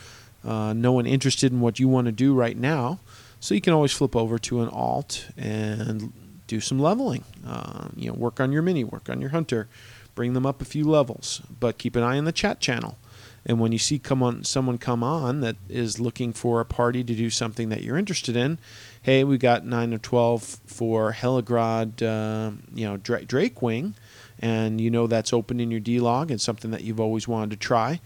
uh, 0.44 0.72
no 0.74 0.92
one 0.92 1.06
interested 1.06 1.52
in 1.52 1.60
what 1.60 1.78
you 1.78 1.88
want 1.88 2.06
to 2.06 2.12
do 2.12 2.34
right 2.34 2.56
now. 2.56 2.98
So 3.44 3.54
you 3.54 3.60
can 3.60 3.74
always 3.74 3.92
flip 3.92 4.16
over 4.16 4.38
to 4.38 4.62
an 4.62 4.70
alt 4.70 5.26
and 5.36 6.14
do 6.46 6.60
some 6.60 6.78
leveling. 6.78 7.24
Uh, 7.46 7.88
you 7.94 8.08
know, 8.08 8.14
work 8.14 8.40
on 8.40 8.52
your 8.52 8.62
mini, 8.62 8.84
work 8.84 9.10
on 9.10 9.20
your 9.20 9.28
hunter, 9.28 9.68
bring 10.14 10.32
them 10.32 10.46
up 10.46 10.62
a 10.62 10.64
few 10.64 10.84
levels, 10.84 11.42
but 11.60 11.76
keep 11.76 11.94
an 11.94 12.02
eye 12.02 12.16
on 12.16 12.24
the 12.24 12.32
chat 12.32 12.58
channel. 12.58 12.96
And 13.44 13.60
when 13.60 13.70
you 13.70 13.78
see 13.78 13.98
come 13.98 14.22
on 14.22 14.44
someone 14.44 14.78
come 14.78 15.04
on 15.04 15.42
that 15.42 15.56
is 15.68 16.00
looking 16.00 16.32
for 16.32 16.58
a 16.62 16.64
party 16.64 17.04
to 17.04 17.14
do 17.14 17.28
something 17.28 17.68
that 17.68 17.82
you're 17.82 17.98
interested 17.98 18.34
in, 18.34 18.58
hey, 19.02 19.24
we 19.24 19.36
got 19.36 19.66
nine 19.66 19.92
or 19.92 19.98
twelve 19.98 20.42
for 20.64 21.12
Helegrod, 21.12 22.02
uh, 22.02 22.52
you 22.74 22.86
know, 22.86 22.96
Drake, 22.96 23.28
Drake 23.28 23.60
Wing, 23.60 23.94
and 24.38 24.80
you 24.80 24.90
know 24.90 25.06
that's 25.06 25.34
open 25.34 25.60
in 25.60 25.70
your 25.70 25.80
D 25.80 26.00
log 26.00 26.30
and 26.30 26.40
something 26.40 26.70
that 26.70 26.80
you've 26.80 26.98
always 26.98 27.28
wanted 27.28 27.50
to 27.50 27.56
try. 27.58 28.00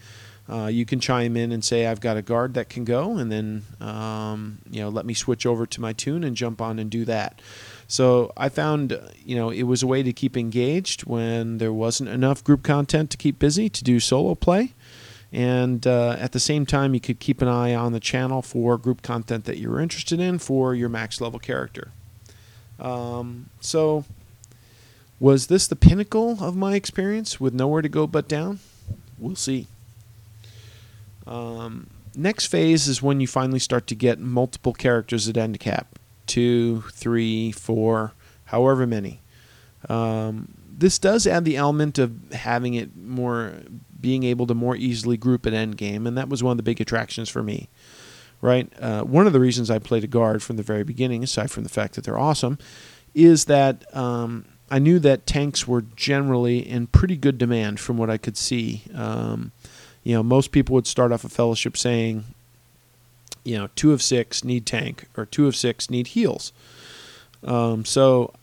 Uh, 0.49 0.65
you 0.65 0.83
can 0.83 0.99
chime 0.99 1.37
in 1.37 1.51
and 1.51 1.63
say 1.63 1.85
I've 1.85 1.99
got 1.99 2.17
a 2.17 2.23
guard 2.23 2.55
that 2.55 2.69
can 2.69 2.83
go, 2.83 3.17
and 3.17 3.31
then 3.31 3.63
um, 3.79 4.57
you 4.69 4.81
know 4.81 4.89
let 4.89 5.05
me 5.05 5.13
switch 5.13 5.45
over 5.45 5.67
to 5.67 5.81
my 5.81 5.93
tune 5.93 6.23
and 6.23 6.35
jump 6.35 6.59
on 6.61 6.79
and 6.79 6.89
do 6.89 7.05
that. 7.05 7.39
So 7.87 8.33
I 8.35 8.49
found 8.49 8.99
you 9.23 9.35
know 9.35 9.51
it 9.51 9.63
was 9.63 9.83
a 9.83 9.87
way 9.87 10.01
to 10.01 10.11
keep 10.11 10.35
engaged 10.35 11.05
when 11.05 11.59
there 11.59 11.73
wasn't 11.73 12.09
enough 12.09 12.43
group 12.43 12.63
content 12.63 13.11
to 13.11 13.17
keep 13.17 13.37
busy 13.37 13.69
to 13.69 13.83
do 13.83 13.99
solo 13.99 14.33
play, 14.33 14.73
and 15.31 15.85
uh, 15.85 16.15
at 16.19 16.31
the 16.31 16.39
same 16.39 16.65
time 16.65 16.95
you 16.95 16.99
could 16.99 17.19
keep 17.19 17.43
an 17.43 17.47
eye 17.47 17.75
on 17.75 17.91
the 17.91 17.99
channel 17.99 18.41
for 18.41 18.77
group 18.77 19.03
content 19.03 19.45
that 19.45 19.57
you 19.57 19.69
were 19.69 19.79
interested 19.79 20.19
in 20.19 20.39
for 20.39 20.73
your 20.73 20.89
max 20.89 21.21
level 21.21 21.39
character. 21.39 21.91
Um, 22.79 23.49
so 23.59 24.05
was 25.19 25.47
this 25.47 25.67
the 25.67 25.75
pinnacle 25.75 26.43
of 26.43 26.55
my 26.55 26.73
experience 26.73 27.39
with 27.39 27.53
nowhere 27.53 27.83
to 27.83 27.89
go 27.89 28.07
but 28.07 28.27
down? 28.27 28.59
We'll 29.19 29.35
see. 29.35 29.67
Um, 31.29 31.87
next 32.15 32.47
phase 32.47 32.87
is 32.87 33.01
when 33.01 33.21
you 33.21 33.27
finally 33.27 33.59
start 33.59 33.87
to 33.87 33.95
get 33.95 34.19
multiple 34.19 34.73
characters 34.73 35.29
at 35.29 35.37
end 35.37 35.59
cap 35.59 35.99
two, 36.25 36.81
three, 36.93 37.51
four, 37.51 38.13
however 38.45 38.85
many. 38.85 39.21
Um, 39.89 40.53
this 40.69 40.99
does 40.99 41.25
add 41.25 41.43
the 41.43 41.57
element 41.57 41.97
of 41.97 42.31
having 42.31 42.75
it 42.75 42.95
more, 42.95 43.53
being 43.99 44.23
able 44.23 44.45
to 44.47 44.53
more 44.53 44.75
easily 44.75 45.17
group 45.17 45.47
at 45.47 45.53
end 45.53 45.77
game, 45.77 46.05
and 46.05 46.17
that 46.17 46.29
was 46.29 46.43
one 46.43 46.51
of 46.51 46.57
the 46.57 46.63
big 46.63 46.79
attractions 46.79 47.29
for 47.29 47.43
me. 47.43 47.67
Right, 48.41 48.71
uh, 48.79 49.03
one 49.03 49.27
of 49.27 49.33
the 49.33 49.39
reasons 49.39 49.69
I 49.69 49.79
played 49.79 50.05
a 50.05 50.07
guard 50.07 50.41
from 50.41 50.55
the 50.55 50.63
very 50.63 50.85
beginning, 50.85 51.23
aside 51.23 51.51
from 51.51 51.63
the 51.63 51.69
fact 51.69 51.95
that 51.95 52.05
they're 52.05 52.17
awesome, 52.17 52.57
is 53.13 53.45
that 53.45 53.83
um, 53.93 54.45
I 54.71 54.79
knew 54.79 54.97
that 54.99 55.25
tanks 55.25 55.67
were 55.67 55.81
generally 55.81 56.59
in 56.59 56.87
pretty 56.87 57.17
good 57.17 57.37
demand 57.37 57.81
from 57.81 57.97
what 57.97 58.09
I 58.09 58.17
could 58.17 58.37
see. 58.37 58.83
Um, 58.93 59.51
you 60.03 60.13
know, 60.15 60.23
most 60.23 60.51
people 60.51 60.73
would 60.75 60.87
start 60.87 61.11
off 61.11 61.23
a 61.23 61.29
fellowship 61.29 61.77
saying, 61.77 62.25
you 63.43 63.57
know, 63.57 63.69
two 63.75 63.91
of 63.91 64.01
six 64.01 64.43
need 64.43 64.65
tank 64.65 65.05
or 65.17 65.25
two 65.25 65.47
of 65.47 65.55
six 65.55 65.89
need 65.89 66.07
heals. 66.07 66.51
Um, 67.43 67.85
so 67.85 68.33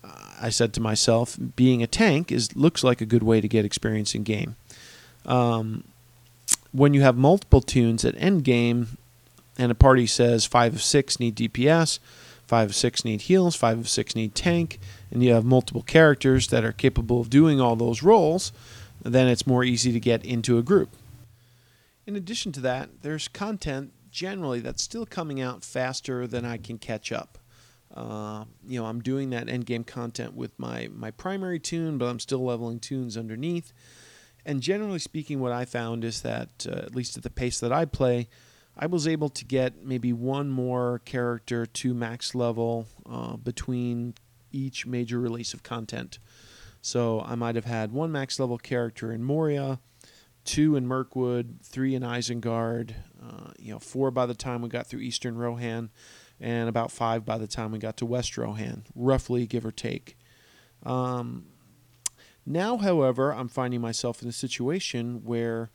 I 0.41 0.51
said 0.51 0.73
to 0.75 0.81
myself, 0.81 1.37
being 1.57 1.83
a 1.83 1.87
tank 1.87 2.33
is 2.33 2.57
looks 2.57 2.83
like 2.83 3.01
a 3.01 3.07
good 3.07 3.23
way 3.23 3.41
to 3.41 3.49
get 3.49 3.65
experience 3.65 4.15
in 4.15 4.23
game. 4.23 4.57
Um, 5.25 5.85
when 6.73 6.95
you 6.95 7.03
have 7.03 7.17
multiple 7.17 7.61
tunes 7.61 8.05
at 8.05 8.15
end 8.19 8.45
game, 8.45 8.99
and 9.59 9.73
a 9.73 9.75
party 9.75 10.07
says 10.07 10.45
five 10.45 10.75
of 10.75 10.83
six 10.83 11.19
need 11.19 11.37
DPS, 11.37 11.99
five 12.47 12.71
of 12.71 12.77
six 12.77 13.05
need 13.05 13.23
heals, 13.23 13.57
five 13.57 13.79
of 13.79 13.89
six 13.89 14.15
need 14.15 14.35
tank, 14.35 14.79
and 15.11 15.23
you 15.23 15.33
have 15.33 15.45
multiple 15.45 15.83
characters 15.83 16.49
that 16.49 16.65
are 16.65 16.73
capable 16.73 17.21
of 17.21 17.31
doing 17.31 17.61
all 17.61 17.77
those 17.77 18.03
roles, 18.03 18.53
then 19.03 19.29
it's 19.29 19.47
more 19.47 19.65
easy 19.65 19.93
to 19.93 20.01
get 20.01 20.25
into 20.25 20.59
a 20.59 20.63
group. 20.63 20.91
In 22.07 22.15
addition 22.15 22.53
to 22.53 22.61
that, 22.61 23.03
there's 23.03 23.27
content 23.27 23.93
generally 24.11 24.61
that's 24.61 24.83
still 24.83 25.05
coming 25.05 25.41
out 25.41 25.65
faster 25.65 26.27
than 26.27 26.45
I 26.45 26.57
can 26.57 26.79
catch 26.79 27.11
up. 27.11 27.39
Uh, 27.95 28.45
you 28.67 28.81
know, 28.81 28.87
I'm 28.87 29.01
doing 29.01 29.31
that 29.31 29.47
endgame 29.47 29.87
content 29.87 30.35
with 30.35 30.57
my, 30.59 30.89
my 30.95 31.11
primary 31.11 31.59
tune, 31.59 31.99
but 31.99 32.07
I'm 32.07 32.21
still 32.21 32.45
leveling 32.45 32.79
tunes 32.79 33.17
underneath. 33.17 33.73
And 34.45 34.61
generally 34.61 35.01
speaking, 35.01 35.41
what 35.41 35.51
I 35.51 35.65
found 35.65 36.05
is 36.05 36.23
that, 36.23 36.67
uh, 36.71 36.77
at 36.77 36.95
least 36.95 37.17
at 37.17 37.25
the 37.25 37.31
pace 37.31 37.59
that 37.59 37.73
I 37.73 37.85
play, 37.85 38.29
I 38.77 38.87
was 38.87 39.09
able 39.09 39.31
to 39.31 39.45
get 39.45 39.85
maybe 39.85 40.13
one 40.13 40.51
more 40.51 41.01
character 41.05 41.67
to 41.67 41.95
max 41.95 42.35
level 42.35 42.87
uh, 43.11 43.37
between 43.37 44.15
each 44.53 44.87
major 44.87 45.19
release 45.19 45.55
of 45.55 45.63
content. 45.63 46.19
So 46.83 47.21
I 47.23 47.35
might 47.35 47.57
have 47.57 47.65
had 47.65 47.93
one 47.93 48.13
max 48.13 48.39
level 48.39 48.59
character 48.59 49.13
in 49.13 49.25
Moria, 49.25 49.81
two 50.47 50.77
in 50.77 50.87
Mirkwood, 50.87 51.59
three 51.63 51.95
in 51.95 52.03
Isengard, 52.03 52.95
uh, 53.23 53.51
you 53.59 53.73
know, 53.73 53.79
four 53.79 54.11
by 54.11 54.25
the 54.25 54.35
time 54.35 54.63
we 54.63 54.69
got 54.69 54.87
through 54.87 55.01
Eastern 55.01 55.37
Rohan, 55.37 55.91
and 56.41 56.69
about 56.69 56.91
five 56.91 57.25
by 57.25 57.37
the 57.37 57.47
time 57.47 57.73
we 57.73 57.79
got 57.79 57.97
to 57.99 58.07
West 58.07 58.39
Rohan, 58.39 58.85
roughly 58.95 59.47
give 59.47 59.67
or 59.67 59.73
take. 59.73 60.17
Um, 60.85 61.47
now, 62.47 62.77
however, 62.77 63.35
I'm 63.35 63.49
finding 63.49 63.81
myself 63.81 64.23
in 64.23 64.29
a 64.29 64.33
situation 64.33 65.25
where, 65.25 65.71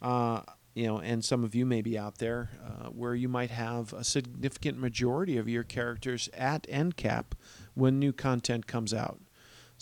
uh, 0.00 0.40
you 0.74 0.86
know, 0.86 0.98
and 0.98 1.24
some 1.24 1.44
of 1.44 1.54
you 1.54 1.66
may 1.66 1.82
be 1.82 1.98
out 1.98 2.18
there, 2.18 2.50
uh, 2.64 2.88
where 2.88 3.14
you 3.14 3.28
might 3.28 3.50
have 3.50 3.92
a 3.92 4.02
significant 4.02 4.78
majority 4.78 5.36
of 5.36 5.48
your 5.48 5.64
characters 5.64 6.30
at 6.32 6.66
end 6.68 6.96
cap 6.96 7.34
when 7.74 7.98
new 7.98 8.12
content 8.12 8.66
comes 8.66 8.94
out. 8.94 9.20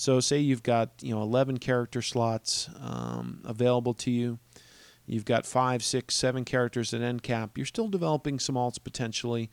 So, 0.03 0.19
say 0.19 0.39
you've 0.39 0.65
got 0.65 0.91
you 1.01 1.15
know 1.15 1.23
11 1.23 1.59
character 1.59 2.03
slots 2.03 2.69
um, 2.81 3.41
available 3.45 3.95
to 3.95 4.11
you. 4.11 4.41
You've 5.07 5.25
got 5.25 5.47
five, 5.47 5.85
six, 5.85 6.17
seven 6.17 6.45
characters 6.45 6.93
at 6.93 7.03
end 7.03 7.23
cap. 7.23 7.57
You're 7.57 7.67
still 7.67 7.87
developing 7.87 8.41
some 8.41 8.57
alts 8.57 8.83
potentially, 8.83 9.49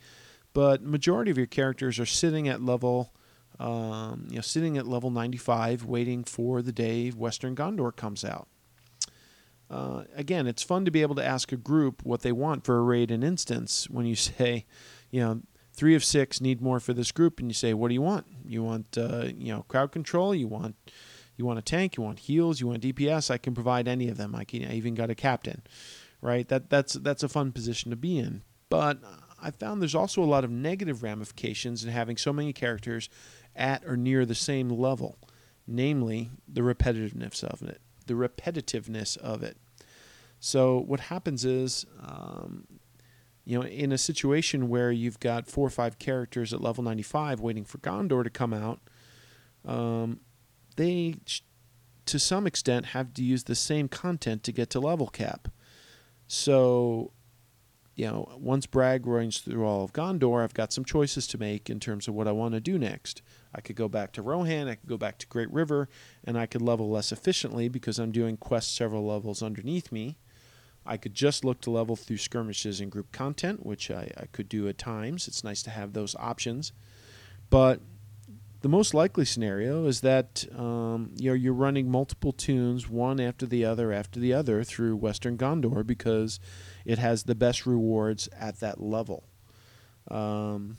but 0.54 0.82
majority 0.82 1.30
of 1.30 1.38
your 1.38 1.46
characters 1.46 2.00
are 2.00 2.06
sitting 2.08 2.48
at 2.48 2.64
level, 2.64 3.14
um, 3.60 4.26
you 4.32 4.38
know, 4.38 4.42
sitting 4.42 4.76
at 4.76 4.88
level 4.88 5.12
95, 5.12 5.86
waiting 5.86 6.24
for 6.24 6.64
the 6.64 6.72
day 6.72 7.10
Western 7.10 7.56
Gondor 7.56 7.96
comes 7.96 8.26
out. 8.26 8.48
Uh, 9.70 10.06
again, 10.16 10.48
it's 10.48 10.64
fun 10.64 10.84
to 10.84 10.90
be 10.90 11.04
able 11.04 11.14
to 11.14 11.24
ask 11.24 11.52
a 11.52 11.58
group 11.58 12.04
what 12.04 12.22
they 12.22 12.32
want 12.32 12.66
for 12.66 12.80
a 12.80 12.82
raid 12.82 13.12
and 13.12 13.24
instance 13.24 13.88
when 13.88 14.08
you 14.08 14.16
say, 14.16 14.66
you 15.12 15.20
know, 15.20 15.42
three 15.80 15.96
of 15.96 16.04
six 16.04 16.42
need 16.42 16.62
more 16.62 16.82
for 16.82 16.92
this 16.92 17.10
group, 17.14 17.40
and 17.40 17.50
you 17.50 17.54
say, 17.54 17.74
what 17.74 17.88
do 17.88 17.94
you 17.94 18.02
want? 18.02 18.26
You 18.46 18.62
want, 18.62 18.98
uh, 18.98 19.28
you 19.38 19.54
know, 19.54 19.64
crowd 19.70 19.94
control. 19.94 20.36
You 20.36 20.46
want, 20.46 20.76
you 21.38 21.46
want 21.46 21.58
a 21.58 21.62
tank. 21.62 21.96
You 21.96 22.04
want 22.04 22.20
heals. 22.20 22.60
You 22.60 22.68
want 22.68 22.84
DPS. 22.84 23.32
I 23.32 23.38
can 23.38 23.56
provide 23.56 23.88
any 23.88 24.10
of 24.10 24.18
them. 24.18 24.36
I 24.36 24.44
can. 24.44 24.66
I 24.66 24.74
even 24.74 24.94
got 24.94 25.10
a 25.10 25.16
captain, 25.16 25.62
right? 26.22 26.46
That 26.50 26.70
that's 26.70 26.96
that's 26.96 27.24
a 27.24 27.30
fun 27.30 27.54
position 27.54 27.92
to 27.92 27.96
be 27.96 28.20
in. 28.20 28.42
But 28.70 29.00
I 29.42 29.52
found 29.52 29.82
there's 29.82 29.96
also 29.96 30.22
a 30.22 30.26
lot 30.26 30.44
of 30.44 30.52
negative 30.52 31.02
ramifications 31.02 31.86
in 31.86 31.92
having 31.92 32.18
so 32.18 32.34
many 32.34 32.52
characters 32.52 33.10
at 33.56 33.86
or 33.86 33.96
near 33.96 34.26
the 34.26 34.36
same 34.36 34.68
level, 34.68 35.18
namely 35.66 36.30
the 36.46 36.60
repetitiveness 36.60 37.42
of 37.42 37.62
it. 37.62 37.80
The 38.06 38.16
repetitiveness 38.16 39.16
of 39.18 39.44
it. 39.44 39.56
So 40.42 40.78
what 40.78 41.00
happens 41.00 41.46
is 41.46 41.86
um, 42.02 42.66
you 43.50 43.58
know, 43.58 43.66
in 43.66 43.92
a 43.92 43.98
situation 43.98 44.70
where 44.70 44.92
you've 44.92 45.20
got 45.20 45.48
four 45.48 45.66
or 45.66 45.72
five 45.72 45.98
characters 45.98 46.54
at 46.54 46.62
level 46.62 46.84
95 46.84 47.40
waiting 47.40 47.66
for 47.66 47.80
Gondor 47.80 48.24
to 48.24 48.30
come 48.30 48.54
out, 48.54 48.80
um, 49.66 50.20
they, 50.76 51.16
to 52.06 52.20
some 52.20 52.46
extent, 52.46 52.86
have 52.88 53.12
to 53.16 53.24
use 53.24 53.46
the 53.46 53.56
same 53.56 53.88
content 53.88 54.44
to 54.44 54.52
get 54.52 54.70
to 54.70 54.80
level 54.80 55.08
cap. 55.08 55.48
So, 56.28 57.12
you 57.96 58.06
know, 58.06 58.32
once 58.38 58.68
Bragg 58.68 59.08
runs 59.08 59.40
through 59.40 59.66
all 59.66 59.84
of 59.84 59.94
Gondor, 59.94 60.44
I've 60.44 60.54
got 60.54 60.72
some 60.72 60.86
choices 60.86 61.26
to 61.26 61.40
make 61.40 61.72
in 61.72 61.80
terms 61.80 62.08
of 62.08 62.14
what 62.14 62.28
I 62.28 62.32
want 62.32 62.54
to 62.54 62.60
do 62.60 62.78
next. 62.78 63.24
I 63.56 63.62
could 63.62 63.76
go 63.76 63.90
back 63.90 64.12
to 64.12 64.22
Rohan, 64.22 64.68
I 64.68 64.76
could 64.76 64.90
go 64.90 64.98
back 64.98 65.18
to 65.18 65.28
Great 65.28 65.52
River, 65.52 65.90
and 66.24 66.38
I 66.38 66.46
could 66.46 66.62
level 66.62 66.92
less 66.92 67.12
efficiently 67.12 67.68
because 67.68 67.98
I'm 67.98 68.12
doing 68.12 68.38
quests 68.38 68.78
several 68.78 69.08
levels 69.08 69.42
underneath 69.42 69.92
me. 69.92 70.20
I 70.86 70.98
could 70.98 71.14
just 71.14 71.46
look 71.46 71.62
to 71.62 71.70
level 71.70 71.96
through 71.96 72.18
skirmishes 72.18 72.80
and 72.80 72.92
group 72.92 73.12
content, 73.12 73.66
which 73.66 73.92
I, 73.92 74.12
I 74.18 74.26
could 74.32 74.50
do 74.50 74.68
at 74.68 74.78
times. 74.78 75.28
It's 75.28 75.44
nice 75.44 75.62
to 75.64 75.70
have 75.70 75.94
those 75.94 76.16
options. 76.16 76.72
But 77.50 77.82
the 78.62 78.70
most 78.70 78.94
likely 78.94 79.26
scenario 79.26 79.86
is 79.86 80.02
that 80.02 80.46
um, 80.58 81.12
you 81.16 81.30
know 81.30 81.36
you're 81.36 81.54
running 81.54 81.90
multiple 81.90 82.34
tunes 82.34 82.90
one 82.90 83.20
after 83.20 83.46
the 83.46 83.64
other 83.64 83.94
after 83.94 84.20
the 84.20 84.34
other 84.34 84.64
through 84.64 84.96
Western 84.96 85.38
Gondor 85.38 85.86
because 85.86 86.40
it 86.86 86.98
has 86.98 87.24
the 87.24 87.36
best 87.36 87.66
rewards 87.66 88.28
at 88.38 88.60
that 88.60 88.82
level. 88.82 89.24
Um, 90.10 90.78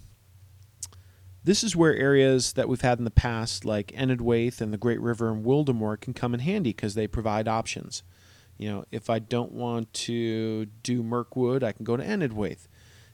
this 1.43 1.65
is 1.65 1.75
where 1.75 1.95
areas 1.95 2.53
that 2.53 2.69
we've 2.69 2.83
had 2.83 2.99
in 2.99 3.05
the 3.05 3.11
past, 3.11 3.65
like 3.65 3.93
Enedwaith 3.93 4.61
and 4.61 4.73
the 4.73 4.79
Great 4.79 5.01
River 5.01 5.31
and 5.31 5.45
Wildermore, 5.45 5.99
can 5.99 6.13
come 6.13 6.35
in 6.35 6.41
handy 6.41 6.71
because 6.71 6.95
they 6.95 7.07
provide 7.07 7.49
options. 7.49 8.03
You 8.61 8.69
know, 8.69 8.85
if 8.93 9.09
I 9.09 9.21
don't 9.21 9.53
want 9.53 9.91
to 9.95 10.67
do 10.67 11.03
Mirkwood, 11.03 11.65
I 11.65 11.73
can 11.73 11.83
go 11.83 11.97
to 11.97 12.05
Enedwaith. 12.05 12.69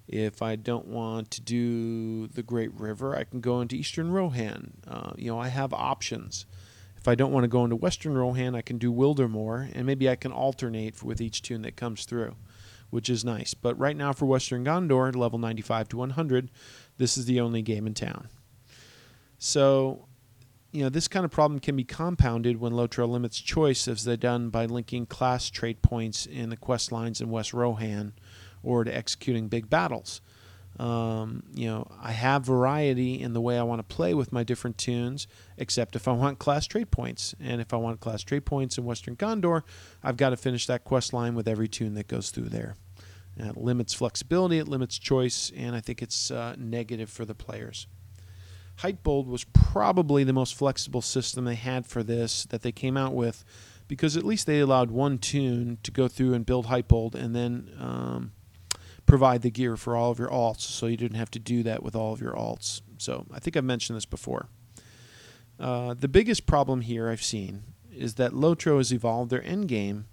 If 0.09 0.43
I 0.43 0.57
don't 0.57 0.89
want 0.89 1.31
to 1.33 1.41
do 1.41 2.27
the 2.27 2.43
Great 2.43 2.75
River, 2.75 3.15
I 3.15 3.23
can 3.23 3.41
go 3.41 3.61
into 3.61 3.77
Eastern 3.77 4.11
Rohan. 4.11 4.73
Uh, 4.89 5.13
you 5.17 5.31
know, 5.31 5.39
I 5.39 5.47
have 5.47 5.73
options. 5.73 6.47
If 6.97 7.07
I 7.07 7.15
don't 7.15 7.31
want 7.31 7.45
to 7.45 7.49
go 7.49 7.63
into 7.63 7.77
Western 7.77 8.19
Rohan, 8.19 8.57
I 8.57 8.61
can 8.61 8.77
do 8.77 8.93
Wildermore, 8.93 9.71
and 9.73 9.87
maybe 9.87 10.11
I 10.11 10.17
can 10.17 10.33
alternate 10.33 11.01
with 11.05 11.21
each 11.21 11.43
tune 11.43 11.63
that 11.63 11.77
comes 11.77 12.07
through, 12.07 12.35
which 12.91 13.09
is 13.09 13.25
nice. 13.25 13.55
But 13.55 13.79
right 13.79 13.97
now 13.97 14.13
for 14.13 14.27
Western 14.27 14.65
Gondor, 14.65 15.15
level 15.15 15.39
95 15.39 15.91
to 15.91 15.97
100, 15.99 16.51
this 16.99 17.17
is 17.17 17.27
the 17.27 17.41
only 17.41 17.63
game 17.63 17.87
in 17.87 17.95
town. 17.95 18.31
So 19.39 20.09
you 20.77 20.83
know, 20.83 20.91
this 20.91 21.09
kind 21.09 21.25
of 21.25 21.31
problem 21.31 21.59
can 21.59 21.75
be 21.75 21.85
compounded 21.85 22.61
when 22.61 22.75
Lotro 22.75 23.09
limits 23.09 23.41
choice 23.41 23.89
as 23.89 24.05
they're 24.05 24.15
done 24.15 24.51
by 24.51 24.67
linking 24.67 25.07
class 25.07 25.49
trade 25.49 25.81
points 25.81 26.27
in 26.27 26.51
the 26.51 26.57
quest 26.57 26.93
lines 26.93 27.19
in 27.23 27.31
West 27.31 27.55
Rohan 27.55 28.13
or 28.63 28.85
to 28.85 28.95
executing 28.95 29.49
big 29.49 29.71
battles. 29.71 30.21
Um, 30.79 31.45
you 31.55 31.67
know, 31.67 31.91
I 32.03 32.13
have 32.13 32.45
variety 32.45 33.23
in 33.23 33.33
the 33.33 33.41
way 33.41 33.59
I 33.59 33.63
want 33.63 33.79
to 33.79 33.95
play 33.95 34.13
with 34.13 34.35
my 34.35 34.45
different 34.45 34.77
tunes, 34.77 35.27
except 35.57 35.97
if 35.97 36.07
I 36.07 36.13
want 36.13 36.39
class 36.39 36.67
trade 36.67 36.91
points. 36.91 37.35
And 37.41 37.63
if 37.63 37.73
I 37.73 37.79
want 37.79 38.01
class 38.01 38.23
trade 38.23 38.45
points 38.45 38.77
in 38.77 38.85
Western 38.85 39.17
Gondor, 39.17 39.63
I've 40.03 40.19
got 40.19 40.31
to 40.31 40.37
finish 40.37 40.67
that 40.67 40.85
quest 40.85 41.15
line 41.15 41.35
with 41.35 41.49
every 41.49 41.69
tune 41.69 41.95
that 41.95 42.07
goes 42.07 42.29
through 42.29 42.51
there. 42.51 42.75
And 43.39 43.49
it 43.49 43.57
limits 43.57 43.95
flexibility, 43.95 44.59
it 44.59 44.69
limits 44.69 44.99
choice, 44.99 45.51
and 45.57 45.75
I 45.75 45.81
think 45.81 46.03
it's 46.03 46.31
uh, 46.31 46.55
negative 46.59 47.09
for 47.09 47.25
the 47.25 47.35
players. 47.35 47.87
Hytbold 48.79 49.27
was 49.27 49.45
probably 49.45 50.23
the 50.25 50.33
most 50.33 50.55
flexible 50.55 51.01
system 51.01 51.45
they 51.45 51.55
had 51.55 51.87
for 51.87 52.03
this 52.03 52.45
that 52.47 52.63
they 52.63 52.73
came 52.73 52.97
out 52.97 53.15
with 53.15 53.45
because 53.89 54.17
at 54.17 54.25
least 54.25 54.47
they 54.47 54.61
allowed 54.61 54.91
one 54.91 55.19
tune 55.19 55.79
to 55.83 55.91
go 55.91 56.09
through 56.09 56.35
and 56.35 56.45
build 56.45 56.67
Hytbold 56.67 57.15
and 57.15 57.35
then 57.35 57.71
um, 57.79 58.33
provide 59.07 59.43
the 59.43 59.51
gear 59.51 59.77
for 59.77 59.97
all 59.97 60.11
of 60.11 60.19
your 60.19 60.29
alts 60.29 60.61
so 60.61 60.87
you 60.87 60.97
didn't 60.97 61.17
have 61.17 61.31
to 61.31 61.39
do 61.39 61.63
that 61.63 61.83
with 61.83 61.95
all 61.95 62.13
of 62.13 62.21
your 62.21 62.35
alts. 62.35 62.83
So 62.99 63.27
I 63.33 63.39
think 63.39 63.57
I've 63.57 63.65
mentioned 63.65 63.97
this 63.97 64.07
before. 64.07 64.49
Uh, 65.59 65.95
the 65.95 66.09
biggest 66.09 66.47
problem 66.47 66.83
here 66.83 67.09
I've 67.09 67.23
seen 67.23 67.63
is 67.91 68.15
that 68.15 68.33
Lotro 68.33 68.77
has 68.77 68.93
evolved 68.93 69.31
their 69.31 69.41
endgame. 69.41 70.05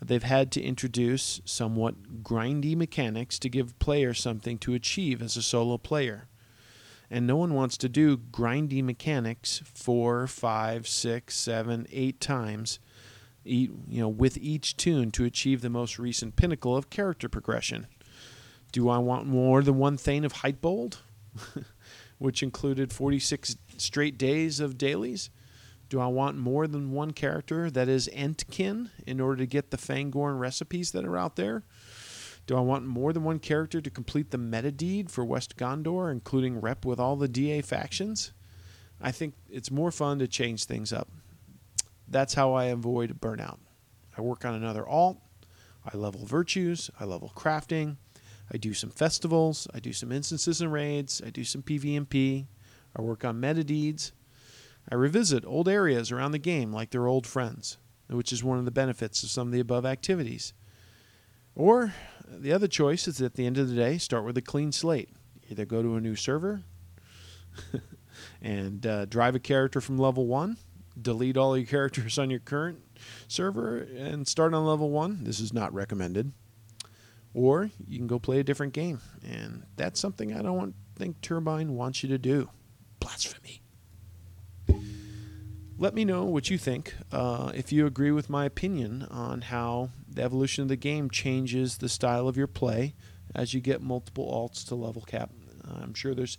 They've 0.00 0.22
had 0.22 0.52
to 0.52 0.62
introduce 0.62 1.40
somewhat 1.44 2.22
grindy 2.22 2.76
mechanics 2.76 3.40
to 3.40 3.48
give 3.48 3.78
players 3.80 4.20
something 4.20 4.58
to 4.58 4.74
achieve 4.74 5.20
as 5.20 5.36
a 5.36 5.42
solo 5.42 5.78
player 5.78 6.28
and 7.12 7.26
no 7.26 7.36
one 7.36 7.52
wants 7.52 7.76
to 7.76 7.90
do 7.90 8.16
grindy 8.16 8.82
mechanics 8.82 9.60
four, 9.66 10.26
five, 10.26 10.88
six, 10.88 11.36
seven, 11.36 11.86
eight 11.92 12.22
times, 12.22 12.78
you 13.44 13.76
know, 13.86 14.08
with 14.08 14.38
each 14.38 14.78
tune 14.78 15.10
to 15.10 15.26
achieve 15.26 15.60
the 15.60 15.68
most 15.68 15.98
recent 15.98 16.36
pinnacle 16.36 16.74
of 16.74 16.88
character 16.88 17.28
progression. 17.28 17.86
Do 18.72 18.88
I 18.88 18.96
want 18.96 19.26
more 19.26 19.62
than 19.62 19.76
one 19.76 19.98
Thane 19.98 20.24
of 20.24 20.32
Hytbold, 20.32 21.02
which 22.18 22.42
included 22.42 22.94
46 22.94 23.56
straight 23.76 24.16
days 24.16 24.58
of 24.58 24.78
dailies? 24.78 25.28
Do 25.90 26.00
I 26.00 26.06
want 26.06 26.38
more 26.38 26.66
than 26.66 26.92
one 26.92 27.10
character 27.10 27.70
that 27.70 27.90
is 27.90 28.08
Entkin 28.14 28.88
in 29.06 29.20
order 29.20 29.36
to 29.36 29.46
get 29.46 29.70
the 29.70 29.76
Fangorn 29.76 30.38
recipes 30.38 30.92
that 30.92 31.04
are 31.04 31.18
out 31.18 31.36
there? 31.36 31.62
Do 32.46 32.56
I 32.56 32.60
want 32.60 32.84
more 32.84 33.12
than 33.12 33.24
one 33.24 33.38
character 33.38 33.80
to 33.80 33.90
complete 33.90 34.30
the 34.30 34.38
meta 34.38 34.72
deed 34.72 35.10
for 35.10 35.24
West 35.24 35.56
Gondor, 35.56 36.10
including 36.10 36.60
rep 36.60 36.84
with 36.84 36.98
all 36.98 37.16
the 37.16 37.28
DA 37.28 37.62
factions? 37.62 38.32
I 39.00 39.10
think 39.12 39.34
it's 39.50 39.70
more 39.70 39.90
fun 39.90 40.18
to 40.18 40.28
change 40.28 40.64
things 40.64 40.92
up. 40.92 41.08
That's 42.08 42.34
how 42.34 42.52
I 42.52 42.64
avoid 42.66 43.20
burnout. 43.20 43.58
I 44.16 44.20
work 44.20 44.44
on 44.44 44.54
another 44.54 44.86
alt. 44.86 45.18
I 45.84 45.96
level 45.96 46.24
virtues. 46.24 46.90
I 47.00 47.04
level 47.04 47.32
crafting. 47.34 47.96
I 48.52 48.58
do 48.58 48.74
some 48.74 48.90
festivals. 48.90 49.66
I 49.72 49.80
do 49.80 49.92
some 49.92 50.12
instances 50.12 50.60
and 50.60 50.72
raids. 50.72 51.22
I 51.24 51.30
do 51.30 51.44
some 51.44 51.62
PvMP. 51.62 52.46
I 52.94 53.02
work 53.02 53.24
on 53.24 53.40
meta 53.40 53.64
deeds. 53.64 54.12
I 54.90 54.94
revisit 54.94 55.44
old 55.46 55.68
areas 55.68 56.12
around 56.12 56.32
the 56.32 56.38
game 56.38 56.72
like 56.72 56.90
they're 56.90 57.06
old 57.06 57.26
friends, 57.26 57.78
which 58.08 58.32
is 58.32 58.44
one 58.44 58.58
of 58.58 58.64
the 58.64 58.70
benefits 58.70 59.22
of 59.22 59.30
some 59.30 59.48
of 59.48 59.52
the 59.52 59.60
above 59.60 59.86
activities. 59.86 60.52
Or 61.54 61.94
the 62.28 62.52
other 62.52 62.68
choice 62.68 63.06
is 63.08 63.20
at 63.20 63.34
the 63.34 63.46
end 63.46 63.58
of 63.58 63.68
the 63.68 63.74
day, 63.74 63.98
start 63.98 64.24
with 64.24 64.36
a 64.36 64.42
clean 64.42 64.72
slate. 64.72 65.10
Either 65.48 65.64
go 65.64 65.82
to 65.82 65.96
a 65.96 66.00
new 66.00 66.16
server 66.16 66.62
and 68.42 68.86
uh, 68.86 69.04
drive 69.06 69.34
a 69.34 69.40
character 69.40 69.80
from 69.80 69.98
level 69.98 70.26
one, 70.26 70.56
delete 71.00 71.36
all 71.36 71.56
your 71.56 71.66
characters 71.68 72.18
on 72.18 72.30
your 72.30 72.40
current 72.40 72.80
server, 73.28 73.78
and 73.78 74.26
start 74.26 74.54
on 74.54 74.64
level 74.64 74.90
one. 74.90 75.24
This 75.24 75.40
is 75.40 75.52
not 75.52 75.72
recommended. 75.74 76.32
Or 77.34 77.70
you 77.86 77.98
can 77.98 78.06
go 78.06 78.18
play 78.18 78.40
a 78.40 78.44
different 78.44 78.74
game. 78.74 79.00
And 79.26 79.64
that's 79.76 79.98
something 79.98 80.34
I 80.34 80.42
don't 80.42 80.74
think 80.96 81.20
Turbine 81.22 81.74
wants 81.74 82.02
you 82.02 82.08
to 82.10 82.18
do. 82.18 82.50
Blasphemy. 83.00 83.62
Let 85.78 85.94
me 85.94 86.04
know 86.04 86.24
what 86.24 86.50
you 86.50 86.58
think. 86.58 86.94
Uh, 87.10 87.50
if 87.54 87.72
you 87.72 87.86
agree 87.86 88.12
with 88.12 88.30
my 88.30 88.44
opinion 88.44 89.06
on 89.10 89.40
how 89.40 89.90
the 90.14 90.22
evolution 90.22 90.62
of 90.62 90.68
the 90.68 90.76
game 90.76 91.10
changes 91.10 91.78
the 91.78 91.88
style 91.88 92.28
of 92.28 92.36
your 92.36 92.46
play 92.46 92.94
as 93.34 93.54
you 93.54 93.60
get 93.60 93.80
multiple 93.80 94.26
alts 94.30 94.66
to 94.68 94.74
level 94.74 95.02
cap. 95.02 95.30
I'm 95.64 95.94
sure 95.94 96.14
there's 96.14 96.38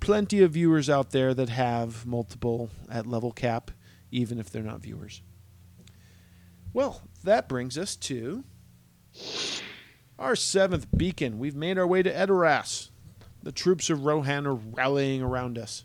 plenty 0.00 0.42
of 0.42 0.52
viewers 0.52 0.90
out 0.90 1.10
there 1.10 1.34
that 1.34 1.48
have 1.48 2.06
multiple 2.06 2.70
at 2.90 3.06
level 3.06 3.32
cap, 3.32 3.70
even 4.10 4.38
if 4.38 4.50
they're 4.50 4.62
not 4.62 4.80
viewers. 4.80 5.22
Well, 6.72 7.02
that 7.24 7.48
brings 7.48 7.76
us 7.76 7.96
to 7.96 8.44
our 10.18 10.36
seventh 10.36 10.86
beacon. 10.96 11.38
We've 11.38 11.56
made 11.56 11.78
our 11.78 11.86
way 11.86 12.02
to 12.02 12.12
Edoras. 12.12 12.90
The 13.42 13.52
troops 13.52 13.90
of 13.90 14.04
Rohan 14.04 14.46
are 14.46 14.54
rallying 14.54 15.22
around 15.22 15.58
us. 15.58 15.84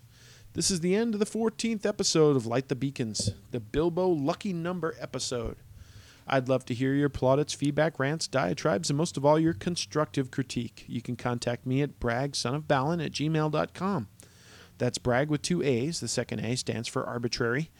This 0.52 0.70
is 0.70 0.80
the 0.80 0.94
end 0.94 1.14
of 1.14 1.20
the 1.20 1.26
14th 1.26 1.84
episode 1.84 2.36
of 2.36 2.46
Light 2.46 2.68
the 2.68 2.76
Beacons, 2.76 3.32
the 3.50 3.60
Bilbo 3.60 4.08
lucky 4.08 4.52
number 4.52 4.94
episode. 5.00 5.56
I'd 6.26 6.48
love 6.48 6.64
to 6.66 6.74
hear 6.74 6.94
your 6.94 7.08
plaudits, 7.08 7.54
feedback, 7.54 7.98
rants, 8.00 8.26
diatribes, 8.26 8.90
and 8.90 8.96
most 8.96 9.16
of 9.16 9.24
all, 9.24 9.38
your 9.38 9.54
constructive 9.54 10.30
critique. 10.30 10.84
You 10.88 11.00
can 11.00 11.16
contact 11.16 11.66
me 11.66 11.82
at 11.82 12.00
bragsonofbalin 12.00 13.04
at 13.04 13.12
gmail.com. 13.12 14.08
That's 14.78 14.98
brag 14.98 15.30
with 15.30 15.42
two 15.42 15.62
A's. 15.62 16.00
The 16.00 16.08
second 16.08 16.40
A 16.40 16.56
stands 16.56 16.88
for 16.88 17.04
arbitrary. 17.04 17.70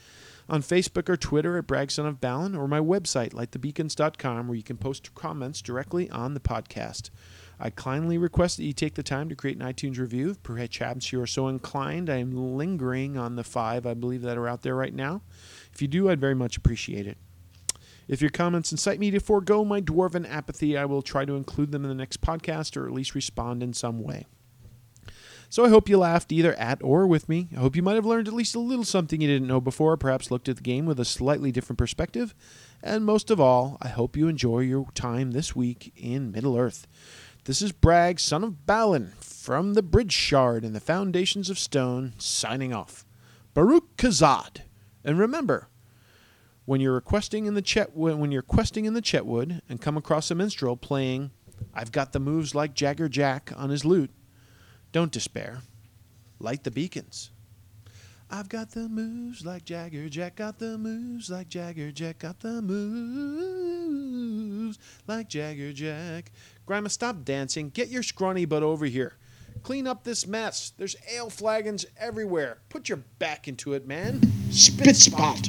On 0.49 0.63
Facebook 0.63 1.09
or 1.09 1.17
Twitter 1.17 1.59
at 1.59 1.67
bragsonofbalin 1.67 2.57
or 2.57 2.69
my 2.69 2.79
website, 2.79 3.31
lightthebeacons.com, 3.31 4.47
where 4.47 4.57
you 4.57 4.63
can 4.63 4.77
post 4.77 5.13
comments 5.17 5.61
directly 5.61 6.09
on 6.11 6.35
the 6.35 6.41
podcast. 6.41 7.11
I 7.59 7.71
kindly 7.71 8.17
request 8.17 8.59
that 8.59 8.65
you 8.65 8.73
take 8.73 8.95
the 8.95 9.03
time 9.03 9.29
to 9.29 9.35
create 9.35 9.61
an 9.61 9.67
iTunes 9.67 9.99
review. 9.99 10.37
Perhaps 10.43 11.11
you 11.11 11.21
are 11.21 11.27
so 11.27 11.49
inclined. 11.49 12.09
I 12.09 12.19
am 12.19 12.57
lingering 12.57 13.17
on 13.17 13.35
the 13.35 13.45
five, 13.45 13.87
I 13.87 13.95
believe, 13.95 14.23
that 14.23 14.39
are 14.39 14.47
out 14.47 14.63
there 14.63 14.77
right 14.77 14.95
now. 14.95 15.23
If 15.73 15.83
you 15.83 15.89
do, 15.89 16.09
I'd 16.09 16.21
very 16.21 16.35
much 16.35 16.57
appreciate 16.57 17.09
it. 17.09 17.19
If 18.09 18.21
your 18.21 18.31
comments 18.31 18.71
incite 18.71 19.01
me 19.01 19.11
to 19.11 19.21
forego 19.21 19.65
my 19.65 19.81
dwarven 19.81 20.29
apathy, 20.29 20.77
I 20.77 20.85
will 20.85 21.03
try 21.03 21.25
to 21.25 21.37
include 21.37 21.73
them 21.73 21.85
in 21.85 21.89
the 21.89 21.95
next 21.95 22.21
podcast 22.21 22.77
or 22.77 22.87
at 22.87 22.93
least 22.93 23.15
respond 23.15 23.63
in 23.63 23.73
some 23.73 24.03
way. 24.03 24.27
So 25.49 25.65
I 25.65 25.69
hope 25.69 25.89
you 25.89 25.99
laughed 25.99 26.33
either 26.33 26.55
at 26.55 26.83
or 26.83 27.07
with 27.07 27.29
me. 27.29 27.49
I 27.57 27.61
hope 27.61 27.77
you 27.77 27.83
might 27.83 27.95
have 27.95 28.07
learned 28.07 28.29
at 28.29 28.35
least 28.35 28.55
a 28.55 28.61
little 28.61 28.85
something 28.85 29.21
you 29.21 29.29
didn't 29.29 29.49
know 29.49 29.61
before, 29.61 29.97
perhaps 29.97 30.31
looked 30.31 30.49
at 30.49 30.57
the 30.57 30.63
game 30.63 30.87
with 30.87 30.99
a 30.99 31.05
slightly 31.05 31.53
different 31.53 31.79
perspective. 31.79 32.35
And 32.83 33.05
most 33.05 33.31
of 33.31 33.41
all, 33.41 33.79
I 33.81 33.89
hope 33.89 34.17
you 34.17 34.29
enjoy 34.29 34.61
your 34.61 34.91
time 34.95 35.31
this 35.31 35.55
week 35.55 35.93
in 35.97 36.33
Middle 36.33 36.57
Earth. 36.57 36.87
This 37.45 37.63
is 37.63 37.71
Bragg, 37.71 38.19
son 38.19 38.43
of 38.43 38.67
Balin, 38.67 39.13
from 39.21 39.75
the 39.75 39.83
Bridge 39.83 40.13
Shard 40.13 40.65
and 40.65 40.75
the 40.75 40.81
Foundations 40.81 41.49
of 41.49 41.61
Stone, 41.61 42.15
signing 42.19 42.75
off. 42.75 43.07
Baruk 43.55 43.97
Khazâd. 43.97 44.63
And 45.05 45.17
remember, 45.17 45.69
when 46.67 46.81
you're 46.81 46.93
requesting 46.93 47.47
in 47.47 47.55
the 47.55 47.63
chet 47.63 47.97
when 47.97 48.31
you're 48.31 48.43
questing 48.43 48.85
in 48.85 48.93
the 48.93 49.01
Chetwood 49.01 49.63
and 49.69 49.81
come 49.81 49.97
across 49.97 50.31
a 50.31 50.35
minstrel 50.35 50.77
playing 50.77 51.31
I've 51.75 51.93
got 51.93 52.13
the 52.13 52.21
moves 52.21 52.55
like 52.55 52.75
Jagger 52.75 53.09
Jack 53.09 53.53
on 53.57 53.71
his 53.71 53.85
lute, 53.85 54.11
don't 54.93 55.13
despair. 55.13 55.63
Light 56.39 56.65
the 56.65 56.71
beacons. 56.71 57.31
I've 58.29 58.49
got 58.49 58.71
the 58.73 58.89
moves 58.89 59.45
like 59.47 59.65
Jagger 59.65 60.09
Jack, 60.09 60.37
got 60.37 60.59
the 60.59 60.77
moves 60.79 61.31
like 61.31 61.49
Jagger 61.49 61.93
Jack, 61.93 62.19
got 62.19 62.41
the 62.41 62.61
moves 62.61 63.99
like 65.07 65.29
Jagger 65.29 65.73
Jack. 65.73 66.33
Grandma, 66.67 66.89
stop 66.89 67.25
dancing. 67.25 67.71
Get 67.71 67.89
your 67.89 68.03
scrawny 68.03 68.45
butt 68.45 68.65
over 68.65 68.87
here. 68.87 69.17
Clean 69.63 69.87
up 69.87 70.03
this 70.05 70.27
mess. 70.27 70.73
There's 70.77 70.97
ale 71.13 71.31
flagons 71.31 71.87
everywhere. 71.97 72.59
Put 72.69 72.89
your 72.89 72.99
back 73.19 73.47
into 73.47 73.75
it, 73.75 73.87
man. 73.87 74.21
Spit 74.51 74.97
spot. 74.97 75.49